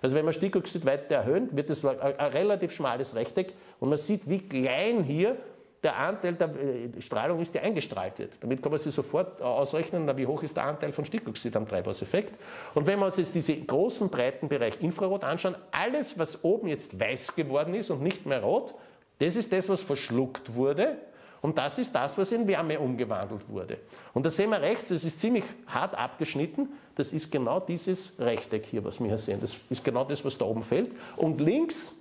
Also 0.00 0.16
wenn 0.16 0.24
wir 0.24 0.32
Stickoxid 0.32 0.86
weiter 0.86 1.16
erhöhen, 1.16 1.54
wird 1.54 1.68
es 1.68 1.84
ein 1.84 1.96
relativ 1.98 2.72
schmales 2.72 3.14
Rechteck 3.14 3.52
und 3.80 3.90
man 3.90 3.98
sieht, 3.98 4.28
wie 4.28 4.38
klein 4.38 5.02
hier 5.02 5.36
der 5.82 5.96
Anteil 5.96 6.34
der 6.34 6.48
äh, 6.48 7.00
Strahlung 7.00 7.40
ist, 7.40 7.54
die 7.54 7.60
eingestrahlt 7.60 8.18
wird. 8.18 8.32
Damit 8.40 8.62
kann 8.62 8.70
man 8.70 8.78
sich 8.78 8.94
sofort 8.94 9.40
ausrechnen, 9.40 10.16
wie 10.16 10.26
hoch 10.26 10.42
ist 10.42 10.56
der 10.56 10.64
Anteil 10.64 10.92
von 10.92 11.04
Stickoxid 11.04 11.56
am 11.56 11.66
Treibhauseffekt. 11.66 12.34
Und 12.74 12.86
wenn 12.86 12.98
wir 12.98 13.06
uns 13.06 13.16
jetzt 13.16 13.34
diesen 13.34 13.66
großen, 13.66 14.10
breiten 14.10 14.48
Bereich 14.48 14.80
Infrarot 14.80 15.24
anschauen, 15.24 15.54
alles, 15.72 16.18
was 16.18 16.44
oben 16.44 16.68
jetzt 16.68 16.98
weiß 16.98 17.34
geworden 17.34 17.74
ist 17.74 17.90
und 17.90 18.02
nicht 18.02 18.26
mehr 18.26 18.42
rot, 18.42 18.74
das 19.18 19.36
ist 19.36 19.52
das, 19.52 19.68
was 19.68 19.80
verschluckt 19.80 20.54
wurde. 20.54 20.98
Und 21.42 21.56
das 21.56 21.78
ist 21.78 21.94
das, 21.94 22.18
was 22.18 22.32
in 22.32 22.46
Wärme 22.46 22.78
umgewandelt 22.78 23.48
wurde. 23.48 23.78
Und 24.12 24.26
da 24.26 24.30
sehen 24.30 24.50
wir 24.50 24.60
rechts, 24.60 24.88
das 24.88 25.04
ist 25.04 25.20
ziemlich 25.20 25.44
hart 25.66 25.96
abgeschnitten. 25.96 26.68
Das 26.96 27.14
ist 27.14 27.32
genau 27.32 27.60
dieses 27.60 28.18
Rechteck 28.18 28.66
hier, 28.66 28.84
was 28.84 29.00
wir 29.00 29.06
hier 29.06 29.16
sehen. 29.16 29.40
Das 29.40 29.56
ist 29.70 29.82
genau 29.82 30.04
das, 30.04 30.22
was 30.22 30.36
da 30.36 30.44
oben 30.44 30.62
fällt. 30.62 30.90
Und 31.16 31.40
links 31.40 31.94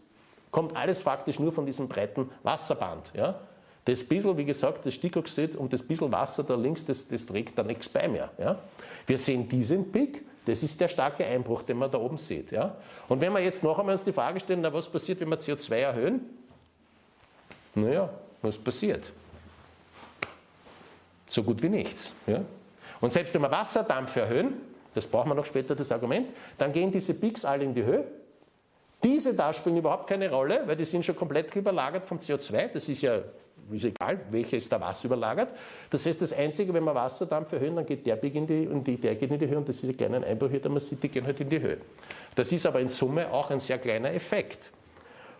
kommt 0.51 0.75
alles 0.75 1.03
faktisch 1.03 1.39
nur 1.39 1.53
von 1.53 1.65
diesem 1.65 1.87
breiten 1.87 2.29
Wasserband. 2.43 3.11
Ja? 3.15 3.39
Das 3.89 4.03
bisschen, 4.03 4.37
wie 4.37 4.45
gesagt, 4.45 4.85
das 4.85 4.93
Stickoxid 4.93 5.55
und 5.55 5.73
das 5.73 5.81
bisschen 5.81 6.11
Wasser 6.11 6.43
da 6.43 6.53
links, 6.53 6.85
das, 6.85 7.07
das 7.07 7.25
trägt 7.25 7.57
da 7.57 7.63
nichts 7.63 7.89
bei 7.89 8.07
mehr. 8.07 8.29
Ja? 8.37 8.59
Wir 9.07 9.17
sehen 9.17 9.49
diesen 9.49 9.91
Peak, 9.91 10.23
das 10.45 10.61
ist 10.61 10.79
der 10.79 10.87
starke 10.87 11.25
Einbruch, 11.25 11.63
den 11.63 11.77
man 11.77 11.89
da 11.89 11.97
oben 11.97 12.19
sieht. 12.19 12.51
Ja? 12.51 12.75
Und 13.07 13.19
wenn 13.19 13.33
wir 13.33 13.39
jetzt 13.39 13.63
noch 13.63 13.79
einmal 13.79 13.95
uns 13.95 14.03
die 14.03 14.13
Frage 14.13 14.39
stellen, 14.41 14.61
na, 14.61 14.71
was 14.71 14.87
passiert, 14.87 15.19
wenn 15.21 15.29
wir 15.29 15.39
CO2 15.39 15.73
erhöhen? 15.73 16.21
Naja, 17.73 18.11
was 18.43 18.59
passiert? 18.59 19.11
So 21.25 21.41
gut 21.41 21.59
wie 21.63 21.69
nichts. 21.69 22.13
Ja? 22.27 22.41
Und 23.01 23.11
selbst 23.11 23.33
wenn 23.33 23.41
wir 23.41 23.51
Wasserdampf 23.51 24.15
erhöhen, 24.15 24.53
das 24.93 25.07
brauchen 25.07 25.29
wir 25.29 25.35
noch 25.35 25.47
später, 25.47 25.75
das 25.75 25.91
Argument, 25.91 26.27
dann 26.59 26.71
gehen 26.71 26.91
diese 26.91 27.15
Peaks 27.15 27.43
alle 27.43 27.63
in 27.63 27.73
die 27.73 27.83
Höhe. 27.83 28.03
Diese 29.03 29.33
da 29.33 29.51
spielen 29.51 29.77
überhaupt 29.77 30.05
keine 30.05 30.29
Rolle, 30.29 30.61
weil 30.67 30.75
die 30.75 30.85
sind 30.85 31.03
schon 31.03 31.15
komplett 31.15 31.55
überlagert 31.55 32.05
vom 32.05 32.19
CO2. 32.19 32.67
Das 32.67 32.87
ist 32.87 33.01
ja 33.01 33.23
ist 33.75 33.85
egal, 33.85 34.19
welches 34.31 34.67
da 34.69 34.79
was 34.79 35.03
überlagert. 35.03 35.49
Das 35.89 36.05
heißt, 36.05 36.21
das 36.21 36.33
Einzige, 36.33 36.73
wenn 36.73 36.83
wir 36.83 36.95
Wasserdampf 36.95 37.51
erhöhen, 37.53 37.75
dann 37.75 37.85
geht 37.85 38.05
der 38.05 38.15
Peak 38.15 38.35
in 38.35 38.47
die, 38.47 38.67
und 38.67 38.85
der 38.85 39.15
geht 39.15 39.29
in 39.29 39.39
die 39.39 39.47
Höhe 39.47 39.57
und 39.57 39.67
das 39.67 39.83
ist 39.83 39.89
ein 39.89 39.97
kleiner 39.97 40.25
Einbruch 40.25 40.49
hier, 40.49 40.59
der 40.59 40.71
die 40.71 41.09
gehen 41.09 41.25
halt 41.25 41.39
in 41.39 41.49
die 41.49 41.59
Höhe. 41.59 41.77
Das 42.35 42.51
ist 42.51 42.65
aber 42.65 42.79
in 42.79 42.89
Summe 42.89 43.31
auch 43.31 43.49
ein 43.51 43.59
sehr 43.59 43.77
kleiner 43.77 44.13
Effekt. 44.13 44.71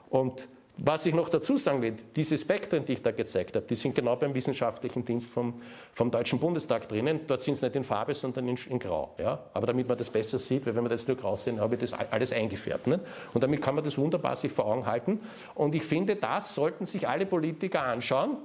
Und 0.10 0.48
was 0.82 1.06
ich 1.06 1.14
noch 1.14 1.28
dazu 1.28 1.58
sagen 1.58 1.82
will, 1.82 1.98
diese 2.16 2.38
Spektren, 2.38 2.86
die 2.86 2.94
ich 2.94 3.02
da 3.02 3.12
gezeigt 3.12 3.56
habe, 3.56 3.66
die 3.66 3.76
sind 3.76 3.96
genau 3.96 4.16
beim 4.16 4.34
wissenschaftlichen 4.34 5.04
Dienst 5.04 5.30
vom, 5.30 5.62
vom 5.94 6.10
Deutschen 6.10 6.40
Bundestag 6.40 6.88
drinnen. 6.88 7.22
Dort 7.28 7.42
sind 7.42 7.56
es 7.56 7.62
nicht 7.62 7.76
in 7.76 7.84
Farbe, 7.84 8.14
sondern 8.14 8.48
in, 8.48 8.58
in 8.70 8.80
Grau. 8.80 9.14
Ja? 9.18 9.40
Aber 9.54 9.68
damit 9.68 9.90
man 9.90 9.98
das 9.98 10.10
besser 10.10 10.40
sieht, 10.40 10.66
weil 10.66 10.76
wenn 10.76 10.84
man 10.84 10.90
das 10.90 11.06
nur 11.06 11.18
grau 11.18 11.36
sehen, 11.36 11.60
habe 11.60 11.76
ich 11.76 11.82
das 11.82 11.94
alles 11.94 12.32
eingefärbt. 12.32 12.88
Ne? 12.88 13.02
Und 13.34 13.44
damit 13.44 13.62
kann 13.62 13.76
man 13.76 13.84
das 13.84 13.98
wunderbar 13.98 14.36
sich 14.38 14.52
vor 14.52 14.66
Augen 14.66 14.86
halten. 14.86 15.20
Und 15.54 15.76
ich 15.76 15.84
finde, 15.84 16.16
das 16.16 16.56
sollten 16.56 16.86
sich 16.86 17.08
alle 17.08 17.26
Politiker 17.26 17.84
anschauen, 17.84 18.38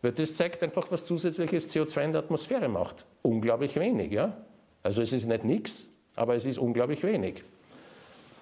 weil 0.00 0.12
das 0.12 0.34
zeigt 0.34 0.62
einfach, 0.62 0.90
was 0.90 1.04
zusätzliches 1.04 1.68
CO2 1.68 2.04
in 2.04 2.12
der 2.12 2.22
Atmosphäre 2.22 2.68
macht. 2.68 3.04
Unglaublich 3.20 3.76
wenig. 3.76 4.12
Ja? 4.12 4.36
Also 4.82 5.02
es 5.02 5.12
ist 5.12 5.26
nicht 5.26 5.44
nichts, 5.44 5.86
aber 6.16 6.36
es 6.36 6.46
ist 6.46 6.56
unglaublich 6.56 7.02
wenig. 7.02 7.42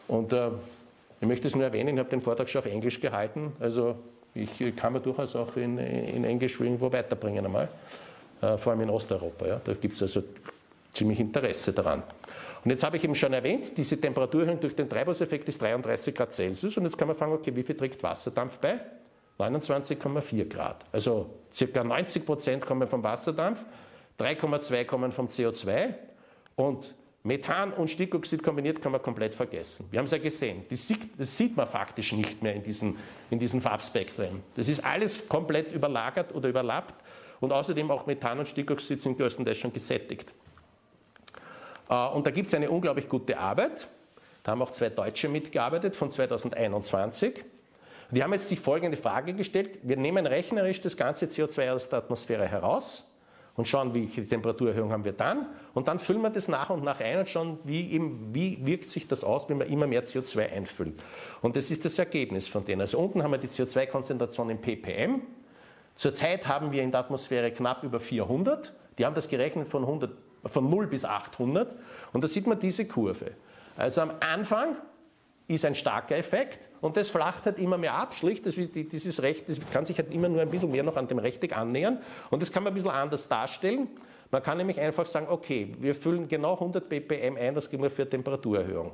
Und 0.07 0.32
äh, 0.32 0.51
ich 1.21 1.27
möchte 1.27 1.49
es 1.49 1.55
nur 1.55 1.64
erwähnen, 1.64 1.95
ich 1.95 1.99
habe 1.99 2.11
den 2.11 2.21
Vortrag 2.21 2.49
schon 2.49 2.61
auf 2.61 2.67
Englisch 2.67 3.01
gehalten, 3.01 3.53
also 3.61 3.97
ich 4.35 4.77
kann 4.77 4.93
mir 4.93 5.01
durchaus 5.01 5.35
auch 5.35 5.57
in, 5.57 5.79
in 5.79 6.25
Englisch 6.25 6.61
irgendwo 6.61 6.93
weiterbringen 6.93 7.47
einmal, 7.47 7.69
äh, 8.43 8.57
vor 8.59 8.73
allem 8.73 8.83
in 8.83 8.91
Osteuropa. 8.91 9.47
Ja. 9.47 9.61
Da 9.64 9.73
gibt 9.73 9.95
es 9.95 10.03
also 10.03 10.23
ziemlich 10.93 11.21
Interesse 11.21 11.73
daran. 11.73 12.03
Und 12.64 12.71
jetzt 12.71 12.83
habe 12.83 12.97
ich 12.97 13.05
eben 13.05 13.14
schon 13.14 13.33
erwähnt, 13.33 13.79
diese 13.79 14.01
Temperaturerhöhung 14.01 14.61
durch 14.61 14.75
den 14.75 14.89
Treibhauseffekt 14.89 15.49
ist 15.49 15.62
33 15.62 16.14
Grad 16.14 16.33
Celsius 16.33 16.77
und 16.77 16.85
jetzt 16.85 16.99
kann 16.99 17.09
man 17.09 17.17
fragen, 17.17 17.33
okay, 17.33 17.55
wie 17.55 17.62
viel 17.62 17.77
trägt 17.77 18.03
Wasserdampf 18.03 18.59
bei? 18.59 18.81
29,4 19.39 20.49
Grad. 20.49 20.85
Also 20.93 21.31
ca. 21.57 21.85
90 21.85 22.27
Prozent 22.27 22.67
kommen 22.67 22.89
vom 22.89 23.03
Wasserdampf, 23.03 23.64
3,2 24.19 24.85
kommen 24.85 25.12
vom 25.12 25.29
CO2 25.29 25.95
und 26.57 26.95
Methan 27.27 27.72
und 27.72 27.91
Stickoxid 27.91 28.41
kombiniert 28.41 28.81
kann 28.81 28.93
man 28.93 29.03
komplett 29.03 29.35
vergessen. 29.35 29.87
Wir 29.91 29.99
haben 29.99 30.07
es 30.07 30.12
ja 30.12 30.18
gesehen, 30.18 30.64
das 30.70 30.87
sieht, 30.87 31.18
das 31.18 31.37
sieht 31.37 31.57
man 31.57 31.66
faktisch 31.66 32.12
nicht 32.12 32.41
mehr 32.41 32.55
in 32.55 32.62
diesen, 32.62 32.97
in 33.31 33.41
diesen 33.41 33.61
Farbspektren. 33.61 34.45
Das 34.55 34.68
ist 34.68 34.85
alles 34.85 35.27
komplett 35.27 35.72
überlagert 35.72 36.33
oder 36.33 36.49
überlappt 36.49 36.95
und 37.41 37.53
außerdem 37.53 37.91
auch 37.91 38.07
Methan 38.07 38.39
und 38.39 38.47
Stickoxid 38.47 39.03
sind 39.03 39.18
größtenteils 39.18 39.59
schon 39.59 39.72
gesättigt. 39.72 40.33
Äh, 41.91 42.07
und 42.11 42.24
da 42.29 42.31
gibt 42.31 42.47
es 42.47 42.55
eine 42.55 42.70
unglaublich 42.70 43.09
gute 43.09 43.37
Arbeit, 43.39 43.89
da 44.45 44.53
haben 44.53 44.62
auch 44.62 44.70
zwei 44.70 44.91
Deutsche 44.91 45.29
mitgearbeitet 45.29 45.97
von 45.97 46.12
2021. 46.12 47.43
Die 48.12 48.22
haben 48.22 48.33
jetzt 48.35 48.49
sich 48.49 48.61
folgende 48.61 48.97
Frage 48.97 49.35
gestellt, 49.35 49.81
wir 49.83 49.97
nehmen 49.97 50.27
rechnerisch 50.27 50.81
das 50.81 50.97
ganze 50.97 51.27
CO2 51.27 51.72
aus 51.72 51.89
der 51.89 51.99
Atmosphäre 51.99 52.47
heraus 52.47 53.05
und 53.57 53.67
schauen, 53.67 53.95
welche 53.95 54.27
Temperaturerhöhung 54.27 54.93
haben 54.93 55.05
wir 55.05 55.13
dann. 55.13 55.47
Und 55.75 55.89
dann 55.89 55.99
füllen 55.99 56.21
wir 56.23 56.31
das 56.31 56.49
nach 56.49 56.71
und 56.71 56.85
nach 56.85 57.01
ein 57.01 57.19
und 57.19 57.29
schauen, 57.29 57.59
wie, 57.65 57.91
eben, 57.91 58.35
wie 58.35 58.65
wirkt 58.67 58.91
sich 58.91 59.09
das 59.09 59.25
aus, 59.25 59.49
wenn 59.49 59.59
wir 59.59 59.67
immer 59.67 59.87
mehr 59.87 60.05
CO2 60.05 60.53
einfüllen. 60.53 60.99
Und 61.41 61.57
das 61.57 61.71
ist 61.71 61.85
das 61.85 61.99
Ergebnis 61.99 62.49
von 62.49 62.65
denen. 62.65 62.83
Also 62.83 62.99
unten 62.99 63.23
haben 63.23 63.31
wir 63.31 63.39
die 63.39 63.49
CO2-Konzentration 63.49 64.51
in 64.51 64.61
ppm. 64.61 65.23
Zurzeit 65.95 66.47
haben 66.47 66.73
wir 66.73 66.83
in 66.83 66.91
der 66.91 67.01
Atmosphäre 67.01 67.51
knapp 67.51 67.83
über 67.83 67.99
400. 67.99 68.73
Die 68.99 69.07
haben 69.07 69.15
das 69.15 69.29
gerechnet 69.29 69.69
von, 69.69 69.83
100, 69.83 70.11
von 70.45 70.69
0 70.69 70.87
bis 70.87 71.05
800. 71.05 71.75
Und 72.13 72.23
da 72.23 72.29
sieht 72.29 72.47
man 72.47 72.59
diese 72.59 72.87
Kurve. 72.87 73.33
Also 73.77 74.03
am 74.03 74.13
Anfang 74.21 74.77
ist 75.49 75.64
ein 75.64 75.74
starker 75.74 76.16
Effekt 76.16 76.68
und 76.80 76.97
das 76.97 77.09
flacht 77.09 77.47
halt 77.47 77.59
immer 77.59 77.78
mehr 77.78 77.94
ab. 77.94 78.14
Schlicht, 78.14 78.47
das, 78.47 78.55
dieses 78.55 79.22
Recht 79.22 79.49
das 79.49 79.61
kann 79.72 79.84
sich 79.84 79.99
halt 79.99 80.12
immer 80.12 80.28
nur 80.28 80.42
ein 80.42 80.51
bisschen 80.51 80.70
mehr 80.70 80.82
noch 80.82 80.97
an 80.97 81.07
dem 81.07 81.18
Rechteck 81.18 81.57
annähern 81.57 81.99
und 82.30 82.42
das 82.42 82.53
kann 82.53 82.64
man 82.64 82.72
ein 82.72 82.74
bisschen 82.74 82.90
anders 82.90 83.28
darstellen. 83.28 83.88
Man 84.30 84.42
kann 84.42 84.59
nämlich 84.59 84.80
einfach 84.80 85.07
sagen, 85.07 85.28
okay, 85.30 85.74
wir 85.78 85.94
füllen 85.94 86.26
genau 86.26 86.55
100 86.55 86.88
ppm 86.88 87.36
ein, 87.36 87.55
das 87.55 87.70
kriegen 87.70 87.82
wir 87.82 87.90
für 87.90 88.09
Temperaturerhöhung. 88.09 88.90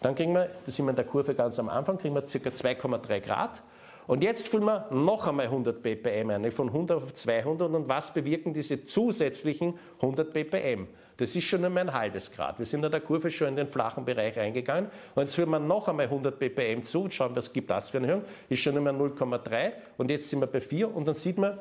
Dann 0.00 0.14
kriegen 0.14 0.32
wir, 0.32 0.48
das 0.64 0.76
sind 0.76 0.86
wir 0.86 0.90
in 0.90 0.96
der 0.96 1.04
Kurve 1.04 1.34
ganz 1.34 1.58
am 1.58 1.68
Anfang, 1.68 1.98
kriegen 1.98 2.14
wir 2.14 2.22
ca. 2.22 2.28
2,3 2.28 3.20
Grad. 3.20 3.62
Und 4.06 4.22
jetzt 4.22 4.48
füllen 4.48 4.64
wir 4.64 4.86
noch 4.90 5.26
einmal 5.26 5.46
100 5.46 5.82
ppm 5.82 6.30
ein, 6.30 6.50
von 6.50 6.68
100 6.68 7.02
auf 7.02 7.12
200. 7.12 7.74
Und 7.74 7.88
was 7.88 8.14
bewirken 8.14 8.54
diese 8.54 8.86
zusätzlichen 8.86 9.78
100 10.00 10.32
ppm? 10.32 10.88
Das 11.18 11.34
ist 11.34 11.44
schon 11.44 11.64
einmal 11.64 11.88
ein 11.88 11.92
halbes 11.92 12.30
Grad. 12.30 12.60
Wir 12.60 12.66
sind 12.66 12.84
in 12.84 12.90
der 12.92 13.00
Kurve 13.00 13.30
schon 13.30 13.48
in 13.48 13.56
den 13.56 13.66
flachen 13.66 14.04
Bereich 14.04 14.36
reingegangen. 14.36 14.88
Und 15.16 15.22
jetzt 15.22 15.34
füllen 15.34 15.50
wir 15.50 15.58
noch 15.58 15.88
einmal 15.88 16.06
100 16.06 16.38
ppm 16.38 16.84
zu 16.84 17.02
und 17.02 17.12
schauen, 17.12 17.34
was 17.34 17.52
gibt 17.52 17.70
das 17.70 17.90
für 17.90 17.98
eine 17.98 18.06
Erhöhung. 18.06 18.24
Ist 18.48 18.60
schon 18.60 18.76
einmal 18.76 18.94
0,3. 18.94 19.72
Und 19.96 20.10
jetzt 20.10 20.30
sind 20.30 20.40
wir 20.40 20.46
bei 20.46 20.60
4. 20.60 20.94
Und 20.94 21.06
dann 21.06 21.16
sieht 21.16 21.36
man, 21.36 21.58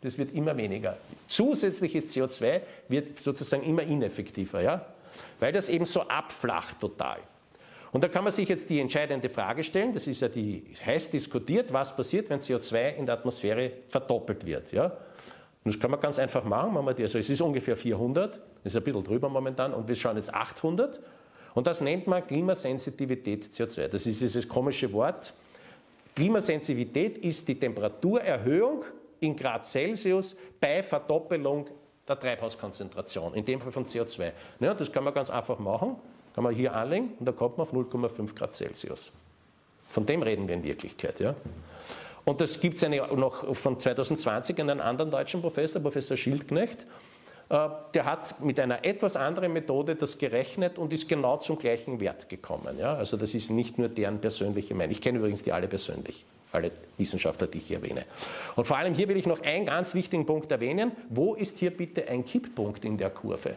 das 0.00 0.16
wird 0.16 0.32
immer 0.32 0.56
weniger. 0.56 0.96
Zusätzliches 1.26 2.14
CO2 2.14 2.60
wird 2.88 3.18
sozusagen 3.18 3.64
immer 3.64 3.82
ineffektiver, 3.82 4.62
ja? 4.62 4.86
weil 5.40 5.52
das 5.52 5.68
eben 5.68 5.86
so 5.86 6.02
abflacht 6.02 6.80
total. 6.80 7.18
Und 7.92 8.04
da 8.04 8.08
kann 8.08 8.22
man 8.22 8.32
sich 8.32 8.48
jetzt 8.48 8.70
die 8.70 8.78
entscheidende 8.78 9.28
Frage 9.28 9.64
stellen, 9.64 9.92
das 9.92 10.06
ist 10.06 10.22
ja 10.22 10.28
die 10.28 10.62
heiß 10.86 11.10
diskutiert, 11.10 11.72
was 11.72 11.94
passiert, 11.96 12.30
wenn 12.30 12.38
CO2 12.38 12.94
in 12.94 13.06
der 13.06 13.16
Atmosphäre 13.16 13.72
verdoppelt 13.88 14.46
wird. 14.46 14.70
Ja? 14.70 14.84
Und 15.64 15.74
das 15.74 15.80
kann 15.80 15.90
man 15.90 16.00
ganz 16.00 16.20
einfach 16.20 16.44
machen. 16.44 16.72
machen 16.74 16.86
wir 16.86 16.94
die, 16.94 17.02
also 17.02 17.18
es 17.18 17.28
ist 17.28 17.40
ungefähr 17.40 17.76
400, 17.76 18.40
das 18.62 18.74
ist 18.74 18.76
ein 18.76 18.84
bisschen 18.84 19.04
drüber 19.04 19.28
momentan, 19.28 19.72
und 19.72 19.88
wir 19.88 19.96
schauen 19.96 20.16
jetzt 20.16 20.32
800. 20.32 21.00
Und 21.54 21.66
das 21.66 21.80
nennt 21.80 22.06
man 22.06 22.26
Klimasensitivität 22.26 23.46
CO2. 23.46 23.88
Das 23.88 24.06
ist 24.06 24.20
dieses 24.20 24.48
komische 24.48 24.92
Wort. 24.92 25.32
Klimasensitivität 26.14 27.18
ist 27.18 27.48
die 27.48 27.58
Temperaturerhöhung 27.58 28.84
in 29.20 29.36
Grad 29.36 29.66
Celsius 29.66 30.36
bei 30.60 30.82
Verdoppelung 30.82 31.68
der 32.06 32.18
Treibhauskonzentration, 32.18 33.34
in 33.34 33.44
dem 33.44 33.60
Fall 33.60 33.72
von 33.72 33.86
CO2. 33.86 34.32
Ja, 34.60 34.74
das 34.74 34.90
kann 34.90 35.04
man 35.04 35.14
ganz 35.14 35.30
einfach 35.30 35.58
machen. 35.58 35.96
Kann 36.34 36.44
man 36.44 36.54
hier 36.54 36.74
anlegen 36.74 37.14
und 37.18 37.26
da 37.26 37.32
kommt 37.32 37.58
man 37.58 37.66
auf 37.66 37.72
0,5 37.72 38.34
Grad 38.34 38.54
Celsius. 38.54 39.10
Von 39.88 40.06
dem 40.06 40.22
reden 40.22 40.46
wir 40.46 40.54
in 40.54 40.62
Wirklichkeit. 40.62 41.18
Ja? 41.18 41.34
Und 42.24 42.40
das 42.40 42.60
gibt 42.60 42.80
es 42.80 42.88
noch 42.88 43.56
von 43.56 43.80
2020 43.80 44.60
einen 44.60 44.80
anderen 44.80 45.10
deutschen 45.10 45.40
Professor, 45.40 45.82
Professor 45.82 46.16
Schildknecht. 46.16 46.86
Äh, 47.50 47.68
der 47.94 48.04
hat 48.04 48.40
mit 48.40 48.60
einer 48.60 48.84
etwas 48.84 49.16
anderen 49.16 49.52
Methode 49.52 49.96
das 49.96 50.16
gerechnet 50.16 50.78
und 50.78 50.92
ist 50.92 51.08
genau 51.08 51.36
zum 51.38 51.58
gleichen 51.58 52.00
Wert 52.00 52.28
gekommen. 52.28 52.78
Ja? 52.78 52.94
Also 52.94 53.16
das 53.16 53.34
ist 53.34 53.50
nicht 53.50 53.76
nur 53.76 53.88
deren 53.88 54.20
persönliche 54.20 54.74
Meinung. 54.74 54.92
Ich 54.92 55.00
kenne 55.00 55.18
übrigens 55.18 55.42
die 55.42 55.52
alle 55.52 55.66
persönlich, 55.66 56.24
alle 56.52 56.70
Wissenschaftler, 56.96 57.48
die 57.48 57.58
ich 57.58 57.66
hier 57.66 57.78
erwähne. 57.78 58.04
Und 58.54 58.66
vor 58.66 58.76
allem 58.76 58.94
hier 58.94 59.08
will 59.08 59.16
ich 59.16 59.26
noch 59.26 59.42
einen 59.42 59.66
ganz 59.66 59.94
wichtigen 59.94 60.26
Punkt 60.26 60.50
erwähnen. 60.52 60.92
Wo 61.08 61.34
ist 61.34 61.58
hier 61.58 61.76
bitte 61.76 62.08
ein 62.08 62.24
Kipppunkt 62.24 62.84
in 62.84 62.96
der 62.96 63.10
Kurve? 63.10 63.56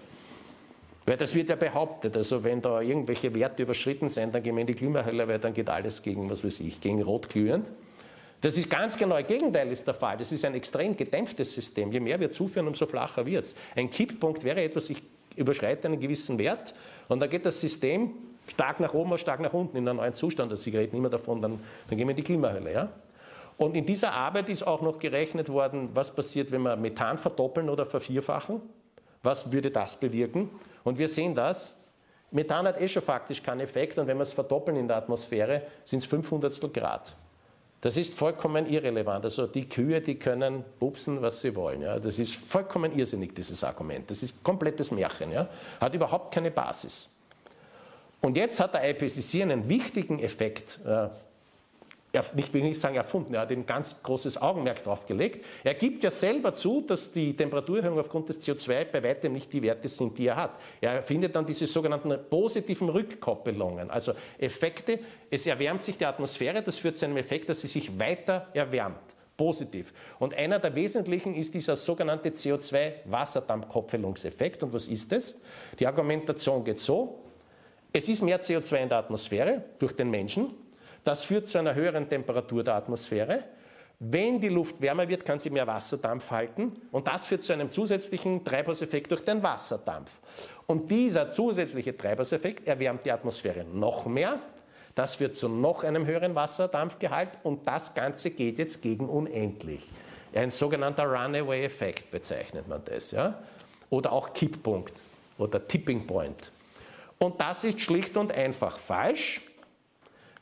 Weil 1.06 1.18
das 1.18 1.36
wird 1.36 1.50
ja 1.50 1.56
behauptet, 1.56 2.16
also 2.18 2.44
wenn 2.44 2.62
da 2.62 2.82
irgendwelche 2.82 3.36
Werte 3.36 3.64
überschritten 3.64 4.10
sind, 4.10 4.34
dann 4.34 4.42
gehen 4.42 4.56
wir 4.56 4.62
in 4.62 4.68
die 4.68 4.74
Klimahölle, 4.74 5.28
weil 5.28 5.38
dann 5.38 5.54
geht 5.54 5.70
alles 5.70 6.02
gegen, 6.02 6.30
was 6.30 6.44
weiß 6.44 6.62
ich, 6.62 6.80
gegen 6.82 7.04
Rot 7.04 7.30
glühend. 7.30 7.68
Das 8.44 8.58
ist 8.58 8.70
ganz 8.70 8.98
genau 8.98 9.18
das 9.18 9.28
Gegenteil 9.28 9.72
ist 9.72 9.88
der 9.88 9.94
Fall. 9.94 10.18
Das 10.18 10.30
ist 10.34 10.44
ein 10.44 10.54
extrem 10.54 10.98
gedämpftes 10.98 11.54
System. 11.54 11.94
Je 11.94 12.02
mehr 12.02 12.20
wir 12.20 12.30
zuführen, 12.30 12.68
umso 12.68 12.86
flacher 12.86 13.26
wird 13.26 13.46
es. 13.46 13.56
Ein 13.74 13.90
Kipppunkt 13.90 14.44
wäre 14.44 14.62
etwas, 14.62 14.90
ich 14.90 15.02
überschreite 15.38 15.88
einen 15.88 15.98
gewissen 15.98 16.38
Wert 16.38 16.76
und 17.08 17.22
dann 17.22 17.30
geht 17.30 17.46
das 17.46 17.62
System 17.62 18.12
stark 18.48 18.82
nach 18.82 18.94
oben 18.94 19.12
oder 19.12 19.18
stark 19.18 19.40
nach 19.40 19.54
unten 19.54 19.78
in 19.78 19.88
einen 19.88 19.98
neuen 19.98 20.14
Zustand. 20.14 20.52
Also 20.52 20.62
Sie 20.62 20.76
reden 20.76 20.98
immer 20.98 21.10
davon, 21.10 21.42
dann, 21.42 21.58
dann 21.88 21.98
gehen 21.98 22.06
wir 22.06 22.12
in 22.12 22.18
die 22.18 22.24
Klimahölle. 22.24 22.74
Ja? 22.74 22.90
Und 23.56 23.78
in 23.78 23.86
dieser 23.86 24.12
Arbeit 24.12 24.50
ist 24.50 24.68
auch 24.68 24.82
noch 24.82 25.00
gerechnet 25.00 25.48
worden, 25.48 25.92
was 25.94 26.14
passiert, 26.14 26.52
wenn 26.52 26.64
wir 26.64 26.76
Methan 26.76 27.18
verdoppeln 27.18 27.70
oder 27.70 27.86
vervierfachen. 27.86 28.60
Was 29.22 29.54
würde 29.54 29.72
das 29.72 29.96
bewirken? 29.96 30.50
Und 30.84 30.98
wir 30.98 31.08
sehen 31.08 31.34
das. 31.34 31.76
Methan 32.32 32.68
hat 32.68 32.82
eh 32.82 32.90
schon 32.90 33.04
faktisch 33.04 33.42
keinen 33.42 33.62
Effekt 33.62 33.98
und 33.98 34.08
wenn 34.08 34.18
wir 34.18 34.24
es 34.24 34.34
verdoppeln 34.34 34.76
in 34.76 34.90
der 34.90 34.98
Atmosphäre, 34.98 35.62
sind 35.86 36.00
es 36.00 36.06
500 36.08 36.74
Grad. 36.74 37.16
Das 37.84 37.98
ist 37.98 38.14
vollkommen 38.14 38.66
irrelevant. 38.66 39.26
Also 39.26 39.46
die 39.46 39.68
Kühe, 39.68 40.00
die 40.00 40.16
können 40.16 40.64
pupsen, 40.80 41.22
was 41.22 41.42
sie 41.42 41.54
wollen. 41.54 41.82
Ja. 41.82 42.00
Das 42.00 42.18
ist 42.18 42.34
vollkommen 42.34 42.98
irrsinnig, 42.98 43.36
dieses 43.36 43.62
Argument. 43.62 44.10
Das 44.10 44.24
ist 44.24 44.42
komplettes 44.42 44.90
Märchen. 44.90 45.34
Ja. 45.34 45.50
Hat 45.82 45.94
überhaupt 45.94 46.34
keine 46.34 46.50
Basis. 46.50 47.10
Und 48.22 48.38
jetzt 48.38 48.58
hat 48.62 48.74
der 48.74 48.90
IPCC 48.90 49.42
einen 49.42 49.68
wichtigen 49.68 50.20
Effekt 50.20 50.80
äh, 50.86 51.10
nicht, 52.36 52.54
will 52.54 52.62
nicht 52.62 52.80
sagen 52.80 52.96
erfunden, 52.96 53.34
er 53.34 53.42
hat 53.42 53.52
ein 53.52 53.66
ganz 53.66 54.04
großes 54.04 54.40
Augenmerk 54.40 54.84
darauf 54.84 55.08
gelegt. 55.08 55.44
Er 55.64 55.74
gibt 55.74 56.04
ja 56.04 56.12
selber 56.12 56.54
zu, 56.54 56.82
dass 56.82 57.12
die 57.12 57.36
Temperaturerhöhung 57.36 57.98
aufgrund 58.00 58.30
des 58.30 58.40
CO2 58.42 58.86
bei 58.86 59.02
weitem 59.02 59.34
nicht 59.34 59.52
die 59.52 59.64
Werte 59.64 59.88
sind, 59.88 60.20
die 60.20 60.28
er 60.28 60.36
hat. 60.36 60.52
Er 60.80 61.02
findet 61.02 61.36
dann 61.36 61.48
diese 61.48 61.66
sogenannten 61.66 62.16
positiven 62.30 62.90
Rückkoppelungen, 62.90 63.90
also 63.90 64.14
Effekte. 64.38 65.00
Es 65.32 65.48
erwärmt 65.48 65.82
sich 65.82 65.98
die 65.98 66.06
Atmosphäre, 66.06 66.62
das 66.62 66.78
führt 66.78 66.98
zu 66.98 67.06
einem 67.06 67.18
Effekt, 67.18 67.50
dass 67.50 67.62
sie 67.62 67.68
sich 67.68 68.00
weiter 68.00 68.48
erwärmt. 68.54 69.00
Positiv. 69.36 69.92
Und 70.20 70.36
einer 70.36 70.60
der 70.60 70.76
wesentlichen 70.76 71.34
ist 71.34 71.56
dieser 71.56 71.76
sogenannte 71.76 72.30
CO2-Wasserdampfkoppelungseffekt. 72.30 74.62
Und 74.62 74.74
was 74.74 74.88
ist 74.88 75.12
das? 75.12 75.34
Die 75.80 75.88
Argumentation 75.88 76.64
geht 76.64 76.80
so. 76.80 77.24
Es 77.92 78.08
ist 78.08 78.22
mehr 78.22 78.40
CO2 78.40 78.84
in 78.84 78.90
der 78.90 79.00
Atmosphäre 79.00 79.64
durch 79.80 79.96
den 79.96 80.12
Menschen. 80.12 80.52
Das 81.04 81.24
führt 81.24 81.50
zu 81.50 81.58
einer 81.58 81.76
höheren 81.76 82.08
Temperatur 82.08 82.64
der 82.64 82.76
Atmosphäre. 82.76 83.44
Wenn 84.00 84.40
die 84.40 84.50
Luft 84.50 84.82
wärmer 84.82 85.08
wird, 85.08 85.24
kann 85.24 85.40
sie 85.40 85.50
mehr 85.50 85.68
Wasserdampf 85.68 86.30
halten 86.32 86.74
und 86.92 87.08
das 87.08 87.26
führt 87.26 87.44
zu 87.44 87.54
einem 87.54 87.72
zusätzlichen 87.72 88.44
Treibhauseffekt 88.44 89.12
durch 89.12 89.24
den 89.24 89.42
Wasserdampf. 89.42 90.12
Und 90.68 90.92
dieser 90.92 91.32
zusätzliche 91.32 91.96
Treibhauseffekt 91.96 92.68
erwärmt 92.68 93.06
die 93.06 93.12
Atmosphäre 93.12 93.64
noch 93.64 94.06
mehr. 94.06 94.40
Das 94.96 95.16
führt 95.16 95.36
zu 95.36 95.48
noch 95.48 95.84
einem 95.84 96.06
höheren 96.06 96.36
Wasserdampfgehalt 96.36 97.30
und 97.44 97.66
das 97.66 97.94
Ganze 97.94 98.32
geht 98.32 98.60
jetzt 98.60 98.82
gegen 98.82 99.08
unendlich. 99.08 99.88
Ein 100.34 100.52
sogenannter 100.52 101.06
Runaway-Effekt 101.06 102.12
bezeichnet 102.12 102.68
man 102.68 102.84
das. 102.86 103.12
Ja? 103.12 103.42
Oder 103.90 104.12
auch 104.12 104.34
Kipppunkt 104.34 104.94
oder 105.38 105.66
Tipping 105.68 106.06
Point. 106.06 106.52
Und 107.20 107.40
das 107.40 107.64
ist 107.64 107.80
schlicht 107.80 108.18
und 108.18 108.32
einfach 108.32 108.78
falsch. 108.78 109.42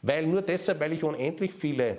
Weil 0.02 0.26
nur 0.26 0.42
deshalb, 0.42 0.80
weil 0.80 0.94
ich 0.94 1.04
unendlich 1.04 1.54
viele 1.54 1.98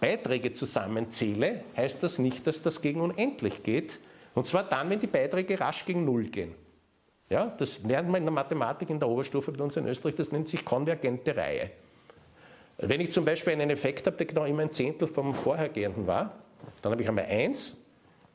Beiträge 0.00 0.52
zusammenzähle, 0.52 1.64
heißt 1.76 2.02
das 2.02 2.18
nicht, 2.18 2.46
dass 2.46 2.62
das 2.62 2.82
gegen 2.82 3.00
unendlich 3.00 3.62
geht. 3.62 3.98
Und 4.34 4.46
zwar 4.46 4.64
dann, 4.64 4.90
wenn 4.90 5.00
die 5.00 5.06
Beiträge 5.06 5.58
rasch 5.58 5.86
gegen 5.86 6.04
Null 6.04 6.24
gehen. 6.24 6.54
Ja, 7.30 7.46
das 7.46 7.82
lernt 7.82 8.10
man 8.10 8.20
in 8.20 8.26
der 8.26 8.32
Mathematik 8.32 8.90
in 8.90 9.00
der 9.00 9.08
Oberstufe 9.08 9.50
bei 9.52 9.64
uns 9.64 9.76
in 9.76 9.86
Österreich, 9.86 10.14
das 10.14 10.30
nennt 10.30 10.46
sich 10.46 10.64
konvergente 10.64 11.34
Reihe. 11.34 11.70
Wenn 12.76 13.00
ich 13.00 13.12
zum 13.12 13.24
Beispiel 13.24 13.54
einen 13.54 13.70
Effekt 13.70 14.06
habe, 14.06 14.16
der 14.16 14.26
genau 14.26 14.44
immer 14.44 14.62
ein 14.62 14.70
Zehntel 14.70 15.08
vom 15.08 15.32
vorhergehenden 15.32 16.06
war, 16.06 16.38
dann 16.82 16.92
habe 16.92 17.02
ich 17.02 17.08
einmal 17.08 17.24
eins, 17.24 17.76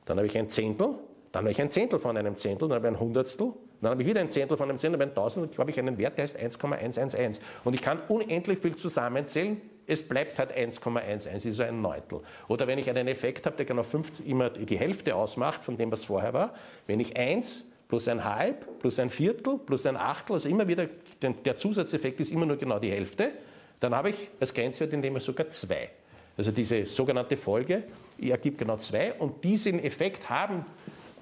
dann 0.05 0.17
habe 0.17 0.25
ich 0.25 0.37
ein 0.37 0.49
Zehntel, 0.49 0.95
dann 1.31 1.43
habe 1.43 1.51
ich 1.51 1.61
ein 1.61 1.69
Zehntel 1.69 1.99
von 1.99 2.17
einem 2.17 2.35
Zehntel, 2.35 2.67
dann 2.67 2.77
habe 2.77 2.87
ich 2.87 2.93
ein 2.93 2.99
Hundertstel, 2.99 3.53
dann 3.81 3.91
habe 3.91 4.01
ich 4.01 4.07
wieder 4.07 4.21
ein 4.21 4.29
Zehntel 4.29 4.57
von 4.57 4.69
einem 4.69 4.77
Zehntel, 4.77 4.97
bei 4.97 5.05
1000 5.05 5.57
habe 5.57 5.69
ich 5.69 5.79
einen 5.79 5.97
Wert, 5.97 6.17
der 6.17 6.23
heißt 6.23 6.37
1,111. 6.37 7.39
Und 7.63 7.73
ich 7.73 7.81
kann 7.81 7.99
unendlich 8.07 8.59
viel 8.59 8.75
zusammenzählen, 8.75 9.61
es 9.87 10.07
bleibt 10.07 10.37
halt 10.37 10.55
1,11, 10.55 11.47
ist 11.47 11.59
ein 11.61 11.81
Neuntel. 11.81 12.21
Oder 12.47 12.67
wenn 12.67 12.77
ich 12.77 12.89
einen 12.89 13.07
Effekt 13.07 13.45
habe, 13.45 13.55
der 13.55 13.65
genau 13.65 13.83
50, 13.83 14.27
immer 14.27 14.49
die 14.49 14.77
Hälfte 14.77 15.15
ausmacht 15.15 15.63
von 15.63 15.77
dem, 15.77 15.91
was 15.91 16.05
vorher 16.05 16.33
war, 16.33 16.53
wenn 16.87 16.99
ich 16.99 17.17
1 17.17 17.65
plus 17.87 18.07
ein 18.07 18.23
halb, 18.23 18.79
plus 18.79 18.99
ein 18.99 19.09
Viertel, 19.09 19.57
plus 19.57 19.85
ein 19.85 19.97
Achtel, 19.97 20.33
also 20.33 20.47
immer 20.47 20.67
wieder, 20.67 20.87
der 21.21 21.57
Zusatzeffekt 21.57 22.19
ist 22.19 22.31
immer 22.31 22.45
nur 22.45 22.57
genau 22.57 22.77
die 22.77 22.91
Hälfte, 22.91 23.31
dann 23.79 23.95
habe 23.95 24.11
ich 24.11 24.29
als 24.39 24.53
Grenzwert 24.53 24.93
in 24.93 25.01
dem 25.01 25.13
Fall 25.13 25.21
sogar 25.21 25.49
2. 25.49 25.89
Also 26.37 26.51
diese 26.51 26.85
sogenannte 26.85 27.35
Folge 27.35 27.83
ergibt 28.21 28.59
genau 28.59 28.77
2 28.77 29.13
und 29.13 29.43
diesen 29.43 29.83
Effekt 29.83 30.29
haben 30.29 30.65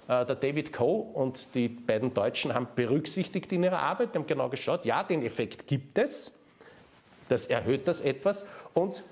der 0.08 0.36
David 0.36 0.72
Coe 0.72 1.02
und 1.14 1.54
die 1.54 1.68
beiden 1.68 2.14
Deutschen 2.14 2.54
haben 2.54 2.68
berücksichtigt 2.76 3.52
in 3.52 3.64
ihrer 3.64 3.80
Arbeit, 3.80 4.16
haben 4.16 4.26
genau 4.26 4.50
geschaut, 4.50 4.86
ja, 4.86 5.04
den 5.04 5.24
Effekt 5.24 5.68
gibt 5.68 5.98
es, 5.98 6.32
das 7.30 7.46
erhöht 7.46 7.88
das 7.88 8.00
etwas 8.02 8.46
und 8.74 9.04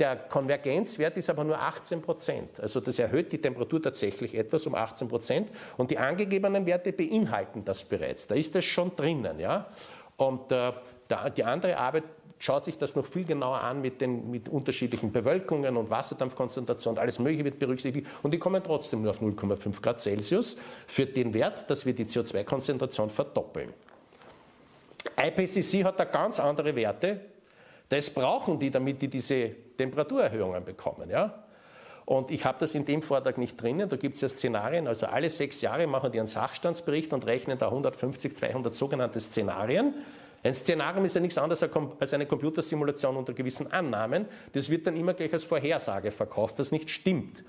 der 0.00 0.16
Konvergenzwert 0.16 1.16
ist 1.18 1.28
aber 1.28 1.44
nur 1.44 1.60
18 1.60 2.00
Prozent. 2.00 2.58
Also 2.58 2.80
das 2.80 2.98
erhöht 2.98 3.32
die 3.32 3.40
Temperatur 3.40 3.82
tatsächlich 3.82 4.34
etwas 4.34 4.66
um 4.66 4.74
18 4.74 5.08
Prozent. 5.08 5.50
Und 5.76 5.90
die 5.90 5.98
angegebenen 5.98 6.64
Werte 6.64 6.92
beinhalten 6.92 7.66
das 7.66 7.84
bereits. 7.84 8.26
Da 8.26 8.34
ist 8.34 8.54
das 8.54 8.64
schon 8.64 8.96
drinnen. 8.96 9.38
Ja? 9.38 9.66
Und 10.16 10.50
äh, 10.52 10.72
die 11.36 11.44
andere 11.44 11.76
Arbeit 11.76 12.04
schaut 12.40 12.64
sich 12.64 12.78
das 12.78 12.96
noch 12.96 13.06
viel 13.06 13.24
genauer 13.24 13.60
an 13.60 13.82
mit, 13.82 14.00
den, 14.00 14.30
mit 14.30 14.48
unterschiedlichen 14.48 15.12
Bewölkungen 15.12 15.76
und 15.76 15.90
Wasserdampfkonzentration. 15.90 16.98
Alles 16.98 17.18
Mögliche 17.18 17.44
wird 17.44 17.58
berücksichtigt. 17.58 18.06
Und 18.22 18.32
die 18.32 18.38
kommen 18.38 18.62
trotzdem 18.64 19.02
nur 19.02 19.10
auf 19.12 19.20
0,5 19.20 19.80
Grad 19.80 20.00
Celsius 20.00 20.56
für 20.86 21.06
den 21.06 21.34
Wert, 21.34 21.70
dass 21.70 21.84
wir 21.84 21.92
die 21.92 22.06
CO2-Konzentration 22.06 23.10
verdoppeln. 23.10 23.72
IPCC 25.22 25.84
hat 25.84 26.00
da 26.00 26.04
ganz 26.04 26.40
andere 26.40 26.74
Werte. 26.74 27.20
Das 27.90 28.08
brauchen 28.08 28.58
die, 28.58 28.70
damit 28.70 29.02
die 29.02 29.08
diese 29.08 29.50
Temperaturerhöhungen 29.76 30.64
bekommen. 30.64 31.10
Ja? 31.10 31.44
Und 32.06 32.30
ich 32.30 32.46
habe 32.46 32.56
das 32.60 32.74
in 32.74 32.86
dem 32.86 33.02
Vortrag 33.02 33.36
nicht 33.36 33.60
drinnen. 33.60 33.86
Da 33.86 33.96
gibt 33.96 34.14
es 34.14 34.22
ja 34.22 34.28
Szenarien. 34.30 34.88
Also 34.88 35.06
alle 35.06 35.28
sechs 35.28 35.60
Jahre 35.60 35.86
machen 35.86 36.10
die 36.10 36.18
einen 36.18 36.26
Sachstandsbericht 36.26 37.12
und 37.12 37.26
rechnen 37.26 37.58
da 37.58 37.66
150, 37.66 38.34
200 38.34 38.72
sogenannte 38.72 39.20
Szenarien. 39.20 39.94
Ein 40.42 40.54
Szenarium 40.54 41.04
ist 41.04 41.14
ja 41.14 41.20
nichts 41.20 41.36
anderes 41.36 41.62
als 41.62 42.14
eine 42.14 42.26
Computersimulation 42.26 43.16
unter 43.16 43.34
gewissen 43.34 43.70
Annahmen. 43.70 44.26
Das 44.52 44.70
wird 44.70 44.86
dann 44.86 44.96
immer 44.96 45.12
gleich 45.12 45.32
als 45.32 45.44
Vorhersage 45.44 46.10
verkauft, 46.10 46.58
was 46.58 46.72
nicht 46.72 46.88
stimmt. 46.88 47.44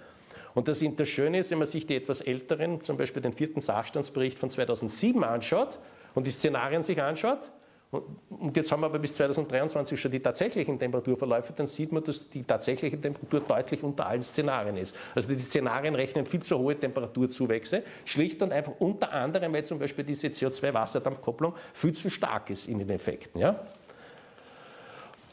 Und 0.53 0.67
das, 0.67 0.83
Schöne 1.07 1.39
ist, 1.39 1.51
wenn 1.51 1.59
man 1.59 1.67
sich 1.67 1.85
die 1.85 1.95
etwas 1.95 2.19
älteren, 2.19 2.83
zum 2.83 2.97
Beispiel 2.97 3.21
den 3.21 3.31
vierten 3.31 3.61
Sachstandsbericht 3.61 4.37
von 4.37 4.49
2007 4.49 5.23
anschaut 5.23 5.79
und 6.13 6.25
die 6.25 6.31
Szenarien 6.31 6.83
sich 6.83 7.01
anschaut, 7.01 7.51
und 7.91 8.55
jetzt 8.55 8.71
haben 8.71 8.79
wir 8.81 8.85
aber 8.85 8.99
bis 8.99 9.13
2023 9.15 9.99
schon 9.99 10.11
die 10.11 10.21
tatsächlichen 10.21 10.79
Temperaturverläufe, 10.79 11.51
dann 11.51 11.67
sieht 11.67 11.91
man, 11.91 12.01
dass 12.01 12.29
die 12.29 12.43
tatsächliche 12.43 12.99
Temperatur 12.99 13.41
deutlich 13.41 13.83
unter 13.83 14.05
allen 14.05 14.23
Szenarien 14.23 14.77
ist. 14.77 14.95
Also 15.13 15.33
die 15.33 15.39
Szenarien 15.41 15.95
rechnen 15.95 16.25
viel 16.25 16.41
zu 16.41 16.57
hohe 16.57 16.79
Temperaturzuwächse, 16.79 17.83
schlicht 18.05 18.41
und 18.41 18.53
einfach 18.53 18.71
unter 18.79 19.11
anderem, 19.11 19.51
weil 19.51 19.65
zum 19.65 19.77
Beispiel 19.77 20.05
diese 20.05 20.27
CO2-Wasserdampfkopplung 20.27 21.53
viel 21.73 21.93
zu 21.93 22.09
stark 22.09 22.49
ist 22.49 22.69
in 22.69 22.79
den 22.79 22.89
Effekten. 22.89 23.41
Ja? 23.41 23.59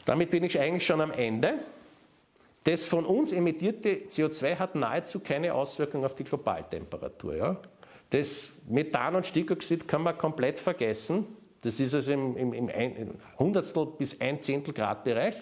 Damit 0.03 0.29
bin 0.29 0.43
ich 0.43 0.59
eigentlich 0.59 0.85
schon 0.85 0.99
am 0.99 1.11
Ende. 1.11 1.59
Das 2.65 2.87
von 2.87 3.05
uns 3.05 3.31
emittierte 3.31 4.01
CO2 4.09 4.57
hat 4.57 4.75
nahezu 4.75 5.21
keine 5.21 5.53
Auswirkung 5.53 6.03
auf 6.03 6.13
die 6.13 6.25
Globaltemperatur. 6.25 7.35
Ja? 7.37 7.55
Das 8.09 8.51
Methan 8.67 9.15
und 9.15 9.25
Stickoxid 9.25 9.87
kann 9.87 10.01
man 10.03 10.17
komplett 10.17 10.59
vergessen. 10.59 11.25
Das 11.61 11.79
ist 11.79 11.93
also 11.93 12.11
im, 12.11 12.37
im, 12.37 12.53
im, 12.53 12.69
ein, 12.69 13.19
Hundertstel 13.37 13.87
bis 13.97 14.19
ein 14.21 14.41
Zehntel 14.41 14.73
Grad 14.73 15.03
Bereich. 15.03 15.35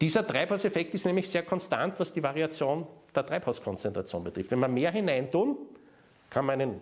Dieser 0.00 0.26
Treibhauseffekt 0.26 0.94
ist 0.94 1.06
nämlich 1.06 1.28
sehr 1.28 1.42
konstant, 1.42 1.98
was 1.98 2.12
die 2.12 2.22
Variation 2.22 2.86
der 3.14 3.26
Treibhauskonzentration 3.26 4.22
betrifft. 4.22 4.50
Wenn 4.50 4.60
wir 4.60 4.68
mehr 4.68 4.92
hineintun, 4.92 5.56
kann 6.30 6.44
man 6.44 6.60
einen 6.60 6.80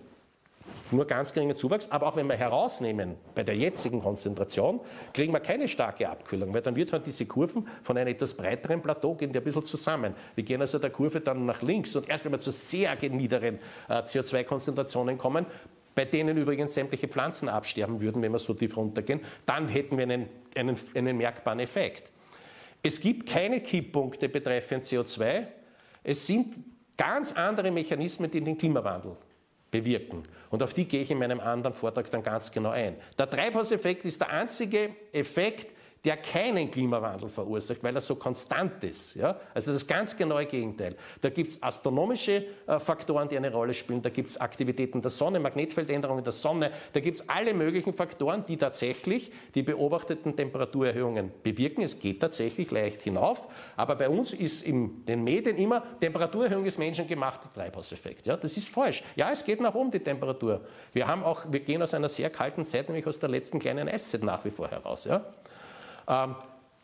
nur 0.90 1.06
ganz 1.06 1.32
geringen 1.32 1.56
Zuwachs, 1.56 1.90
aber 1.90 2.06
auch 2.06 2.16
wenn 2.16 2.26
wir 2.26 2.36
herausnehmen 2.36 3.16
bei 3.34 3.42
der 3.42 3.56
jetzigen 3.56 4.00
Konzentration, 4.00 4.80
kriegen 5.12 5.32
wir 5.32 5.40
keine 5.40 5.68
starke 5.68 6.08
Abkühlung, 6.08 6.52
weil 6.54 6.62
dann 6.62 6.76
wird 6.76 6.92
halt 6.92 7.06
diese 7.06 7.26
Kurven 7.26 7.68
von 7.82 7.96
einem 7.96 8.08
etwas 8.08 8.34
breiteren 8.34 8.82
Plateau 8.82 9.14
gehen 9.14 9.32
die 9.32 9.38
ein 9.38 9.44
bisschen 9.44 9.64
zusammen. 9.64 10.14
Wir 10.34 10.44
gehen 10.44 10.60
also 10.60 10.78
der 10.78 10.90
Kurve 10.90 11.20
dann 11.20 11.46
nach 11.46 11.62
links 11.62 11.94
und 11.96 12.08
erst 12.08 12.24
wenn 12.24 12.32
wir 12.32 12.38
zu 12.38 12.50
sehr 12.50 12.96
niederen 13.08 13.58
äh, 13.88 13.94
CO2-Konzentrationen 14.02 15.18
kommen, 15.18 15.46
bei 15.96 16.04
denen 16.04 16.36
übrigens 16.36 16.74
sämtliche 16.74 17.08
Pflanzen 17.08 17.48
absterben 17.48 18.00
würden, 18.00 18.22
wenn 18.22 18.30
wir 18.30 18.38
so 18.38 18.54
tief 18.54 18.76
runtergehen, 18.76 19.20
dann 19.46 19.66
hätten 19.66 19.96
wir 19.96 20.04
einen, 20.04 20.28
einen, 20.54 20.76
einen 20.94 21.16
merkbaren 21.16 21.58
Effekt. 21.58 22.12
Es 22.82 23.00
gibt 23.00 23.28
keine 23.28 23.60
Kipppunkte 23.60 24.28
betreffend 24.28 24.84
CO2. 24.84 25.46
Es 26.04 26.26
sind 26.26 26.54
ganz 26.98 27.32
andere 27.32 27.70
Mechanismen, 27.70 28.30
die 28.30 28.42
den 28.42 28.58
Klimawandel 28.58 29.16
bewirken. 29.70 30.22
Und 30.50 30.62
auf 30.62 30.74
die 30.74 30.84
gehe 30.84 31.00
ich 31.00 31.10
in 31.10 31.18
meinem 31.18 31.40
anderen 31.40 31.74
Vortrag 31.74 32.10
dann 32.10 32.22
ganz 32.22 32.52
genau 32.52 32.70
ein. 32.70 32.96
Der 33.18 33.28
Treibhauseffekt 33.28 34.04
ist 34.04 34.20
der 34.20 34.30
einzige 34.30 34.90
Effekt, 35.12 35.74
der 36.06 36.16
keinen 36.16 36.70
Klimawandel 36.70 37.28
verursacht, 37.28 37.82
weil 37.82 37.92
er 37.92 38.00
so 38.00 38.14
konstant 38.14 38.84
ist. 38.84 39.16
Ja? 39.16 39.40
Also 39.52 39.72
das 39.72 39.84
ganz 39.84 40.16
genaue 40.16 40.46
Gegenteil. 40.46 40.94
Da 41.20 41.30
gibt 41.30 41.50
es 41.50 41.60
astronomische 41.60 42.46
äh, 42.68 42.78
Faktoren, 42.78 43.28
die 43.28 43.36
eine 43.36 43.52
Rolle 43.52 43.74
spielen, 43.74 44.02
da 44.02 44.10
gibt 44.10 44.28
es 44.28 44.40
Aktivitäten 44.40 45.02
der 45.02 45.10
Sonne, 45.10 45.40
Magnetfeldänderungen 45.40 46.22
der 46.22 46.32
Sonne, 46.32 46.70
da 46.92 47.00
gibt 47.00 47.16
es 47.16 47.28
alle 47.28 47.52
möglichen 47.54 47.92
Faktoren, 47.92 48.46
die 48.46 48.56
tatsächlich 48.56 49.32
die 49.56 49.64
beobachteten 49.64 50.36
Temperaturerhöhungen 50.36 51.32
bewirken. 51.42 51.82
Es 51.82 51.98
geht 51.98 52.20
tatsächlich 52.20 52.70
leicht 52.70 53.02
hinauf, 53.02 53.48
aber 53.76 53.96
bei 53.96 54.08
uns 54.08 54.32
ist 54.32 54.62
in 54.62 55.04
den 55.06 55.24
Medien 55.24 55.56
immer 55.56 55.82
Temperaturerhöhung 55.98 56.66
ist 56.66 56.78
menschengemachter 56.78 57.52
Treibhauseffekt. 57.52 58.26
Ja? 58.26 58.36
Das 58.36 58.56
ist 58.56 58.68
falsch. 58.68 59.02
Ja, 59.16 59.32
es 59.32 59.42
geht 59.42 59.60
nach 59.60 59.74
oben 59.74 59.90
die 59.90 59.98
Temperatur. 59.98 60.60
Wir, 60.92 61.08
haben 61.08 61.24
auch, 61.24 61.46
wir 61.50 61.60
gehen 61.60 61.82
aus 61.82 61.94
einer 61.94 62.08
sehr 62.08 62.30
kalten 62.30 62.64
Zeit, 62.64 62.88
nämlich 62.88 63.08
aus 63.08 63.18
der 63.18 63.28
letzten 63.28 63.58
kleinen 63.58 63.88
Eiszeit 63.88 64.22
nach 64.22 64.44
wie 64.44 64.50
vor 64.52 64.70
heraus. 64.70 65.04
Ja? 65.04 65.24
Ähm, 66.08 66.36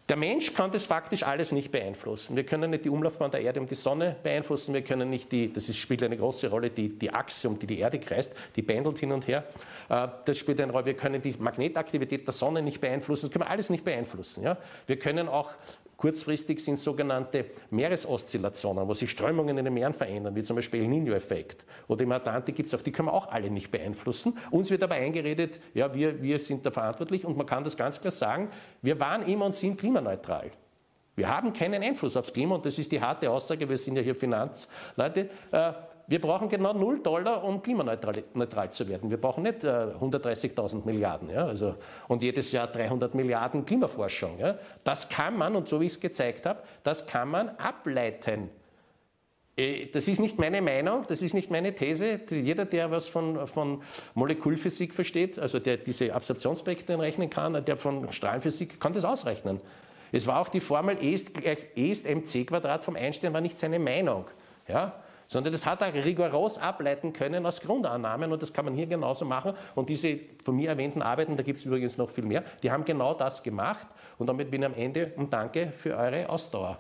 der 0.08 0.16
Mensch 0.16 0.52
kann 0.52 0.70
das 0.70 0.84
faktisch 0.84 1.22
alles 1.22 1.52
nicht 1.52 1.70
beeinflussen. 1.70 2.36
Wir 2.36 2.44
können 2.44 2.70
nicht 2.70 2.84
die 2.84 2.90
Umlaufbahn 2.90 3.30
der 3.30 3.40
Erde 3.40 3.60
um 3.60 3.66
die 3.66 3.76
Sonne 3.76 4.16
beeinflussen. 4.22 4.74
Wir 4.74 4.82
können 4.82 5.08
nicht 5.08 5.30
die, 5.30 5.52
das 5.52 5.68
ist, 5.68 5.78
spielt 5.78 6.02
eine 6.02 6.16
große 6.16 6.50
Rolle, 6.50 6.70
die, 6.70 6.98
die 6.98 7.10
Achse, 7.10 7.48
um 7.48 7.58
die 7.58 7.66
die 7.66 7.78
Erde 7.78 7.98
kreist, 7.98 8.34
die 8.56 8.62
pendelt 8.62 8.98
hin 8.98 9.12
und 9.12 9.26
her. 9.28 9.44
Äh, 9.88 10.08
das 10.24 10.36
spielt 10.36 10.60
eine 10.60 10.72
Rolle. 10.72 10.86
Wir 10.86 10.96
können 10.96 11.22
die 11.22 11.34
Magnetaktivität 11.38 12.26
der 12.26 12.34
Sonne 12.34 12.62
nicht 12.62 12.80
beeinflussen. 12.80 13.26
Das 13.26 13.32
können 13.32 13.46
wir 13.46 13.50
alles 13.50 13.70
nicht 13.70 13.84
beeinflussen. 13.84 14.42
Ja? 14.42 14.58
Wir 14.86 14.98
können 14.98 15.28
auch 15.28 15.52
Kurzfristig 16.02 16.58
sind 16.58 16.80
sogenannte 16.80 17.44
Meeresoszillationen, 17.70 18.88
wo 18.88 18.92
sich 18.92 19.08
Strömungen 19.08 19.56
in 19.56 19.64
den 19.64 19.72
Meeren 19.72 19.94
verändern, 19.94 20.34
wie 20.34 20.42
zum 20.42 20.56
Beispiel 20.56 20.80
El 20.82 20.88
Niño-Effekt. 20.88 21.64
Oder 21.86 22.02
im 22.02 22.10
Atlantik 22.10 22.56
gibt 22.56 22.66
es 22.66 22.74
auch, 22.74 22.82
die 22.82 22.90
können 22.90 23.06
wir 23.06 23.12
auch 23.12 23.30
alle 23.30 23.48
nicht 23.48 23.70
beeinflussen. 23.70 24.36
Uns 24.50 24.68
wird 24.68 24.82
aber 24.82 24.96
eingeredet, 24.96 25.60
ja, 25.74 25.94
wir, 25.94 26.20
wir 26.20 26.40
sind 26.40 26.66
da 26.66 26.72
verantwortlich 26.72 27.24
und 27.24 27.36
man 27.36 27.46
kann 27.46 27.62
das 27.62 27.76
ganz 27.76 28.00
klar 28.00 28.10
sagen, 28.10 28.48
wir 28.82 28.98
waren 28.98 29.24
immer 29.28 29.46
und 29.46 29.54
sind 29.54 29.78
klimaneutral. 29.78 30.50
Wir 31.14 31.28
haben 31.28 31.52
keinen 31.52 31.80
Einfluss 31.84 32.16
aufs 32.16 32.32
Klima 32.32 32.56
und 32.56 32.66
das 32.66 32.80
ist 32.80 32.90
die 32.90 33.00
harte 33.00 33.30
Aussage, 33.30 33.68
wir 33.68 33.78
sind 33.78 33.94
ja 33.94 34.02
hier 34.02 34.16
Finanzleute. 34.16 35.30
Wir 36.06 36.20
brauchen 36.20 36.48
genau 36.48 36.72
0 36.72 37.00
Dollar, 37.02 37.44
um 37.44 37.62
klimaneutral 37.62 38.70
zu 38.70 38.88
werden. 38.88 39.10
Wir 39.10 39.20
brauchen 39.20 39.44
nicht 39.44 39.64
äh, 39.64 39.68
130.000 39.68 40.84
Milliarden 40.84 41.30
ja, 41.30 41.46
also, 41.46 41.76
und 42.08 42.22
jedes 42.22 42.52
Jahr 42.52 42.66
300 42.66 43.14
Milliarden 43.14 43.64
Klimaforschung. 43.64 44.38
Ja. 44.38 44.58
Das 44.84 45.08
kann 45.08 45.38
man, 45.38 45.56
und 45.56 45.68
so 45.68 45.80
wie 45.80 45.86
ich 45.86 45.92
es 45.92 46.00
gezeigt 46.00 46.46
habe, 46.46 46.62
das 46.82 47.06
kann 47.06 47.28
man 47.28 47.50
ableiten. 47.50 48.50
Äh, 49.56 49.86
das 49.86 50.08
ist 50.08 50.20
nicht 50.20 50.38
meine 50.38 50.60
Meinung, 50.60 51.04
das 51.08 51.22
ist 51.22 51.34
nicht 51.34 51.50
meine 51.50 51.74
These. 51.74 52.20
Jeder, 52.30 52.64
der 52.64 52.90
was 52.90 53.08
von, 53.08 53.46
von 53.46 53.82
Molekülphysik 54.14 54.94
versteht, 54.94 55.38
also 55.38 55.58
der 55.58 55.76
diese 55.76 56.14
Absorptionsspektren 56.14 57.00
rechnen 57.00 57.30
kann, 57.30 57.64
der 57.64 57.76
von 57.76 58.12
Strahlenphysik, 58.12 58.80
kann 58.80 58.92
das 58.92 59.04
ausrechnen. 59.04 59.60
Es 60.10 60.26
war 60.26 60.40
auch 60.40 60.48
die 60.48 60.60
Formel 60.60 60.98
E 61.02 61.12
ist, 61.12 61.32
gleich, 61.32 61.58
e 61.74 61.90
ist 61.90 62.06
mc 62.06 62.46
Quadrat 62.46 62.84
vom 62.84 62.96
Einstein, 62.96 63.32
war 63.32 63.40
nicht 63.40 63.58
seine 63.58 63.78
Meinung. 63.78 64.26
Ja? 64.68 65.01
Sondern 65.32 65.54
das 65.54 65.64
hat 65.64 65.80
er 65.80 65.94
rigoros 65.94 66.58
ableiten 66.58 67.14
können 67.14 67.46
aus 67.46 67.62
Grundannahmen 67.62 68.32
und 68.32 68.42
das 68.42 68.52
kann 68.52 68.66
man 68.66 68.74
hier 68.74 68.86
genauso 68.86 69.24
machen. 69.24 69.54
Und 69.74 69.88
diese 69.88 70.20
von 70.44 70.54
mir 70.54 70.68
erwähnten 70.68 71.00
Arbeiten, 71.00 71.38
da 71.38 71.42
gibt 71.42 71.58
es 71.58 71.64
übrigens 71.64 71.96
noch 71.96 72.10
viel 72.10 72.24
mehr, 72.24 72.44
die 72.62 72.70
haben 72.70 72.84
genau 72.84 73.14
das 73.14 73.42
gemacht 73.42 73.86
und 74.18 74.26
damit 74.26 74.50
bin 74.50 74.60
ich 74.60 74.66
am 74.66 74.74
Ende 74.74 75.12
und 75.16 75.32
danke 75.32 75.72
für 75.74 75.96
eure 75.96 76.28
Ausdauer. 76.28 76.78